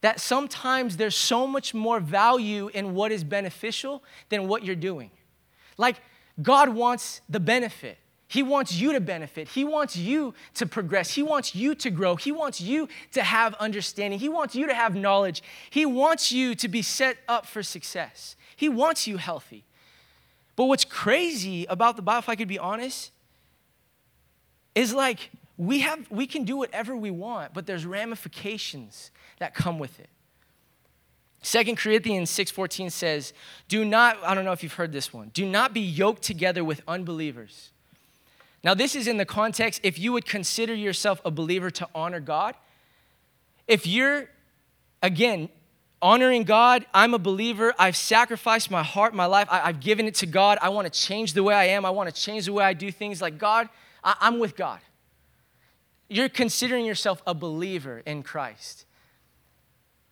That 0.00 0.20
sometimes 0.20 0.96
there's 0.96 1.16
so 1.16 1.46
much 1.46 1.74
more 1.74 2.00
value 2.00 2.68
in 2.68 2.94
what 2.94 3.12
is 3.12 3.22
beneficial 3.24 4.02
than 4.30 4.48
what 4.48 4.64
you're 4.64 4.74
doing. 4.74 5.10
Like, 5.76 6.00
God 6.40 6.70
wants 6.70 7.20
the 7.28 7.40
benefit. 7.40 7.98
He 8.30 8.44
wants 8.44 8.72
you 8.72 8.92
to 8.92 9.00
benefit. 9.00 9.48
He 9.48 9.64
wants 9.64 9.96
you 9.96 10.34
to 10.54 10.64
progress. 10.64 11.14
He 11.14 11.22
wants 11.22 11.52
you 11.56 11.74
to 11.74 11.90
grow. 11.90 12.14
He 12.14 12.30
wants 12.30 12.60
you 12.60 12.88
to 13.10 13.24
have 13.24 13.54
understanding. 13.54 14.20
He 14.20 14.28
wants 14.28 14.54
you 14.54 14.68
to 14.68 14.72
have 14.72 14.94
knowledge. 14.94 15.42
He 15.68 15.84
wants 15.84 16.30
you 16.30 16.54
to 16.54 16.68
be 16.68 16.80
set 16.80 17.16
up 17.26 17.44
for 17.44 17.64
success. 17.64 18.36
He 18.54 18.68
wants 18.68 19.08
you 19.08 19.16
healthy. 19.16 19.64
But 20.54 20.66
what's 20.66 20.84
crazy 20.84 21.66
about 21.66 21.96
the 21.96 22.02
Bible, 22.02 22.20
if 22.20 22.28
I 22.28 22.36
could 22.36 22.46
be 22.46 22.58
honest, 22.60 23.10
is 24.76 24.94
like 24.94 25.30
we 25.56 25.80
have 25.80 26.08
we 26.08 26.28
can 26.28 26.44
do 26.44 26.56
whatever 26.56 26.94
we 26.94 27.10
want, 27.10 27.52
but 27.52 27.66
there's 27.66 27.84
ramifications 27.84 29.10
that 29.40 29.54
come 29.54 29.80
with 29.80 29.98
it. 29.98 30.08
Second 31.42 31.78
Corinthians 31.78 32.30
6:14 32.30 32.92
says, 32.92 33.32
"Do 33.66 33.84
not, 33.84 34.22
I 34.22 34.36
don't 34.36 34.44
know 34.44 34.52
if 34.52 34.62
you've 34.62 34.74
heard 34.74 34.92
this 34.92 35.12
one. 35.12 35.30
Do 35.34 35.44
not 35.44 35.74
be 35.74 35.80
yoked 35.80 36.22
together 36.22 36.62
with 36.62 36.80
unbelievers." 36.86 37.70
Now, 38.62 38.74
this 38.74 38.94
is 38.94 39.06
in 39.06 39.16
the 39.16 39.24
context 39.24 39.80
if 39.82 39.98
you 39.98 40.12
would 40.12 40.26
consider 40.26 40.74
yourself 40.74 41.20
a 41.24 41.30
believer 41.30 41.70
to 41.70 41.88
honor 41.94 42.20
God. 42.20 42.54
If 43.66 43.86
you're, 43.86 44.28
again, 45.02 45.48
honoring 46.02 46.44
God, 46.44 46.84
I'm 46.92 47.14
a 47.14 47.18
believer, 47.18 47.74
I've 47.78 47.96
sacrificed 47.96 48.70
my 48.70 48.82
heart, 48.82 49.14
my 49.14 49.26
life, 49.26 49.48
I, 49.50 49.58
have 49.60 49.80
given 49.80 50.06
it 50.06 50.14
to 50.16 50.26
God, 50.26 50.58
I 50.60 50.68
want 50.70 50.92
to 50.92 50.98
change 50.98 51.32
the 51.32 51.42
way 51.42 51.54
I 51.54 51.66
am, 51.66 51.84
I 51.84 51.90
want 51.90 52.14
to 52.14 52.20
change 52.20 52.46
the 52.46 52.52
way 52.52 52.64
I 52.64 52.74
do 52.74 52.90
things. 52.90 53.22
Like, 53.22 53.38
God, 53.38 53.68
I'm 54.02 54.38
with 54.38 54.56
God. 54.56 54.80
You're 56.08 56.28
considering 56.28 56.84
yourself 56.84 57.22
a 57.26 57.34
believer 57.34 58.02
in 58.04 58.22
Christ. 58.22 58.84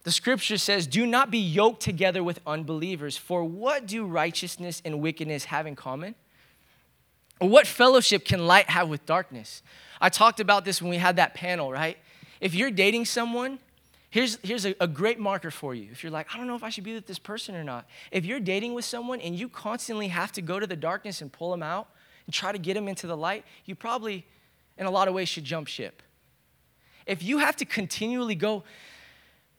The 0.04 0.12
scripture 0.12 0.56
says, 0.56 0.87
Do 0.87 1.04
not 1.06 1.30
be 1.30 1.38
yoked 1.38 1.82
together 1.82 2.22
with 2.22 2.40
unbelievers, 2.46 3.16
for 3.16 3.44
what 3.44 3.87
do 3.87 4.06
righteousness 4.06 4.80
and 4.84 5.00
wickedness 5.00 5.46
have 5.46 5.66
in 5.66 5.74
common? 5.74 6.14
What 7.38 7.66
fellowship 7.66 8.24
can 8.24 8.46
light 8.46 8.68
have 8.70 8.88
with 8.88 9.07
darkness? 9.07 9.62
I 10.01 10.09
talked 10.09 10.40
about 10.40 10.64
this 10.64 10.83
when 10.83 10.90
we 10.90 10.96
had 10.96 11.16
that 11.16 11.35
panel, 11.35 11.70
right? 11.70 11.98
If 12.40 12.55
you're 12.55 12.70
dating 12.70 13.05
someone, 13.05 13.59
here's, 14.11 14.38
here's 14.42 14.64
a, 14.64 14.74
a, 14.81 14.87
great 14.87 15.18
marker 15.18 15.51
for 15.51 15.74
you. 15.74 15.88
If 15.90 16.03
you're 16.03 16.12
like, 16.12 16.29
I 16.33 16.38
don't 16.38 16.46
know 16.46 16.55
if 16.55 16.62
I 16.62 16.70
should 16.70 16.85
be 16.85 16.94
with 16.94 17.07
this 17.07 17.18
person 17.18 17.55
or 17.55 17.64
not. 17.64 17.87
If 18.11 18.24
you're 18.24 18.40
dating 18.40 18.74
with 18.74 18.85
someone 18.85 19.20
and 19.20 19.38
you 19.38 19.48
constantly 19.48 20.09
have 20.09 20.33
to 20.33 20.42
go 20.42 20.61
to 20.61 20.66
the 20.66 20.77
darkness 20.77 21.20
and 21.20 21.33
pull 21.33 21.51
them 21.51 21.62
out 21.62 21.88
and 22.27 22.35
try 22.35 22.53
to 22.53 22.59
get 22.59 22.74
them 22.74 22.88
into 22.88 23.07
the 23.07 23.16
light, 23.16 23.44
you 23.64 23.74
probably, 23.74 24.27
in 24.77 24.87
a 24.87 24.90
lot 24.90 25.09
of 25.09 25.14
ways, 25.14 25.29
should 25.29 25.44
jump 25.44 25.68
ship. 25.68 26.03
If 27.07 27.22
you 27.22 27.38
have 27.38 27.57
to 27.57 27.64
continually 27.64 28.35
go, 28.35 28.64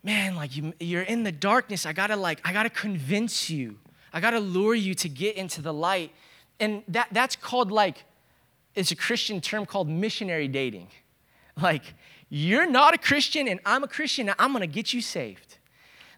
man, 0.04 0.36
like 0.36 0.56
you, 0.56 0.74
you're 0.80 1.02
in 1.02 1.24
the 1.24 1.32
darkness, 1.32 1.86
I 1.86 1.94
gotta 1.94 2.16
like, 2.16 2.40
I 2.46 2.54
gotta 2.54 2.70
convince 2.70 3.50
you, 3.50 3.80
I 4.14 4.22
gotta 4.22 4.40
lure 4.40 4.76
you 4.76 4.94
to 4.96 5.10
get 5.10 5.36
into 5.36 5.62
the 5.62 5.74
light 5.74 6.12
and 6.60 6.84
that, 6.88 7.08
that's 7.12 7.36
called 7.36 7.72
like, 7.72 8.04
it's 8.76 8.92
a 8.92 8.96
Christian 8.96 9.42
term 9.42 9.66
called 9.66 9.90
missionary 9.90 10.48
dating. 10.48 10.88
Like, 11.60 11.94
you're 12.30 12.70
not 12.70 12.94
a 12.94 12.98
Christian 12.98 13.48
and 13.48 13.60
I'm 13.66 13.84
a 13.84 13.88
Christian, 13.88 14.30
and 14.30 14.36
I'm 14.40 14.54
gonna 14.54 14.68
get 14.68 14.94
you 14.94 15.02
saved. 15.02 15.58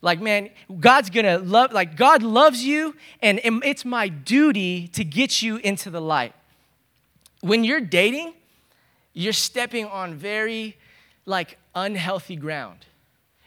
Like, 0.01 0.19
man, 0.19 0.49
God's 0.79 1.09
gonna 1.09 1.37
love, 1.37 1.71
like, 1.71 1.95
God 1.95 2.23
loves 2.23 2.63
you, 2.63 2.95
and 3.21 3.39
it's 3.43 3.85
my 3.85 4.09
duty 4.09 4.87
to 4.89 5.03
get 5.03 5.41
you 5.41 5.57
into 5.57 5.89
the 5.89 6.01
light. 6.01 6.33
When 7.41 7.63
you're 7.63 7.81
dating, 7.81 8.33
you're 9.13 9.33
stepping 9.33 9.85
on 9.85 10.15
very, 10.15 10.77
like, 11.25 11.57
unhealthy 11.75 12.35
ground. 12.35 12.85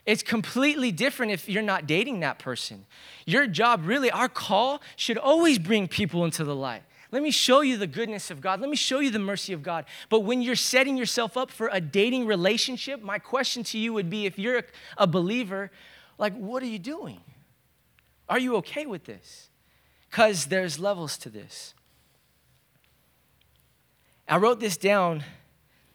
It's 0.07 0.23
completely 0.23 0.93
different 0.93 1.33
if 1.33 1.49
you're 1.49 1.63
not 1.63 1.87
dating 1.87 2.21
that 2.21 2.39
person. 2.39 2.85
Your 3.25 3.47
job, 3.47 3.87
really, 3.87 4.11
our 4.11 4.29
call 4.29 4.83
should 4.97 5.17
always 5.17 5.59
bring 5.59 5.89
people 5.89 6.25
into 6.25 6.45
the 6.45 6.55
light. 6.55 6.83
Let 7.11 7.23
me 7.23 7.31
show 7.31 7.61
you 7.61 7.77
the 7.77 7.87
goodness 7.87 8.31
of 8.31 8.41
God. 8.41 8.61
Let 8.61 8.69
me 8.69 8.77
show 8.77 8.99
you 8.99 9.11
the 9.11 9.19
mercy 9.21 9.53
of 9.53 9.63
God. 9.63 9.85
But 10.11 10.21
when 10.21 10.43
you're 10.43 10.57
setting 10.57 10.97
yourself 10.97 11.37
up 11.37 11.51
for 11.51 11.71
a 11.73 11.81
dating 11.81 12.27
relationship, 12.27 13.03
my 13.03 13.19
question 13.19 13.63
to 13.65 13.79
you 13.79 13.93
would 13.93 14.11
be 14.11 14.27
if 14.27 14.39
you're 14.39 14.63
a 14.99 15.07
believer, 15.07 15.71
like, 16.19 16.35
what 16.35 16.63
are 16.63 16.67
you 16.67 16.79
doing? 16.79 17.21
Are 18.29 18.39
you 18.39 18.57
okay 18.57 18.85
with 18.85 19.05
this? 19.05 19.49
Because 20.11 20.47
there's 20.47 20.79
levels 20.79 21.17
to 21.19 21.31
this. 21.31 21.75
I 24.29 24.37
wrote 24.39 24.59
this 24.59 24.77
down 24.77 25.23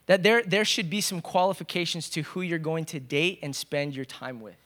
that 0.09 0.23
there, 0.23 0.41
there 0.41 0.65
should 0.65 0.89
be 0.89 1.01
some 1.01 1.21
qualifications 1.21 2.09
to 2.09 2.23
who 2.23 2.41
you're 2.41 2.57
going 2.57 2.83
to 2.83 2.99
date 2.99 3.37
and 3.43 3.55
spend 3.55 3.95
your 3.95 4.05
time 4.05 4.41
with. 4.41 4.57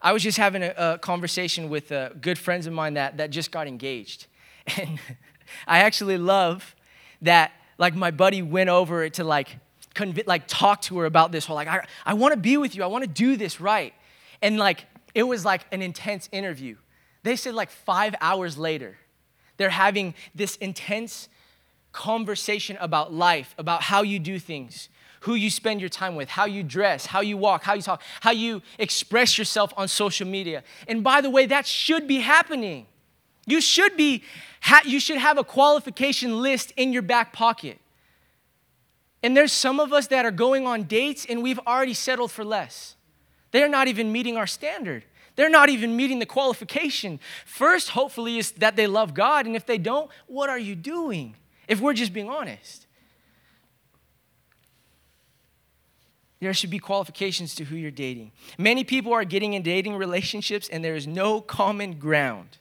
I 0.00 0.14
was 0.14 0.22
just 0.22 0.38
having 0.38 0.62
a, 0.62 0.72
a 0.78 0.98
conversation 0.98 1.68
with 1.68 1.92
uh, 1.92 2.08
good 2.18 2.38
friends 2.38 2.66
of 2.66 2.72
mine 2.72 2.94
that, 2.94 3.18
that 3.18 3.28
just 3.28 3.52
got 3.52 3.68
engaged. 3.68 4.26
And 4.78 4.98
I 5.66 5.80
actually 5.80 6.16
love 6.16 6.74
that, 7.20 7.52
like, 7.76 7.94
my 7.94 8.10
buddy 8.10 8.40
went 8.40 8.70
over 8.70 9.06
to, 9.10 9.22
like, 9.22 9.58
conv- 9.94 10.26
like 10.26 10.44
talk 10.48 10.80
to 10.82 10.96
her 10.96 11.04
about 11.04 11.30
this 11.30 11.44
whole, 11.44 11.56
like, 11.56 11.68
I, 11.68 11.84
I 12.06 12.14
want 12.14 12.32
to 12.32 12.40
be 12.40 12.56
with 12.56 12.74
you. 12.74 12.82
I 12.82 12.86
want 12.86 13.04
to 13.04 13.10
do 13.10 13.36
this 13.36 13.60
right. 13.60 13.92
And, 14.40 14.56
like, 14.56 14.86
it 15.14 15.24
was 15.24 15.44
like 15.44 15.66
an 15.72 15.82
intense 15.82 16.30
interview. 16.32 16.76
They 17.22 17.36
said, 17.36 17.54
like, 17.54 17.68
five 17.68 18.14
hours 18.22 18.56
later, 18.56 18.96
they're 19.58 19.68
having 19.68 20.14
this 20.34 20.56
intense 20.56 21.28
conversation 21.94 22.76
about 22.80 23.12
life, 23.12 23.54
about 23.56 23.82
how 23.82 24.02
you 24.02 24.18
do 24.18 24.38
things, 24.38 24.90
who 25.20 25.34
you 25.34 25.48
spend 25.48 25.80
your 25.80 25.88
time 25.88 26.16
with, 26.16 26.28
how 26.28 26.44
you 26.44 26.62
dress, 26.62 27.06
how 27.06 27.22
you 27.22 27.38
walk, 27.38 27.62
how 27.62 27.72
you 27.72 27.80
talk, 27.80 28.02
how 28.20 28.32
you 28.32 28.60
express 28.78 29.38
yourself 29.38 29.72
on 29.76 29.88
social 29.88 30.26
media. 30.26 30.62
And 30.86 31.02
by 31.02 31.22
the 31.22 31.30
way, 31.30 31.46
that 31.46 31.66
should 31.66 32.06
be 32.06 32.18
happening. 32.18 32.86
You 33.46 33.60
should 33.60 33.96
be 33.96 34.22
you 34.84 34.98
should 34.98 35.18
have 35.18 35.38
a 35.38 35.44
qualification 35.44 36.42
list 36.42 36.72
in 36.76 36.92
your 36.92 37.02
back 37.02 37.32
pocket. 37.32 37.78
And 39.22 39.36
there's 39.36 39.52
some 39.52 39.80
of 39.80 39.92
us 39.92 40.08
that 40.08 40.24
are 40.26 40.30
going 40.30 40.66
on 40.66 40.82
dates 40.82 41.24
and 41.26 41.42
we've 41.42 41.60
already 41.66 41.94
settled 41.94 42.30
for 42.30 42.44
less. 42.44 42.96
They're 43.52 43.68
not 43.68 43.88
even 43.88 44.10
meeting 44.10 44.36
our 44.36 44.46
standard. 44.46 45.04
They're 45.36 45.50
not 45.50 45.68
even 45.68 45.96
meeting 45.96 46.18
the 46.18 46.26
qualification. 46.26 47.20
First, 47.44 47.90
hopefully, 47.90 48.38
is 48.38 48.52
that 48.52 48.76
they 48.76 48.86
love 48.86 49.14
God. 49.14 49.46
And 49.46 49.56
if 49.56 49.66
they 49.66 49.78
don't, 49.78 50.10
what 50.26 50.48
are 50.48 50.58
you 50.58 50.74
doing? 50.74 51.36
If 51.68 51.80
we're 51.80 51.94
just 51.94 52.12
being 52.12 52.28
honest, 52.28 52.86
there 56.40 56.52
should 56.52 56.70
be 56.70 56.78
qualifications 56.78 57.54
to 57.54 57.64
who 57.64 57.76
you're 57.76 57.90
dating. 57.90 58.32
Many 58.58 58.84
people 58.84 59.12
are 59.12 59.24
getting 59.24 59.54
in 59.54 59.62
dating 59.62 59.96
relationships 59.96 60.68
and 60.68 60.84
there 60.84 60.94
is 60.94 61.06
no 61.06 61.40
common 61.40 61.98
ground. 61.98 62.58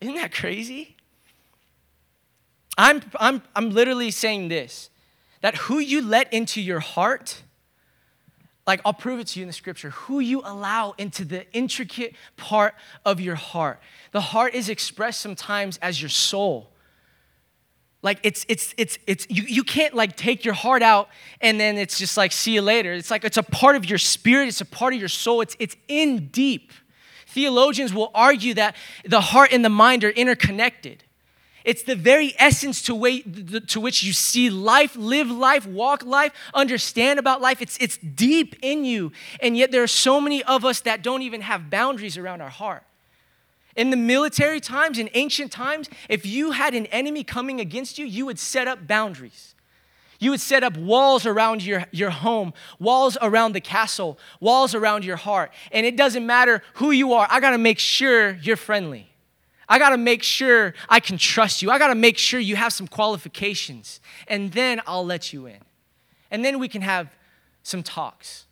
Isn't 0.00 0.14
that 0.14 0.32
crazy? 0.32 0.96
I'm, 2.78 3.02
I'm, 3.18 3.42
I'm 3.54 3.70
literally 3.70 4.10
saying 4.10 4.48
this 4.48 4.90
that 5.40 5.54
who 5.56 5.78
you 5.78 6.02
let 6.02 6.32
into 6.32 6.60
your 6.60 6.80
heart 6.80 7.42
like, 8.66 8.80
I'll 8.84 8.92
prove 8.92 9.20
it 9.20 9.28
to 9.28 9.38
you 9.38 9.44
in 9.44 9.46
the 9.46 9.52
scripture 9.52 9.90
who 9.90 10.18
you 10.18 10.42
allow 10.44 10.94
into 10.98 11.24
the 11.24 11.50
intricate 11.52 12.14
part 12.36 12.74
of 13.04 13.20
your 13.20 13.36
heart. 13.36 13.80
The 14.10 14.20
heart 14.20 14.54
is 14.54 14.68
expressed 14.68 15.20
sometimes 15.20 15.78
as 15.78 16.02
your 16.02 16.08
soul. 16.08 16.72
Like 18.02 18.20
it's 18.22 18.44
it's 18.48 18.74
it's 18.76 18.98
it's 19.06 19.26
you, 19.28 19.42
you 19.44 19.64
can't 19.64 19.94
like 19.94 20.16
take 20.16 20.44
your 20.44 20.54
heart 20.54 20.82
out 20.82 21.08
and 21.40 21.58
then 21.58 21.76
it's 21.76 21.98
just 21.98 22.16
like 22.16 22.30
see 22.32 22.54
you 22.54 22.62
later. 22.62 22.92
It's 22.92 23.10
like 23.10 23.24
it's 23.24 23.36
a 23.36 23.42
part 23.42 23.74
of 23.76 23.84
your 23.84 23.98
spirit, 23.98 24.48
it's 24.48 24.60
a 24.60 24.66
part 24.66 24.92
of 24.94 25.00
your 25.00 25.08
soul, 25.08 25.40
it's 25.40 25.56
it's 25.58 25.76
in 25.88 26.28
deep. 26.28 26.72
Theologians 27.26 27.92
will 27.92 28.10
argue 28.14 28.54
that 28.54 28.76
the 29.04 29.20
heart 29.20 29.52
and 29.52 29.64
the 29.64 29.68
mind 29.68 30.04
are 30.04 30.10
interconnected. 30.10 31.04
It's 31.66 31.82
the 31.82 31.96
very 31.96 32.32
essence 32.38 32.80
to, 32.82 32.94
way, 32.94 33.22
to 33.22 33.80
which 33.80 34.04
you 34.04 34.12
see 34.12 34.50
life, 34.50 34.94
live 34.94 35.28
life, 35.28 35.66
walk 35.66 36.04
life, 36.04 36.32
understand 36.54 37.18
about 37.18 37.40
life. 37.40 37.60
It's, 37.60 37.76
it's 37.80 37.98
deep 37.98 38.54
in 38.62 38.84
you. 38.84 39.10
And 39.40 39.56
yet 39.56 39.72
there 39.72 39.82
are 39.82 39.88
so 39.88 40.20
many 40.20 40.44
of 40.44 40.64
us 40.64 40.80
that 40.82 41.02
don't 41.02 41.22
even 41.22 41.40
have 41.40 41.68
boundaries 41.68 42.16
around 42.16 42.40
our 42.40 42.50
heart. 42.50 42.84
In 43.76 43.90
the 43.90 43.96
military 43.96 44.60
times, 44.60 44.98
in 44.98 45.10
ancient 45.14 45.52
times, 45.52 45.88
if 46.08 46.24
you 46.24 46.52
had 46.52 46.74
an 46.74 46.86
enemy 46.86 47.22
coming 47.22 47.60
against 47.60 47.98
you, 47.98 48.06
you 48.06 48.26
would 48.26 48.38
set 48.38 48.66
up 48.66 48.86
boundaries. 48.86 49.54
You 50.18 50.30
would 50.30 50.40
set 50.40 50.64
up 50.64 50.78
walls 50.78 51.26
around 51.26 51.62
your, 51.62 51.84
your 51.90 52.08
home, 52.08 52.54
walls 52.78 53.18
around 53.20 53.52
the 53.52 53.60
castle, 53.60 54.18
walls 54.40 54.74
around 54.74 55.04
your 55.04 55.16
heart. 55.16 55.52
And 55.72 55.84
it 55.84 55.94
doesn't 55.94 56.26
matter 56.26 56.62
who 56.74 56.90
you 56.90 57.12
are, 57.12 57.28
I 57.30 57.38
gotta 57.40 57.58
make 57.58 57.78
sure 57.78 58.30
you're 58.36 58.56
friendly. 58.56 59.10
I 59.68 59.78
got 59.78 59.90
to 59.90 59.96
make 59.96 60.22
sure 60.22 60.74
I 60.88 61.00
can 61.00 61.18
trust 61.18 61.62
you. 61.62 61.70
I 61.70 61.78
got 61.78 61.88
to 61.88 61.94
make 61.94 62.18
sure 62.18 62.38
you 62.38 62.56
have 62.56 62.72
some 62.72 62.86
qualifications. 62.86 64.00
And 64.28 64.52
then 64.52 64.80
I'll 64.86 65.04
let 65.04 65.32
you 65.32 65.46
in. 65.46 65.58
And 66.30 66.44
then 66.44 66.58
we 66.58 66.68
can 66.68 66.82
have 66.82 67.08
some 67.62 67.82
talks. 67.82 68.45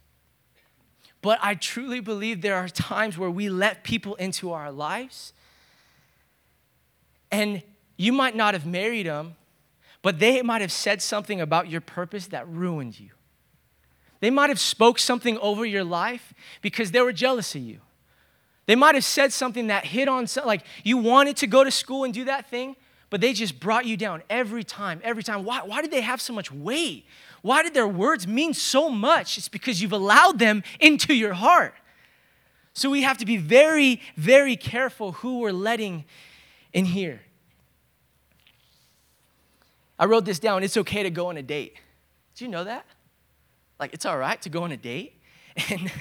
But 1.24 1.38
I 1.40 1.54
truly 1.54 2.00
believe 2.00 2.42
there 2.42 2.56
are 2.56 2.68
times 2.68 3.16
where 3.16 3.30
we 3.30 3.48
let 3.48 3.82
people 3.82 4.14
into 4.16 4.52
our 4.52 4.70
lives. 4.70 5.32
And 7.32 7.62
you 7.96 8.12
might 8.12 8.36
not 8.36 8.52
have 8.52 8.66
married 8.66 9.06
them, 9.06 9.36
but 10.02 10.18
they 10.18 10.42
might 10.42 10.60
have 10.60 10.70
said 10.70 11.00
something 11.00 11.40
about 11.40 11.70
your 11.70 11.80
purpose 11.80 12.26
that 12.26 12.46
ruined 12.46 13.00
you. 13.00 13.08
They 14.20 14.28
might 14.28 14.50
have 14.50 14.60
spoke 14.60 14.98
something 14.98 15.38
over 15.38 15.64
your 15.64 15.82
life 15.82 16.34
because 16.60 16.90
they 16.90 17.00
were 17.00 17.10
jealous 17.10 17.54
of 17.54 17.62
you. 17.62 17.80
They 18.66 18.74
might 18.74 18.94
have 18.94 19.02
said 19.02 19.32
something 19.32 19.68
that 19.68 19.86
hit 19.86 20.08
on, 20.08 20.26
like 20.44 20.60
you 20.82 20.98
wanted 20.98 21.38
to 21.38 21.46
go 21.46 21.64
to 21.64 21.70
school 21.70 22.04
and 22.04 22.12
do 22.12 22.26
that 22.26 22.50
thing, 22.50 22.76
but 23.08 23.22
they 23.22 23.32
just 23.32 23.58
brought 23.58 23.86
you 23.86 23.96
down 23.96 24.22
every 24.28 24.62
time, 24.62 25.00
every 25.02 25.22
time. 25.22 25.44
Why, 25.44 25.62
why 25.62 25.80
did 25.80 25.90
they 25.90 26.02
have 26.02 26.20
so 26.20 26.34
much 26.34 26.52
weight? 26.52 27.06
Why 27.44 27.62
did 27.62 27.74
their 27.74 27.86
words 27.86 28.26
mean 28.26 28.54
so 28.54 28.88
much? 28.88 29.36
It's 29.36 29.50
because 29.50 29.82
you've 29.82 29.92
allowed 29.92 30.38
them 30.38 30.62
into 30.80 31.12
your 31.12 31.34
heart. 31.34 31.74
So 32.72 32.88
we 32.88 33.02
have 33.02 33.18
to 33.18 33.26
be 33.26 33.36
very, 33.36 34.00
very 34.16 34.56
careful 34.56 35.12
who 35.12 35.40
we're 35.40 35.52
letting 35.52 36.06
in 36.72 36.86
here. 36.86 37.20
I 39.98 40.06
wrote 40.06 40.24
this 40.24 40.38
down. 40.38 40.62
It's 40.62 40.78
okay 40.78 41.02
to 41.02 41.10
go 41.10 41.26
on 41.26 41.36
a 41.36 41.42
date. 41.42 41.76
Do 42.34 42.46
you 42.46 42.50
know 42.50 42.64
that? 42.64 42.86
Like, 43.78 43.92
it's 43.92 44.06
all 44.06 44.16
right 44.16 44.40
to 44.40 44.48
go 44.48 44.62
on 44.62 44.72
a 44.72 44.78
date. 44.78 45.20
And 45.68 45.92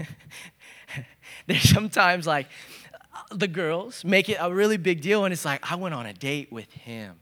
there's 1.48 1.70
sometimes 1.70 2.26
like 2.26 2.48
the 3.32 3.50
girls 3.50 4.06
make 4.06 4.30
it 4.30 4.38
a 4.40 4.52
really 4.52 4.78
big 4.78 5.02
deal, 5.02 5.26
and 5.26 5.34
it's 5.34 5.44
like, 5.44 5.70
I 5.70 5.76
went 5.76 5.94
on 5.94 6.06
a 6.06 6.14
date 6.14 6.54
with 6.54 6.72
him. 6.72 7.20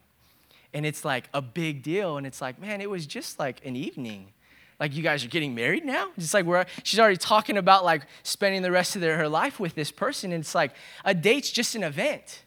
And 0.73 0.85
it's 0.85 1.03
like 1.03 1.29
a 1.33 1.41
big 1.41 1.83
deal, 1.83 2.17
and 2.17 2.25
it's 2.25 2.41
like, 2.41 2.59
man, 2.59 2.79
it 2.81 2.89
was 2.89 3.05
just 3.05 3.39
like 3.39 3.65
an 3.65 3.75
evening. 3.75 4.31
Like 4.79 4.95
you 4.95 5.03
guys 5.03 5.23
are 5.23 5.27
getting 5.27 5.53
married 5.53 5.85
now? 5.85 6.07
Just 6.17 6.33
like 6.33 6.45
where 6.45 6.65
she's 6.83 6.99
already 6.99 7.17
talking 7.17 7.55
about 7.55 7.85
like 7.85 8.07
spending 8.23 8.63
the 8.63 8.71
rest 8.71 8.95
of 8.95 9.01
their, 9.01 9.15
her 9.17 9.27
life 9.27 9.59
with 9.59 9.75
this 9.75 9.91
person. 9.91 10.31
And 10.31 10.41
it's 10.41 10.55
like 10.55 10.71
a 11.05 11.13
date's 11.13 11.51
just 11.51 11.75
an 11.75 11.83
event. 11.83 12.45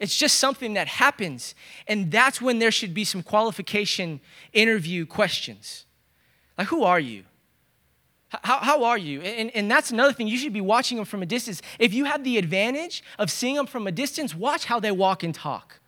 It's 0.00 0.16
just 0.16 0.38
something 0.38 0.74
that 0.74 0.88
happens. 0.88 1.54
And 1.86 2.10
that's 2.10 2.42
when 2.42 2.58
there 2.58 2.72
should 2.72 2.94
be 2.94 3.04
some 3.04 3.22
qualification 3.22 4.20
interview 4.52 5.06
questions. 5.06 5.86
Like, 6.56 6.66
who 6.68 6.82
are 6.82 6.98
you? 6.98 7.24
How, 8.28 8.58
how 8.58 8.84
are 8.84 8.98
you? 8.98 9.22
And, 9.22 9.50
and 9.54 9.70
that's 9.70 9.90
another 9.90 10.12
thing. 10.12 10.26
You 10.26 10.36
should 10.36 10.52
be 10.52 10.60
watching 10.60 10.96
them 10.96 11.06
from 11.06 11.22
a 11.22 11.26
distance. 11.26 11.62
If 11.78 11.94
you 11.94 12.04
have 12.04 12.24
the 12.24 12.38
advantage 12.38 13.04
of 13.18 13.30
seeing 13.30 13.54
them 13.54 13.66
from 13.66 13.86
a 13.86 13.92
distance, 13.92 14.34
watch 14.34 14.64
how 14.64 14.80
they 14.80 14.90
walk 14.90 15.22
and 15.22 15.34
talk. 15.34 15.80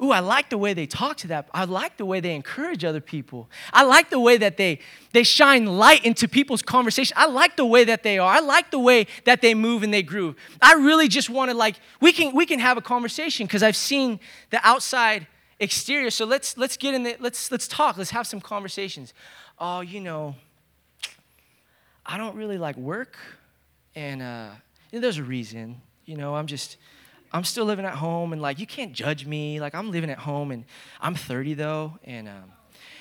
Ooh, 0.00 0.12
I 0.12 0.20
like 0.20 0.48
the 0.48 0.58
way 0.58 0.74
they 0.74 0.86
talk 0.86 1.16
to 1.18 1.26
that. 1.28 1.48
I 1.52 1.64
like 1.64 1.96
the 1.96 2.06
way 2.06 2.20
they 2.20 2.34
encourage 2.34 2.84
other 2.84 3.00
people. 3.00 3.50
I 3.72 3.82
like 3.82 4.10
the 4.10 4.20
way 4.20 4.36
that 4.36 4.56
they, 4.56 4.78
they 5.12 5.24
shine 5.24 5.66
light 5.66 6.04
into 6.04 6.28
people's 6.28 6.62
conversation. 6.62 7.14
I 7.18 7.26
like 7.26 7.56
the 7.56 7.64
way 7.64 7.82
that 7.84 8.04
they 8.04 8.16
are. 8.18 8.32
I 8.32 8.38
like 8.38 8.70
the 8.70 8.78
way 8.78 9.08
that 9.24 9.42
they 9.42 9.54
move 9.54 9.82
and 9.82 9.92
they 9.92 10.02
groove. 10.02 10.36
I 10.62 10.74
really 10.74 11.08
just 11.08 11.28
want 11.28 11.50
to 11.50 11.56
like, 11.56 11.80
we 12.00 12.12
can, 12.12 12.32
we 12.32 12.46
can 12.46 12.60
have 12.60 12.76
a 12.76 12.80
conversation 12.80 13.46
because 13.46 13.64
I've 13.64 13.74
seen 13.74 14.20
the 14.50 14.60
outside 14.62 15.26
exterior. 15.58 16.10
So 16.10 16.24
let's, 16.24 16.56
let's 16.56 16.76
get 16.76 16.94
in 16.94 17.02
the, 17.02 17.16
let's, 17.18 17.50
let's 17.50 17.66
talk. 17.66 17.96
Let's 17.96 18.10
have 18.10 18.26
some 18.26 18.40
conversations. 18.40 19.14
Oh, 19.58 19.80
you 19.80 20.00
know, 20.00 20.36
I 22.06 22.16
don't 22.16 22.36
really 22.36 22.56
like 22.56 22.76
work, 22.76 23.18
and 23.94 24.22
uh, 24.22 24.50
there's 24.92 25.18
a 25.18 25.24
reason. 25.24 25.82
You 26.06 26.16
know, 26.16 26.36
I'm 26.36 26.46
just, 26.46 26.76
I'm 27.32 27.44
still 27.44 27.64
living 27.64 27.84
at 27.84 27.94
home, 27.94 28.32
and 28.32 28.40
like, 28.40 28.58
you 28.58 28.66
can't 28.66 28.92
judge 28.92 29.26
me. 29.26 29.60
Like, 29.60 29.74
I'm 29.74 29.90
living 29.90 30.10
at 30.10 30.18
home, 30.18 30.50
and 30.50 30.64
I'm 31.00 31.14
30 31.14 31.54
though, 31.54 31.98
and 32.04 32.28
um, 32.28 32.52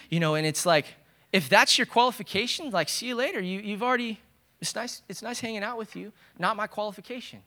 you 0.10 0.20
know, 0.20 0.36
and 0.36 0.46
it's 0.46 0.66
like, 0.66 0.86
if 1.34 1.50
that's 1.50 1.78
your 1.78 1.86
qualification, 1.86 2.72
like, 2.72 2.90
see 2.90 3.08
you 3.08 3.16
later. 3.16 3.40
You, 3.40 3.60
you've 3.60 3.84
already, 3.84 4.20
it's 4.62 4.76
nice, 4.76 5.02
it's 5.10 5.22
nice 5.22 5.40
hanging 5.40 5.63
out 5.63 5.78
with 5.78 5.96
you. 5.96 6.12
Not 6.40 6.56
my 6.56 6.68
qualification, 6.68 7.42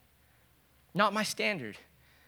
not 0.94 1.12
my 1.12 1.22
standard 1.22 1.76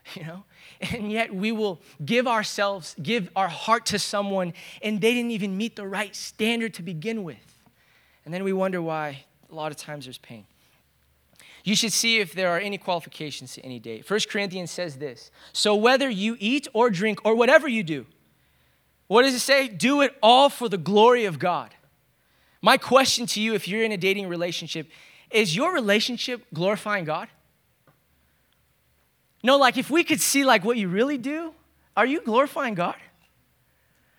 you 0.16 0.24
know 0.24 0.42
and 0.80 1.12
yet 1.12 1.32
we 1.32 1.52
will 1.52 1.80
give 2.04 2.26
ourselves 2.26 2.96
give 3.00 3.30
our 3.36 3.46
heart 3.46 3.86
to 3.86 4.00
someone 4.00 4.52
and 4.82 5.00
they 5.00 5.14
didn't 5.14 5.30
even 5.30 5.56
meet 5.56 5.76
the 5.76 5.86
right 5.86 6.16
standard 6.16 6.74
to 6.74 6.82
begin 6.82 7.22
with 7.22 7.52
and 8.24 8.34
then 8.34 8.42
we 8.42 8.52
wonder 8.52 8.80
why 8.82 9.24
a 9.52 9.54
lot 9.54 9.70
of 9.70 9.76
times 9.76 10.06
there's 10.06 10.18
pain. 10.18 10.46
You 11.64 11.76
should 11.76 11.92
see 11.92 12.18
if 12.18 12.32
there 12.32 12.50
are 12.50 12.58
any 12.58 12.76
qualifications 12.76 13.54
to 13.54 13.64
any 13.64 13.78
date. 13.78 14.08
1 14.08 14.20
Corinthians 14.28 14.70
says 14.70 14.96
this 14.96 15.30
So 15.52 15.74
whether 15.74 16.10
you 16.10 16.36
eat 16.40 16.66
or 16.72 16.90
drink 16.90 17.20
or 17.24 17.34
whatever 17.34 17.68
you 17.68 17.82
do, 17.82 18.06
what 19.06 19.22
does 19.22 19.34
it 19.34 19.40
say? 19.40 19.68
Do 19.68 20.00
it 20.00 20.16
all 20.22 20.48
for 20.48 20.68
the 20.68 20.78
glory 20.78 21.24
of 21.24 21.38
God. 21.38 21.74
My 22.60 22.76
question 22.76 23.26
to 23.26 23.40
you, 23.40 23.54
if 23.54 23.68
you're 23.68 23.82
in 23.82 23.92
a 23.92 23.96
dating 23.96 24.28
relationship, 24.28 24.88
is 25.30 25.54
your 25.54 25.72
relationship 25.72 26.46
glorifying 26.54 27.04
God? 27.04 27.28
No, 29.42 29.56
like 29.56 29.76
if 29.76 29.90
we 29.90 30.04
could 30.04 30.20
see 30.20 30.44
like 30.44 30.64
what 30.64 30.76
you 30.76 30.88
really 30.88 31.18
do, 31.18 31.52
are 31.96 32.06
you 32.06 32.20
glorifying 32.20 32.74
God? 32.74 32.96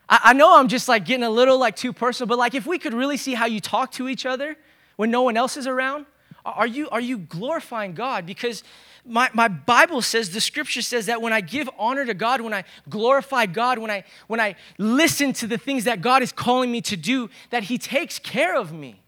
I, 0.09 0.19
I 0.25 0.33
know 0.33 0.57
I'm 0.57 0.67
just 0.67 0.87
like 0.87 1.05
getting 1.05 1.23
a 1.23 1.29
little 1.29 1.57
like 1.57 1.75
too 1.75 1.93
personal, 1.93 2.27
but 2.27 2.37
like 2.37 2.53
if 2.53 2.65
we 2.65 2.77
could 2.77 2.93
really 2.93 3.17
see 3.17 3.33
how 3.33 3.45
you 3.45 3.61
talk 3.61 3.91
to 3.93 4.09
each 4.09 4.25
other 4.25 4.57
when 4.97 5.09
no 5.09 5.21
one 5.21 5.37
else 5.37 5.57
is 5.57 5.65
around, 5.65 6.05
Are 6.45 6.67
you, 6.67 6.89
are 6.89 6.99
you 6.99 7.17
glorifying 7.17 7.93
God? 7.93 8.25
Because 8.25 8.63
my, 9.05 9.29
my 9.33 9.47
Bible 9.47 10.01
says, 10.01 10.31
the 10.31 10.41
scripture 10.41 10.81
says 10.81 11.05
that 11.05 11.21
when 11.21 11.33
I 11.33 11.41
give 11.41 11.69
honor 11.77 12.05
to 12.05 12.13
God, 12.13 12.41
when 12.41 12.53
I 12.53 12.63
glorify 12.89 13.45
God, 13.45 13.79
when 13.79 13.91
I, 13.91 14.03
when 14.27 14.39
I 14.39 14.55
listen 14.77 15.33
to 15.33 15.47
the 15.47 15.57
things 15.57 15.85
that 15.85 16.01
God 16.01 16.21
is 16.21 16.31
calling 16.31 16.71
me 16.71 16.81
to 16.81 16.97
do, 16.97 17.29
that 17.49 17.63
He 17.63 17.77
takes 17.77 18.19
care 18.19 18.55
of 18.55 18.71
me. 18.71 19.01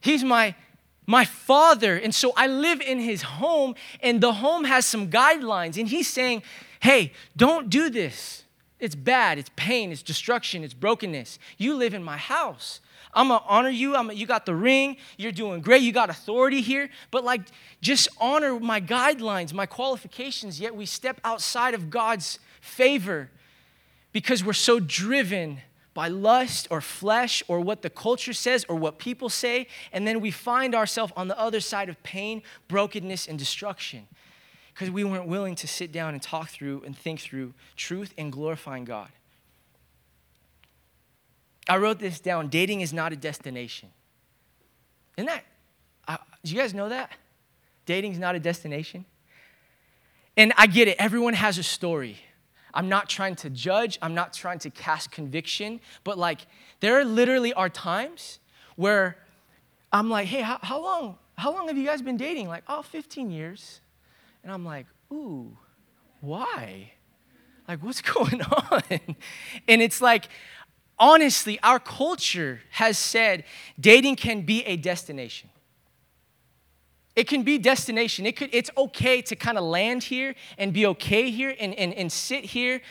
He's 0.00 0.22
my, 0.22 0.54
my 1.06 1.24
father. 1.24 1.96
And 1.96 2.14
so 2.14 2.32
I 2.36 2.46
live 2.46 2.80
in 2.80 3.00
His 3.00 3.22
home, 3.22 3.74
and 4.00 4.20
the 4.20 4.34
home 4.34 4.64
has 4.64 4.86
some 4.86 5.08
guidelines. 5.08 5.78
And 5.78 5.88
He's 5.88 6.08
saying, 6.08 6.42
hey, 6.80 7.12
don't 7.36 7.70
do 7.70 7.90
this. 7.90 8.44
It's 8.78 8.94
bad, 8.94 9.38
it's 9.38 9.50
pain, 9.56 9.90
it's 9.90 10.02
destruction, 10.02 10.62
it's 10.62 10.74
brokenness. 10.74 11.38
You 11.56 11.76
live 11.76 11.94
in 11.94 12.02
my 12.02 12.18
house. 12.18 12.80
I'm 13.14 13.28
gonna 13.28 13.42
honor 13.48 13.70
you. 13.70 13.96
I'm, 13.96 14.10
you 14.12 14.26
got 14.26 14.44
the 14.44 14.54
ring. 14.54 14.98
You're 15.16 15.32
doing 15.32 15.62
great. 15.62 15.82
You 15.82 15.92
got 15.92 16.10
authority 16.10 16.60
here. 16.60 16.90
But 17.10 17.24
like, 17.24 17.40
just 17.80 18.08
honor 18.20 18.60
my 18.60 18.80
guidelines, 18.80 19.54
my 19.54 19.64
qualifications. 19.64 20.60
Yet 20.60 20.76
we 20.76 20.84
step 20.84 21.18
outside 21.24 21.72
of 21.72 21.88
God's 21.88 22.38
favor 22.60 23.30
because 24.12 24.44
we're 24.44 24.52
so 24.52 24.78
driven 24.78 25.60
by 25.94 26.08
lust 26.08 26.68
or 26.70 26.82
flesh 26.82 27.42
or 27.48 27.60
what 27.60 27.80
the 27.80 27.88
culture 27.88 28.34
says 28.34 28.66
or 28.68 28.76
what 28.76 28.98
people 28.98 29.30
say. 29.30 29.66
And 29.94 30.06
then 30.06 30.20
we 30.20 30.30
find 30.30 30.74
ourselves 30.74 31.14
on 31.16 31.28
the 31.28 31.38
other 31.38 31.60
side 31.60 31.88
of 31.88 32.02
pain, 32.02 32.42
brokenness, 32.68 33.26
and 33.28 33.38
destruction 33.38 34.06
because 34.76 34.90
we 34.90 35.04
weren't 35.04 35.26
willing 35.26 35.54
to 35.54 35.66
sit 35.66 35.90
down 35.90 36.12
and 36.12 36.22
talk 36.22 36.50
through 36.50 36.82
and 36.84 36.94
think 36.94 37.18
through 37.18 37.54
truth 37.76 38.12
and 38.18 38.30
glorifying 38.30 38.84
God. 38.84 39.08
I 41.66 41.78
wrote 41.78 41.98
this 41.98 42.20
down 42.20 42.48
dating 42.48 42.82
is 42.82 42.92
not 42.92 43.10
a 43.10 43.16
destination. 43.16 43.88
Isn't 45.16 45.28
that, 45.28 45.44
uh, 46.06 46.18
do 46.44 46.52
you 46.52 46.60
guys 46.60 46.74
know 46.74 46.90
that? 46.90 47.10
Dating 47.86 48.12
is 48.12 48.18
not 48.18 48.34
a 48.34 48.38
destination. 48.38 49.06
And 50.36 50.52
I 50.58 50.66
get 50.66 50.88
it, 50.88 50.96
everyone 50.98 51.32
has 51.32 51.56
a 51.56 51.62
story. 51.62 52.18
I'm 52.74 52.90
not 52.90 53.08
trying 53.08 53.36
to 53.36 53.48
judge, 53.48 53.98
I'm 54.02 54.14
not 54.14 54.34
trying 54.34 54.58
to 54.58 54.70
cast 54.70 55.10
conviction, 55.10 55.80
but 56.04 56.18
like 56.18 56.46
there 56.80 57.02
literally 57.02 57.54
are 57.54 57.70
times 57.70 58.40
where 58.76 59.16
I'm 59.90 60.10
like, 60.10 60.26
hey, 60.26 60.42
how, 60.42 60.58
how 60.60 60.82
long, 60.82 61.16
how 61.38 61.54
long 61.54 61.68
have 61.68 61.78
you 61.78 61.86
guys 61.86 62.02
been 62.02 62.18
dating? 62.18 62.48
Like, 62.48 62.64
oh, 62.68 62.82
15 62.82 63.30
years. 63.30 63.80
And 64.46 64.54
I'm 64.54 64.64
like, 64.64 64.86
ooh, 65.12 65.58
why? 66.20 66.92
Like, 67.66 67.82
what's 67.82 68.00
going 68.14 68.40
on? 68.42 68.82
And 69.66 69.82
it's 69.82 70.00
like, 70.00 70.28
honestly, 71.00 71.58
our 71.64 71.80
culture 71.80 72.60
has 72.70 72.96
said 72.96 73.42
dating 73.80 74.14
can 74.14 74.42
be 74.42 74.62
a 74.62 74.76
destination. 74.76 75.50
It 77.16 77.26
can 77.26 77.42
be 77.42 77.58
destination. 77.58 78.24
It 78.24 78.36
could, 78.36 78.50
it's 78.52 78.70
okay 78.76 79.20
to 79.20 79.34
kind 79.34 79.58
of 79.58 79.64
land 79.64 80.04
here 80.04 80.36
and 80.58 80.72
be 80.72 80.86
okay 80.86 81.32
here 81.32 81.56
and, 81.58 81.74
and, 81.74 81.92
and 81.94 82.12
sit 82.12 82.44
here. 82.44 82.82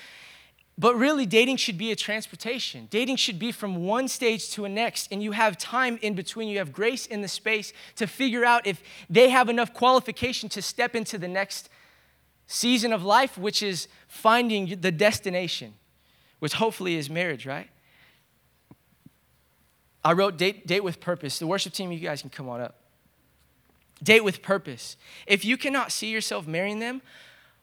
But 0.78 0.96
really, 0.96 1.26
dating 1.26 1.58
should 1.58 1.78
be 1.78 1.92
a 1.92 1.96
transportation. 1.96 2.88
Dating 2.92 3.16
should 3.16 3.40
be 3.40 3.54
from 3.54 3.86
one 3.86 4.10
stage 4.10 4.50
to 4.52 4.66
a 4.66 4.70
next, 4.70 5.08
and 5.10 5.24
you 5.24 5.32
have 5.32 5.58
time 5.58 5.98
in 6.02 6.16
between. 6.16 6.50
You 6.50 6.58
have 6.58 6.74
grace 6.74 7.06
in 7.06 7.22
the 7.22 7.30
space 7.30 7.72
to 7.96 8.08
figure 8.08 8.44
out 8.44 8.68
if 8.68 8.84
they 9.10 9.30
have 9.30 9.48
enough 9.48 9.74
qualification 9.74 10.50
to 10.50 10.62
step 10.62 10.94
into 10.94 11.18
the 11.18 11.30
next 11.30 11.70
season 12.46 12.92
of 12.92 13.06
life, 13.06 13.38
which 13.38 13.64
is 13.64 13.88
finding 14.10 14.82
the 14.82 14.92
destination, 14.92 15.76
which 16.40 16.54
hopefully 16.54 16.98
is 16.98 17.10
marriage, 17.10 17.46
right? 17.46 17.70
I 20.04 20.12
wrote 20.12 20.36
date, 20.38 20.68
date 20.68 20.84
with 20.84 21.00
purpose. 21.00 21.40
The 21.40 21.48
worship 21.48 21.72
team, 21.72 21.92
you 21.92 22.00
guys 22.00 22.20
can 22.20 22.30
come 22.30 22.50
on 22.50 22.60
up. 22.60 22.76
Date 24.04 24.26
with 24.26 24.42
purpose. 24.42 24.98
If 25.26 25.46
you 25.46 25.56
cannot 25.56 25.94
see 25.94 26.12
yourself 26.12 26.46
marrying 26.46 26.80
them, 26.80 27.02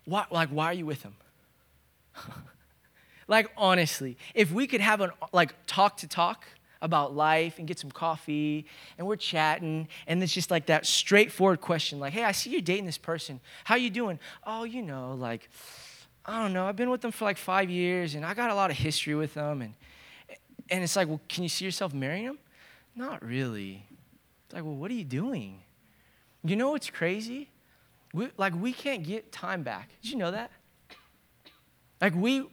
why, 0.07 0.25
like, 0.31 0.49
why 0.49 0.67
are 0.67 0.73
you 0.73 0.87
with 0.87 1.03
them? 1.03 1.15
like, 3.33 3.51
honestly, 3.57 4.17
if 4.35 4.53
we 4.53 4.67
could 4.67 4.81
have 4.81 5.01
a 5.01 5.13
like 5.33 5.55
talk 5.67 5.97
to 5.99 6.07
talk 6.07 6.45
about 6.81 7.15
life 7.15 7.59
and 7.59 7.67
get 7.67 7.79
some 7.79 7.91
coffee 7.91 8.67
and 8.99 9.07
we're 9.07 9.17
chatting 9.17 9.89
and 10.07 10.21
it's 10.23 10.33
just 10.33 10.51
like 10.51 10.67
that 10.67 10.85
straightforward 10.85 11.61
question 11.61 12.01
like 12.01 12.13
hey 12.13 12.25
i 12.25 12.33
see 12.33 12.51
you're 12.51 12.61
dating 12.61 12.87
this 12.87 12.99
person 12.99 13.39
how 13.63 13.77
you 13.77 13.89
doing 13.89 14.19
oh 14.49 14.65
you 14.65 14.83
know 14.83 15.15
like 15.15 15.49
i 16.27 16.43
don't 16.43 16.53
know 16.53 16.67
i've 16.67 16.75
been 16.75 16.91
with 16.91 17.01
them 17.01 17.13
for 17.13 17.25
like 17.25 17.39
five 17.39 17.71
years 17.71 18.17
and 18.17 18.27
i 18.27 18.35
got 18.35 18.51
a 18.51 18.55
lot 18.57 18.69
of 18.69 18.77
history 18.77 19.15
with 19.15 19.33
them 19.33 19.63
and 19.63 19.75
and 20.73 20.83
it's 20.83 20.97
like, 20.97 21.07
well, 21.07 21.21
can 21.29 21.43
you 21.43 21.49
see 21.49 21.65
yourself 21.65 21.93
marrying 21.93 22.27
them?" 22.27 22.39
Not 22.97 23.25
really. 23.25 23.85
It's 24.47 24.55
like, 24.55 24.65
well, 24.65 24.75
what 24.75 24.91
are 24.91 24.95
you 24.95 25.05
doing? 25.05 25.61
You 26.45 26.57
know 26.57 26.71
what's 26.71 26.91
crazy? 26.91 27.51
We, 28.13 28.31
like, 28.37 28.55
we 28.55 28.73
can't 28.73 29.03
get 29.03 29.33
time 29.33 29.63
back. 29.63 29.91
Did 30.03 30.11
you 30.11 30.17
know 30.17 30.31
that? 30.31 30.51
Like, 32.01 32.15
we, 32.15 32.47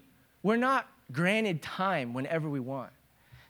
we're 0.44 0.58
not 0.58 0.88
granted 1.12 1.62
time 1.62 2.14
whenever 2.14 2.50
we 2.50 2.60
want. 2.60 2.92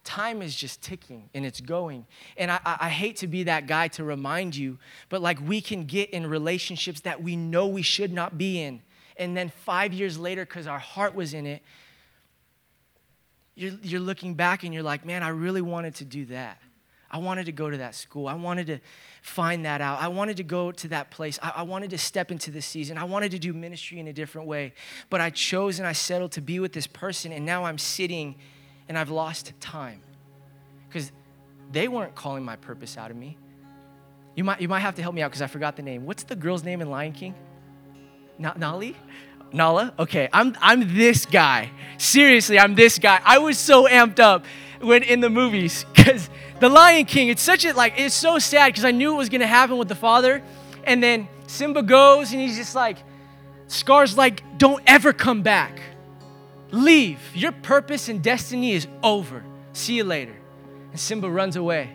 Time 0.04 0.42
is 0.42 0.56
just 0.56 0.82
ticking 0.82 1.30
and 1.34 1.46
it's 1.46 1.62
going. 1.62 2.06
And 2.38 2.50
I, 2.50 2.60
I 2.66 2.90
hate 2.90 3.18
to 3.18 3.28
be 3.28 3.44
that 3.44 3.68
guy 3.68 3.90
to 3.90 4.04
remind 4.04 4.56
you, 4.56 4.80
but 5.10 5.22
like 5.22 5.40
we 5.46 5.62
can 5.62 5.86
get 5.86 6.10
in 6.10 6.26
relationships 6.26 7.02
that 7.02 7.22
we 7.22 7.36
know 7.36 7.68
we 7.68 7.82
should 7.82 8.12
not 8.12 8.38
be 8.38 8.62
in. 8.62 8.82
And 9.18 9.36
then 9.36 9.52
five 9.66 9.94
years 9.94 10.18
later, 10.18 10.46
because 10.46 10.66
our 10.66 10.80
heart 10.80 11.14
was 11.14 11.34
in 11.34 11.46
it, 11.46 11.62
you're, 13.56 13.74
you're 13.84 14.00
looking 14.00 14.34
back 14.34 14.64
and 14.64 14.74
you're 14.74 14.84
like, 14.84 15.06
man, 15.06 15.22
I 15.22 15.30
really 15.30 15.62
wanted 15.62 15.96
to 15.96 16.06
do 16.06 16.26
that. 16.26 16.60
I 17.12 17.18
wanted 17.18 17.45
to 17.47 17.51
go 17.51 17.70
to 17.70 17.78
that 17.78 17.95
school. 17.95 18.28
I 18.28 18.36
wanted 18.36 18.68
to 18.68 18.80
find 19.22 19.66
that 19.66 19.82
out. 19.82 19.99
I 19.99 20.10
wanted 20.10 20.38
to 20.38 20.43
go 20.43 20.72
to 20.72 20.88
that 20.89 21.10
place. 21.10 21.39
I, 21.41 21.53
I, 21.57 21.62
wanted 21.64 21.89
to 21.89 21.97
step 21.97 22.32
into 22.32 22.51
this 22.51 22.66
season. 22.66 22.97
I 22.97 23.03
wanted 23.03 23.32
to 23.32 23.39
do 23.39 23.51
ministry 23.51 23.99
in 23.99 24.07
a 24.07 24.14
different 24.14 24.47
way. 24.47 24.74
But 25.10 25.20
I 25.20 25.30
chose 25.32 25.80
and 25.80 25.88
I 25.88 25.93
settled 25.93 26.34
to 26.34 26.41
be 26.41 26.60
with 26.60 26.72
this 26.72 26.88
person, 26.88 27.32
and 27.32 27.45
now 27.45 27.66
I'm 27.66 27.78
sitting 27.78 28.36
and 28.88 28.97
I've 28.97 29.10
lost 29.10 29.53
time. 29.60 30.01
Because 30.88 31.12
they 31.72 31.88
weren't 31.88 32.16
calling 32.16 32.43
my 32.43 32.55
purpose 32.55 32.97
out 32.97 33.12
of 33.12 33.18
me. 33.18 33.38
You 34.36 34.43
might, 34.43 34.62
you 34.62 34.68
might 34.68 34.80
have 34.80 34.95
to 34.95 35.01
help 35.01 35.16
me 35.16 35.22
out 35.22 35.32
because 35.32 35.41
I 35.41 35.47
forgot 35.47 35.76
the 35.76 35.84
name. 35.84 36.05
What's 36.05 36.24
the 36.24 36.36
girl's 36.36 36.64
name 36.64 36.82
in 36.82 36.89
Lion 36.89 37.12
King? 37.12 37.36
Na- 38.38 38.53
Nali? 38.53 38.95
Nala? 39.51 39.93
Okay, 39.97 40.30
I'm, 40.32 40.55
I'm 40.62 40.95
this 40.95 41.26
guy. 41.26 41.72
Seriously, 41.97 42.60
I'm 42.60 42.76
this 42.76 42.99
guy. 42.99 43.20
I 43.26 43.39
was 43.39 43.57
so 43.57 43.88
amped 43.88 44.20
up 44.20 44.45
when 44.82 45.03
in 45.03 45.19
the 45.19 45.30
movies 45.30 45.86
because 45.93 46.30
the 46.59 46.69
Lion 46.69 47.05
King, 47.05 47.30
it's 47.30 47.41
such 47.41 47.65
a, 47.65 47.73
like, 47.73 47.93
it's 47.97 48.15
so 48.15 48.39
sad 48.39 48.67
because 48.67 48.86
I 48.86 48.91
knew 48.91 49.13
it 49.13 49.17
was 49.17 49.30
to 49.30 49.47
happen 49.47 49.77
with 49.77 49.88
the 49.88 49.95
father. 49.95 50.41
And 50.84 51.03
then 51.03 51.27
Simba 51.47 51.84
goes 51.84 52.32
and 52.32 52.41
he's 52.41 52.57
just 52.57 52.75
like, 52.75 52.97
Scar's 53.67 54.17
like, 54.17 54.43
don't 54.57 54.82
ever 54.88 55.13
come 55.13 55.41
back. 55.41 55.80
Leave. 56.71 57.19
Your 57.36 57.51
purpose 57.51 58.09
and 58.09 58.21
destiny 58.23 58.73
is 58.73 58.88
over. 59.03 59.43
See 59.73 59.95
you 59.95 60.03
later. 60.03 60.36
And 60.91 60.99
Simba 60.99 61.30
runs 61.30 61.55
away. 61.55 61.89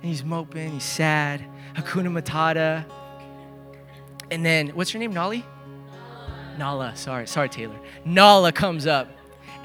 And 0.00 0.10
he's 0.10 0.24
moping, 0.24 0.72
he's 0.72 0.84
sad. 0.84 1.44
Hakuna 1.74 2.08
Matata. 2.08 2.84
And 4.30 4.44
then, 4.44 4.68
what's 4.70 4.92
your 4.92 5.00
name, 5.00 5.12
Nolly? 5.12 5.44
Nala, 6.58 6.96
sorry, 6.96 7.26
sorry, 7.26 7.48
Taylor. 7.48 7.78
Nala 8.04 8.50
comes 8.50 8.86
up. 8.86 9.15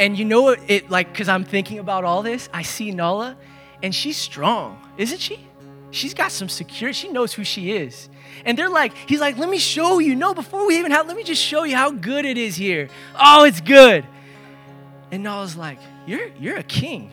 And 0.01 0.17
you 0.17 0.25
know 0.25 0.49
it 0.49 0.89
like, 0.89 1.13
because 1.13 1.29
I'm 1.29 1.43
thinking 1.43 1.77
about 1.77 2.05
all 2.05 2.23
this, 2.23 2.49
I 2.51 2.63
see 2.63 2.89
Nala, 2.89 3.37
and 3.83 3.93
she's 3.93 4.17
strong, 4.17 4.81
isn't 4.97 5.19
she? 5.19 5.47
She's 5.91 6.15
got 6.15 6.31
some 6.31 6.49
security. 6.49 6.97
She 6.97 7.09
knows 7.09 7.33
who 7.33 7.43
she 7.43 7.73
is. 7.73 8.09
And 8.43 8.57
they're 8.57 8.67
like, 8.67 8.95
he's 9.07 9.19
like, 9.19 9.37
let 9.37 9.47
me 9.47 9.59
show 9.59 9.99
you. 9.99 10.15
No, 10.15 10.33
before 10.33 10.65
we 10.65 10.79
even 10.79 10.91
have, 10.91 11.05
let 11.05 11.15
me 11.15 11.21
just 11.21 11.43
show 11.43 11.65
you 11.65 11.75
how 11.75 11.91
good 11.91 12.25
it 12.25 12.35
is 12.35 12.55
here. 12.55 12.89
Oh, 13.13 13.43
it's 13.43 13.61
good. 13.61 14.03
And 15.11 15.21
Nala's 15.21 15.55
like, 15.55 15.77
you're, 16.07 16.29
you're 16.39 16.57
a 16.57 16.63
king. 16.63 17.11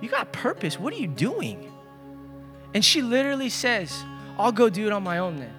You 0.00 0.08
got 0.08 0.32
purpose. 0.32 0.80
What 0.80 0.92
are 0.92 0.96
you 0.96 1.06
doing? 1.06 1.70
And 2.74 2.84
she 2.84 3.02
literally 3.02 3.50
says, 3.50 4.02
I'll 4.36 4.50
go 4.50 4.68
do 4.68 4.86
it 4.86 4.92
on 4.92 5.04
my 5.04 5.18
own 5.18 5.36
then. 5.36 5.54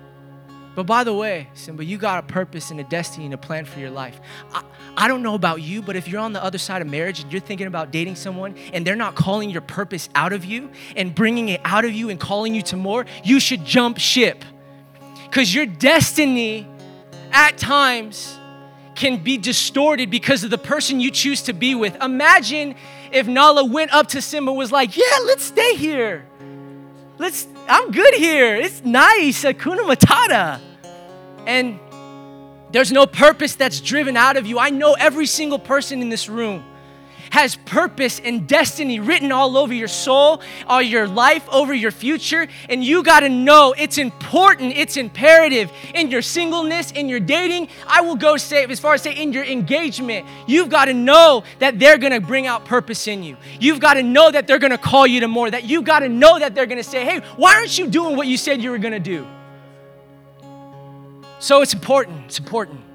But 0.76 0.86
by 0.88 1.03
the 1.03 1.13
way, 1.13 1.49
Simba, 1.53 1.86
you 1.86 1.97
got 1.97 2.24
a 2.24 2.28
purpose 2.28 2.71
and 2.71 2.80
a 2.80 2.84
destiny 2.84 3.26
and 3.26 3.34
a 3.34 3.38
plan 3.38 3.65
for 3.65 3.80
your 3.80 3.91
life. 3.91 4.19
I, 4.53 4.63
I 4.97 5.07
don't 5.07 5.21
know 5.21 5.36
about 5.36 5.61
you, 5.61 5.82
but 5.82 5.95
if 5.95 6.07
you're 6.07 6.21
on 6.21 6.34
the 6.34 6.43
other 6.43 6.57
side 6.57 6.82
of 6.82 6.88
marriage 6.88 7.19
and 7.19 7.32
you're 7.32 7.41
thinking 7.41 7.67
about 7.67 7.91
dating 7.91 8.15
someone 8.15 8.55
and 8.74 8.86
they're 8.86 8.95
not 8.95 9.15
calling 9.15 9.49
your 9.49 9.61
purpose 9.61 10.09
out 10.15 10.34
of 10.34 10.45
you 10.45 10.71
and 10.95 11.13
bringing 11.13 11.49
it 11.49 11.61
out 11.63 11.86
of 11.86 11.93
you 11.93 12.09
and 12.09 12.19
calling 12.19 12.55
you 12.55 12.63
to 12.63 12.76
more, 12.76 13.05
you 13.24 13.39
should 13.39 13.63
jump 13.65 13.99
ship. 13.99 14.43
Because 15.26 15.53
your 15.53 15.65
destiny 15.65 16.67
at 17.32 17.57
times 17.57 18.39
can 18.95 19.17
be 19.17 19.38
distorted 19.38 20.09
because 20.09 20.43
of 20.43 20.49
the 20.51 20.57
person 20.57 20.99
you 20.99 21.11
choose 21.11 21.43
to 21.43 21.53
be 21.53 21.76
with. 21.76 21.95
Imagine 22.01 22.76
if 23.11 23.28
Nala 23.28 23.65
went 23.65 23.93
up 23.93 24.07
to 24.09 24.21
Simba 24.21 24.53
was 24.53 24.71
like, 24.71 24.95
"Yeah, 24.95 25.17
let's 25.26 25.43
stay 25.43 25.76
here. 25.76 26.26
Let's 27.17 27.47
I'm 27.68 27.91
good 27.91 28.14
here. 28.16 28.55
It's 28.55 28.84
nice. 28.84 29.43
Hakuna 29.43 29.88
Matata. 29.88 30.59
And 31.45 31.80
there's 32.72 32.91
no 32.91 33.05
purpose 33.05 33.55
that's 33.55 33.80
driven 33.80 34.18
out 34.18 34.36
of 34.38 34.45
you. 34.45 34.59
I 34.59 34.70
know 34.70 34.93
every 34.93 35.26
single 35.26 35.59
person 35.59 36.01
in 36.01 36.09
this 36.09 36.28
room. 36.28 36.64
Has 37.34 37.55
purpose 37.55 38.19
and 38.19 38.47
destiny 38.47 38.99
written 38.99 39.31
all 39.31 39.57
over 39.57 39.73
your 39.73 39.88
soul, 39.88 40.39
all 40.67 40.84
your 40.84 41.07
life, 41.07 41.43
over 41.49 41.73
your 41.73 41.89
future. 41.89 42.47
And 42.69 42.84
you 42.84 43.01
got 43.01 43.21
to 43.21 43.29
know 43.29 43.73
it's 43.75 43.97
important, 43.97 44.77
it's 44.77 44.97
imperative 44.97 45.71
in 45.95 46.11
your 46.11 46.21
singleness, 46.21 46.91
in 46.91 47.09
your 47.09 47.19
dating. 47.19 47.69
I 47.88 48.01
will 48.01 48.17
go 48.17 48.38
say, 48.38 48.63
as 48.65 48.79
far 48.79 48.93
as 48.93 49.01
say, 49.01 49.15
in 49.19 49.34
your 49.34 49.43
engagement, 49.45 50.27
you've 50.45 50.69
got 50.69 50.86
to 50.86 50.93
know 50.93 51.43
that 51.57 51.79
they're 51.79 51.97
going 51.97 52.13
to 52.13 52.21
bring 52.21 52.45
out 52.45 52.65
purpose 52.65 53.07
in 53.07 53.23
you. 53.23 53.36
You've 53.59 53.79
got 53.79 53.95
to 53.95 54.03
know 54.03 54.29
that 54.29 54.45
they're 54.45 54.59
going 54.59 54.69
to 54.69 54.77
call 54.77 55.07
you 55.07 55.21
to 55.21 55.27
more, 55.27 55.49
that 55.49 55.63
you've 55.63 55.86
got 55.86 56.01
to 56.01 56.09
know 56.09 56.38
that 56.38 56.53
they're 56.53 56.67
going 56.67 56.84
to 56.84 56.88
say, 56.88 57.03
hey, 57.03 57.21
why 57.36 57.55
aren't 57.55 57.79
you 57.79 57.88
doing 57.88 58.15
what 58.15 58.27
you 58.27 58.38
said 58.38 58.61
you 58.61 58.69
were 58.69 58.77
going 58.77 58.93
to 58.93 58.99
do? 58.99 59.25
So 61.39 61.63
it's 61.63 61.73
important. 61.73 62.25
It's 62.25 62.38
important. 62.38 62.92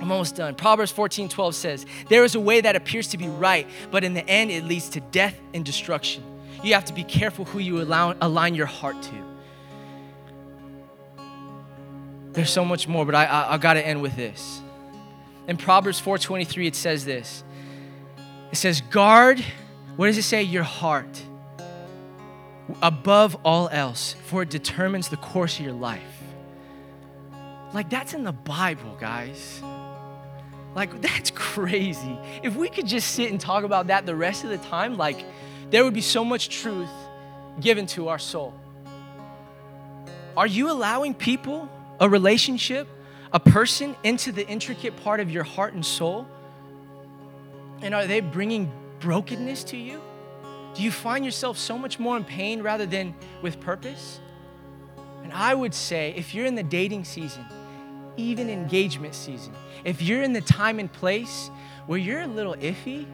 I'm 0.00 0.10
almost 0.10 0.36
done. 0.36 0.54
Proverbs 0.54 0.92
14 0.92 1.28
12 1.28 1.54
says, 1.54 1.86
There 2.08 2.24
is 2.24 2.34
a 2.34 2.40
way 2.40 2.60
that 2.60 2.76
appears 2.76 3.08
to 3.08 3.18
be 3.18 3.28
right, 3.28 3.66
but 3.90 4.04
in 4.04 4.14
the 4.14 4.28
end 4.28 4.50
it 4.50 4.64
leads 4.64 4.88
to 4.90 5.00
death 5.00 5.38
and 5.54 5.64
destruction. 5.64 6.22
You 6.62 6.74
have 6.74 6.84
to 6.86 6.92
be 6.92 7.04
careful 7.04 7.44
who 7.44 7.58
you 7.58 7.80
allow, 7.80 8.14
align 8.20 8.54
your 8.54 8.66
heart 8.66 9.00
to. 9.02 9.24
There's 12.32 12.50
so 12.50 12.64
much 12.64 12.88
more, 12.88 13.04
but 13.04 13.14
I, 13.14 13.26
I, 13.26 13.54
I 13.54 13.58
got 13.58 13.74
to 13.74 13.86
end 13.86 14.02
with 14.02 14.16
this. 14.16 14.60
In 15.46 15.56
Proverbs 15.56 16.00
4:23, 16.00 16.66
it 16.66 16.74
says 16.74 17.04
this. 17.04 17.44
It 18.50 18.56
says, 18.56 18.80
guard, 18.80 19.44
what 19.96 20.06
does 20.06 20.18
it 20.18 20.22
say? 20.22 20.42
Your 20.42 20.62
heart 20.62 21.22
above 22.82 23.36
all 23.44 23.68
else, 23.70 24.14
for 24.24 24.42
it 24.42 24.50
determines 24.50 25.08
the 25.08 25.16
course 25.16 25.58
of 25.58 25.64
your 25.64 25.74
life. 25.74 26.02
Like 27.72 27.90
that's 27.90 28.14
in 28.14 28.24
the 28.24 28.32
Bible, 28.32 28.96
guys. 29.00 29.62
Like, 30.74 31.00
that's 31.02 31.30
crazy. 31.30 32.18
If 32.42 32.56
we 32.56 32.68
could 32.68 32.86
just 32.86 33.12
sit 33.12 33.30
and 33.30 33.40
talk 33.40 33.64
about 33.64 33.88
that 33.88 34.06
the 34.06 34.16
rest 34.16 34.44
of 34.44 34.50
the 34.50 34.58
time, 34.58 34.96
like, 34.96 35.24
there 35.70 35.84
would 35.84 35.94
be 35.94 36.00
so 36.00 36.24
much 36.24 36.48
truth 36.48 36.90
given 37.60 37.86
to 37.86 38.08
our 38.08 38.18
soul. 38.18 38.54
Are 40.36 40.46
you 40.46 40.70
allowing 40.70 41.14
people, 41.14 41.68
a 42.00 42.08
relationship, 42.08 42.88
a 43.32 43.40
person 43.40 43.96
into 44.02 44.32
the 44.32 44.46
intricate 44.48 44.96
part 45.02 45.20
of 45.20 45.30
your 45.30 45.44
heart 45.44 45.74
and 45.74 45.84
soul? 45.84 46.26
And 47.82 47.94
are 47.94 48.06
they 48.06 48.20
bringing 48.20 48.72
brokenness 49.00 49.64
to 49.64 49.76
you? 49.76 50.00
Do 50.74 50.82
you 50.82 50.90
find 50.90 51.24
yourself 51.24 51.56
so 51.56 51.78
much 51.78 52.00
more 52.00 52.16
in 52.16 52.24
pain 52.24 52.62
rather 52.62 52.86
than 52.86 53.14
with 53.42 53.60
purpose? 53.60 54.20
And 55.22 55.32
I 55.32 55.54
would 55.54 55.72
say, 55.72 56.12
if 56.16 56.34
you're 56.34 56.46
in 56.46 56.56
the 56.56 56.62
dating 56.64 57.04
season, 57.04 57.44
even 58.16 58.50
engagement 58.50 59.14
season, 59.14 59.52
if 59.84 60.02
you're 60.02 60.22
in 60.22 60.32
the 60.32 60.40
time 60.40 60.78
and 60.78 60.92
place 60.92 61.50
where 61.86 61.98
you're 61.98 62.22
a 62.22 62.26
little 62.26 62.54
iffy 62.54 63.06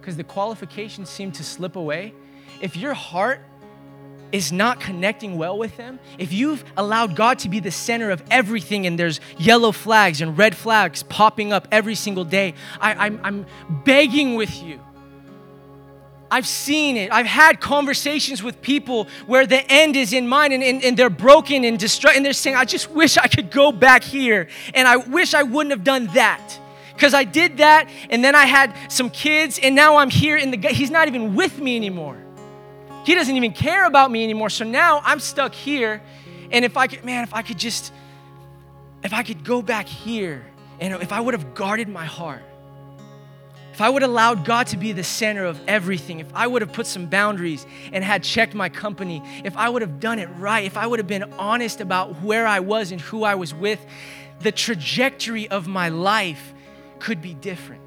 because 0.00 0.16
the 0.16 0.24
qualifications 0.24 1.08
seem 1.08 1.32
to 1.32 1.44
slip 1.44 1.76
away, 1.76 2.14
if 2.60 2.76
your 2.76 2.94
heart 2.94 3.40
is 4.30 4.52
not 4.52 4.78
connecting 4.78 5.38
well 5.38 5.56
with 5.56 5.76
them, 5.76 5.98
if 6.18 6.32
you've 6.32 6.62
allowed 6.76 7.16
God 7.16 7.38
to 7.40 7.48
be 7.48 7.60
the 7.60 7.70
center 7.70 8.10
of 8.10 8.22
everything 8.30 8.86
and 8.86 8.98
there's 8.98 9.20
yellow 9.38 9.72
flags 9.72 10.20
and 10.20 10.36
red 10.36 10.56
flags 10.56 11.02
popping 11.02 11.52
up 11.52 11.66
every 11.72 11.94
single 11.94 12.24
day, 12.24 12.54
I, 12.80 13.18
I'm 13.22 13.46
begging 13.84 14.34
with 14.34 14.62
you 14.62 14.80
I've 16.30 16.46
seen 16.46 16.96
it. 16.96 17.10
I've 17.10 17.26
had 17.26 17.60
conversations 17.60 18.42
with 18.42 18.60
people 18.60 19.08
where 19.26 19.46
the 19.46 19.64
end 19.70 19.96
is 19.96 20.12
in 20.12 20.28
mind 20.28 20.52
and, 20.52 20.62
and, 20.62 20.84
and 20.84 20.96
they're 20.96 21.10
broken 21.10 21.64
and 21.64 21.78
distraught 21.78 22.16
and 22.16 22.24
they're 22.24 22.32
saying, 22.32 22.56
I 22.56 22.64
just 22.64 22.90
wish 22.90 23.16
I 23.16 23.28
could 23.28 23.50
go 23.50 23.72
back 23.72 24.04
here 24.04 24.48
and 24.74 24.86
I 24.86 24.96
wish 24.96 25.32
I 25.34 25.42
wouldn't 25.42 25.70
have 25.70 25.84
done 25.84 26.06
that. 26.08 26.58
Because 26.94 27.14
I 27.14 27.24
did 27.24 27.58
that 27.58 27.88
and 28.10 28.24
then 28.24 28.34
I 28.34 28.44
had 28.44 28.74
some 28.88 29.08
kids 29.08 29.58
and 29.62 29.74
now 29.74 29.96
I'm 29.96 30.10
here 30.10 30.36
and 30.36 30.52
the 30.52 30.68
he's 30.68 30.90
not 30.90 31.08
even 31.08 31.34
with 31.34 31.58
me 31.58 31.76
anymore. 31.76 32.18
He 33.04 33.14
doesn't 33.14 33.34
even 33.34 33.52
care 33.52 33.86
about 33.86 34.10
me 34.10 34.22
anymore. 34.22 34.50
So 34.50 34.64
now 34.64 35.00
I'm 35.04 35.20
stuck 35.20 35.54
here. 35.54 36.02
And 36.50 36.64
if 36.64 36.76
I 36.76 36.88
could, 36.88 37.04
man, 37.04 37.22
if 37.24 37.32
I 37.32 37.42
could 37.42 37.58
just, 37.58 37.92
if 39.02 39.14
I 39.14 39.22
could 39.22 39.44
go 39.44 39.62
back 39.62 39.86
here 39.86 40.44
and 40.80 40.92
if 41.02 41.12
I 41.12 41.20
would 41.20 41.34
have 41.34 41.54
guarded 41.54 41.88
my 41.88 42.04
heart, 42.04 42.42
if 43.78 43.82
I 43.82 43.88
would 43.90 44.02
have 44.02 44.10
allowed 44.10 44.44
God 44.44 44.66
to 44.68 44.76
be 44.76 44.90
the 44.90 45.04
center 45.04 45.44
of 45.44 45.60
everything, 45.68 46.18
if 46.18 46.26
I 46.34 46.48
would 46.48 46.62
have 46.62 46.72
put 46.72 46.84
some 46.84 47.06
boundaries 47.06 47.64
and 47.92 48.02
had 48.02 48.24
checked 48.24 48.52
my 48.52 48.68
company, 48.68 49.22
if 49.44 49.56
I 49.56 49.68
would 49.68 49.82
have 49.82 50.00
done 50.00 50.18
it 50.18 50.26
right, 50.36 50.64
if 50.64 50.76
I 50.76 50.84
would 50.84 50.98
have 50.98 51.06
been 51.06 51.32
honest 51.34 51.80
about 51.80 52.20
where 52.20 52.44
I 52.44 52.58
was 52.58 52.90
and 52.90 53.00
who 53.00 53.22
I 53.22 53.36
was 53.36 53.54
with, 53.54 53.78
the 54.40 54.50
trajectory 54.50 55.48
of 55.48 55.68
my 55.68 55.90
life 55.90 56.54
could 56.98 57.22
be 57.22 57.34
different. 57.34 57.80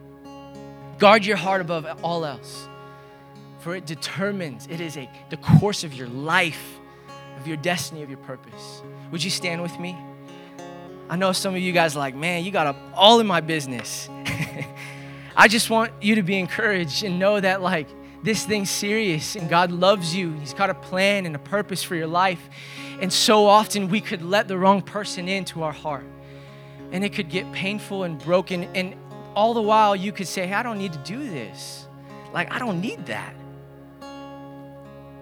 Guard 0.97 1.25
your 1.25 1.35
heart 1.35 1.59
above 1.59 1.85
all 2.01 2.23
else, 2.23 2.69
for 3.59 3.75
it 3.75 3.85
determines, 3.85 4.67
it 4.71 4.79
is 4.79 4.95
a, 4.95 5.09
the 5.29 5.35
course 5.35 5.83
of 5.83 5.93
your 5.93 6.07
life, 6.07 6.79
of 7.37 7.47
your 7.47 7.57
destiny, 7.57 8.01
of 8.01 8.07
your 8.09 8.19
purpose. 8.19 8.81
Would 9.11 9.25
you 9.25 9.29
stand 9.29 9.61
with 9.61 9.77
me? 9.77 9.97
I 11.09 11.17
know 11.17 11.33
some 11.33 11.53
of 11.53 11.59
you 11.59 11.73
guys 11.73 11.97
are 11.97 11.99
like, 11.99 12.15
man, 12.15 12.45
you 12.45 12.51
got 12.51 12.77
all 12.93 13.19
in 13.19 13.27
my 13.27 13.41
business. 13.41 14.07
I 15.41 15.47
just 15.47 15.71
want 15.71 15.91
you 16.03 16.13
to 16.13 16.21
be 16.21 16.37
encouraged 16.37 17.03
and 17.03 17.17
know 17.17 17.39
that, 17.39 17.63
like, 17.63 17.87
this 18.21 18.45
thing's 18.45 18.69
serious 18.69 19.35
and 19.35 19.49
God 19.49 19.71
loves 19.71 20.15
you. 20.15 20.33
He's 20.33 20.53
got 20.53 20.69
a 20.69 20.75
plan 20.75 21.25
and 21.25 21.35
a 21.35 21.39
purpose 21.39 21.81
for 21.81 21.95
your 21.95 22.05
life. 22.05 22.47
And 23.01 23.11
so 23.11 23.47
often 23.47 23.89
we 23.89 24.01
could 24.01 24.21
let 24.21 24.47
the 24.47 24.55
wrong 24.55 24.83
person 24.83 25.27
into 25.27 25.63
our 25.63 25.71
heart 25.71 26.05
and 26.91 27.03
it 27.03 27.13
could 27.13 27.27
get 27.27 27.51
painful 27.53 28.03
and 28.03 28.19
broken. 28.19 28.65
And 28.75 28.93
all 29.33 29.55
the 29.55 29.63
while 29.63 29.95
you 29.95 30.11
could 30.11 30.27
say, 30.27 30.45
hey, 30.45 30.53
I 30.53 30.61
don't 30.61 30.77
need 30.77 30.93
to 30.93 30.99
do 30.99 31.27
this. 31.27 31.87
Like, 32.31 32.53
I 32.53 32.59
don't 32.59 32.79
need 32.79 33.07
that. 33.07 33.33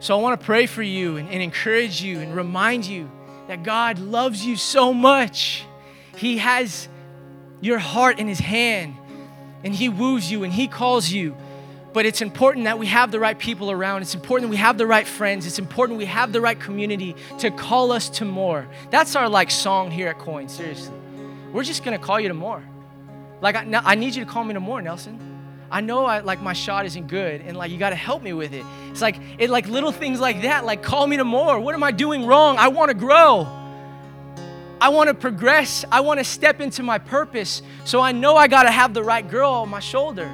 So 0.02 0.20
I 0.20 0.22
want 0.22 0.38
to 0.38 0.46
pray 0.46 0.66
for 0.66 0.84
you 0.84 1.16
and, 1.16 1.30
and 1.30 1.42
encourage 1.42 2.02
you 2.02 2.20
and 2.20 2.36
remind 2.36 2.86
you 2.86 3.10
that 3.48 3.64
God 3.64 4.00
loves 4.00 4.46
you 4.46 4.58
so 4.58 4.94
much. 4.94 5.64
He 6.18 6.40
has 6.40 6.90
your 7.62 7.80
heart 7.80 8.20
in 8.20 8.28
His 8.28 8.40
hand 8.40 8.96
and 9.64 9.74
He 9.74 9.90
woos 9.90 10.32
you 10.32 10.44
and 10.44 10.54
He 10.54 10.68
calls 10.68 11.10
you. 11.10 11.36
But 11.92 12.06
it's 12.06 12.22
important 12.22 12.66
that 12.66 12.78
we 12.78 12.86
have 12.86 13.12
the 13.12 13.20
right 13.20 13.38
people 13.38 13.72
around. 13.72 14.04
It's 14.04 14.14
important 14.14 14.48
that 14.48 14.52
we 14.52 14.58
have 14.58 14.78
the 14.78 14.86
right 14.86 15.08
friends. 15.08 15.48
It's 15.48 15.58
important 15.58 15.98
we 15.98 16.06
have 16.06 16.32
the 16.32 16.42
right 16.42 16.60
community 16.60 17.16
to 17.40 17.50
call 17.50 17.92
us 17.92 18.10
to 18.10 18.26
more. 18.26 18.68
That's 18.92 19.16
our 19.16 19.28
like 19.28 19.50
song 19.50 19.90
here 19.90 20.08
at 20.08 20.20
Coin, 20.20 20.50
seriously. 20.50 20.96
We're 21.52 21.64
just 21.64 21.84
gonna 21.84 21.98
call 21.98 22.20
you 22.20 22.28
to 22.28 22.36
more. 22.36 22.64
Like 23.42 23.56
I, 23.56 23.82
I 23.84 23.96
need 23.96 24.16
you 24.16 24.24
to 24.24 24.30
call 24.30 24.44
me 24.44 24.54
to 24.54 24.60
more, 24.60 24.82
Nelson. 24.82 25.20
I 25.72 25.82
know 25.82 26.06
I 26.06 26.20
like 26.20 26.42
my 26.42 26.54
shot 26.54 26.86
isn't 26.86 27.08
good 27.08 27.42
and 27.42 27.56
like 27.56 27.72
you 27.72 27.78
got 27.78 27.92
to 27.92 27.96
help 27.96 28.24
me 28.24 28.34
with 28.34 28.54
it. 28.54 28.66
It's 28.90 29.02
like 29.02 29.20
it 29.38 29.50
like 29.50 29.68
little 29.68 29.92
things 29.92 30.20
like 30.20 30.42
that 30.42 30.66
like 30.66 30.82
call 30.82 31.06
me 31.06 31.18
to 31.18 31.24
more. 31.24 31.60
What 31.60 31.76
am 31.76 31.84
I 31.84 31.92
doing 31.92 32.26
wrong? 32.26 32.58
I 32.58 32.70
want 32.70 32.90
to 32.90 32.96
grow. 32.96 33.48
I 34.82 34.90
want 34.90 35.10
to 35.10 35.14
progress. 35.14 35.86
I 35.92 36.00
want 36.02 36.20
to 36.20 36.24
step 36.24 36.62
into 36.62 36.84
my 36.84 36.98
purpose. 36.98 37.62
So 37.86 38.00
I 38.00 38.12
know 38.12 38.36
I 38.36 38.48
got 38.48 38.64
to 38.64 38.72
have 38.72 38.94
the 38.94 39.04
right 39.04 39.28
girl 39.30 39.52
on 39.52 39.70
my 39.70 39.80
shoulder. 39.80 40.30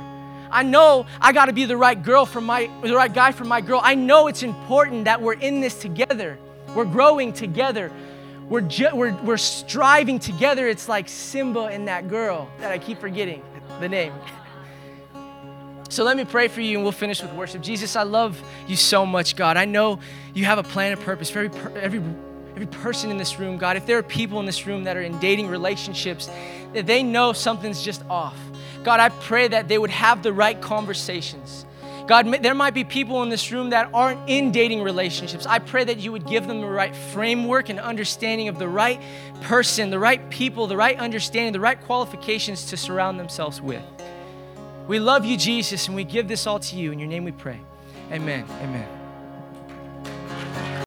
I 0.51 0.63
know 0.63 1.05
I 1.19 1.33
got 1.33 1.47
to 1.47 1.53
be 1.53 1.65
the 1.65 1.77
right 1.77 2.01
girl 2.01 2.25
for 2.25 2.39
my 2.39 2.69
the 2.81 2.95
right 2.95 3.13
guy 3.13 3.31
for 3.31 3.43
my 3.43 3.61
girl. 3.61 3.81
I 3.83 3.95
know 3.95 4.27
it's 4.27 4.43
important 4.43 5.05
that 5.05 5.21
we're 5.21 5.33
in 5.33 5.59
this 5.59 5.79
together. 5.79 6.37
We're 6.75 6.85
growing 6.85 7.33
together. 7.33 7.91
We're, 8.47 8.61
ju- 8.61 8.93
we're, 8.93 9.15
we're 9.23 9.37
striving 9.37 10.19
together. 10.19 10.67
It's 10.67 10.87
like 10.87 11.09
Simba 11.09 11.61
and 11.61 11.87
that 11.87 12.07
girl 12.09 12.47
that 12.59 12.71
I 12.71 12.77
keep 12.77 12.99
forgetting 12.99 13.43
the 13.79 13.89
name. 13.89 14.13
So 15.87 16.03
let 16.03 16.17
me 16.17 16.25
pray 16.25 16.47
for 16.47 16.61
you 16.61 16.77
and 16.77 16.83
we'll 16.83 16.91
finish 16.91 17.21
with 17.21 17.31
worship. 17.33 17.61
Jesus, 17.61 17.95
I 17.95 18.01
love 18.03 18.41
you 18.67 18.75
so 18.75 19.05
much, 19.05 19.35
God. 19.35 19.55
I 19.55 19.65
know 19.65 19.99
you 20.33 20.43
have 20.43 20.57
a 20.57 20.63
plan 20.63 20.91
and 20.91 20.99
purpose 20.99 21.29
for 21.29 21.39
every, 21.39 21.79
every 21.79 22.01
every 22.55 22.67
person 22.67 23.11
in 23.11 23.17
this 23.17 23.37
room, 23.37 23.57
God, 23.57 23.75
if 23.75 23.85
there 23.85 23.97
are 23.97 24.03
people 24.03 24.39
in 24.39 24.45
this 24.45 24.65
room 24.65 24.85
that 24.85 24.95
are 24.95 25.01
in 25.01 25.19
dating 25.19 25.47
relationships, 25.47 26.29
that 26.73 26.85
they 26.85 27.03
know 27.03 27.33
something's 27.33 27.83
just 27.83 28.03
off. 28.09 28.37
God, 28.83 28.99
I 28.99 29.09
pray 29.09 29.47
that 29.49 29.67
they 29.67 29.77
would 29.77 29.89
have 29.89 30.23
the 30.23 30.31
right 30.31 30.59
conversations. 30.61 31.65
God, 32.07 32.31
there 32.43 32.53
might 32.53 32.73
be 32.75 32.83
people 32.83 33.23
in 33.23 33.29
this 33.29 33.51
room 33.51 33.71
that 33.71 33.89
aren't 33.93 34.29
in 34.29 34.51
dating 34.51 34.83
relationships. 34.83 35.45
I 35.47 35.59
pray 35.59 35.83
that 35.85 35.97
you 35.97 36.11
would 36.11 36.27
give 36.27 36.47
them 36.47 36.61
the 36.61 36.67
right 36.67 36.95
framework 36.95 37.69
and 37.69 37.79
understanding 37.79 38.47
of 38.47 38.59
the 38.59 38.67
right 38.67 39.01
person, 39.41 39.89
the 39.89 39.99
right 39.99 40.29
people, 40.29 40.67
the 40.67 40.77
right 40.77 40.97
understanding, 40.99 41.51
the 41.51 41.59
right 41.59 41.81
qualifications 41.81 42.65
to 42.65 42.77
surround 42.77 43.19
themselves 43.19 43.59
with. 43.59 43.83
We 44.87 44.99
love 44.99 45.25
you, 45.25 45.35
Jesus, 45.35 45.87
and 45.87 45.95
we 45.95 46.03
give 46.03 46.27
this 46.27 46.45
all 46.45 46.59
to 46.59 46.75
you. 46.75 46.91
In 46.91 46.99
your 46.99 47.09
name 47.09 47.23
we 47.23 47.31
pray. 47.31 47.59
Amen. 48.11 48.45
Amen. 48.61 49.04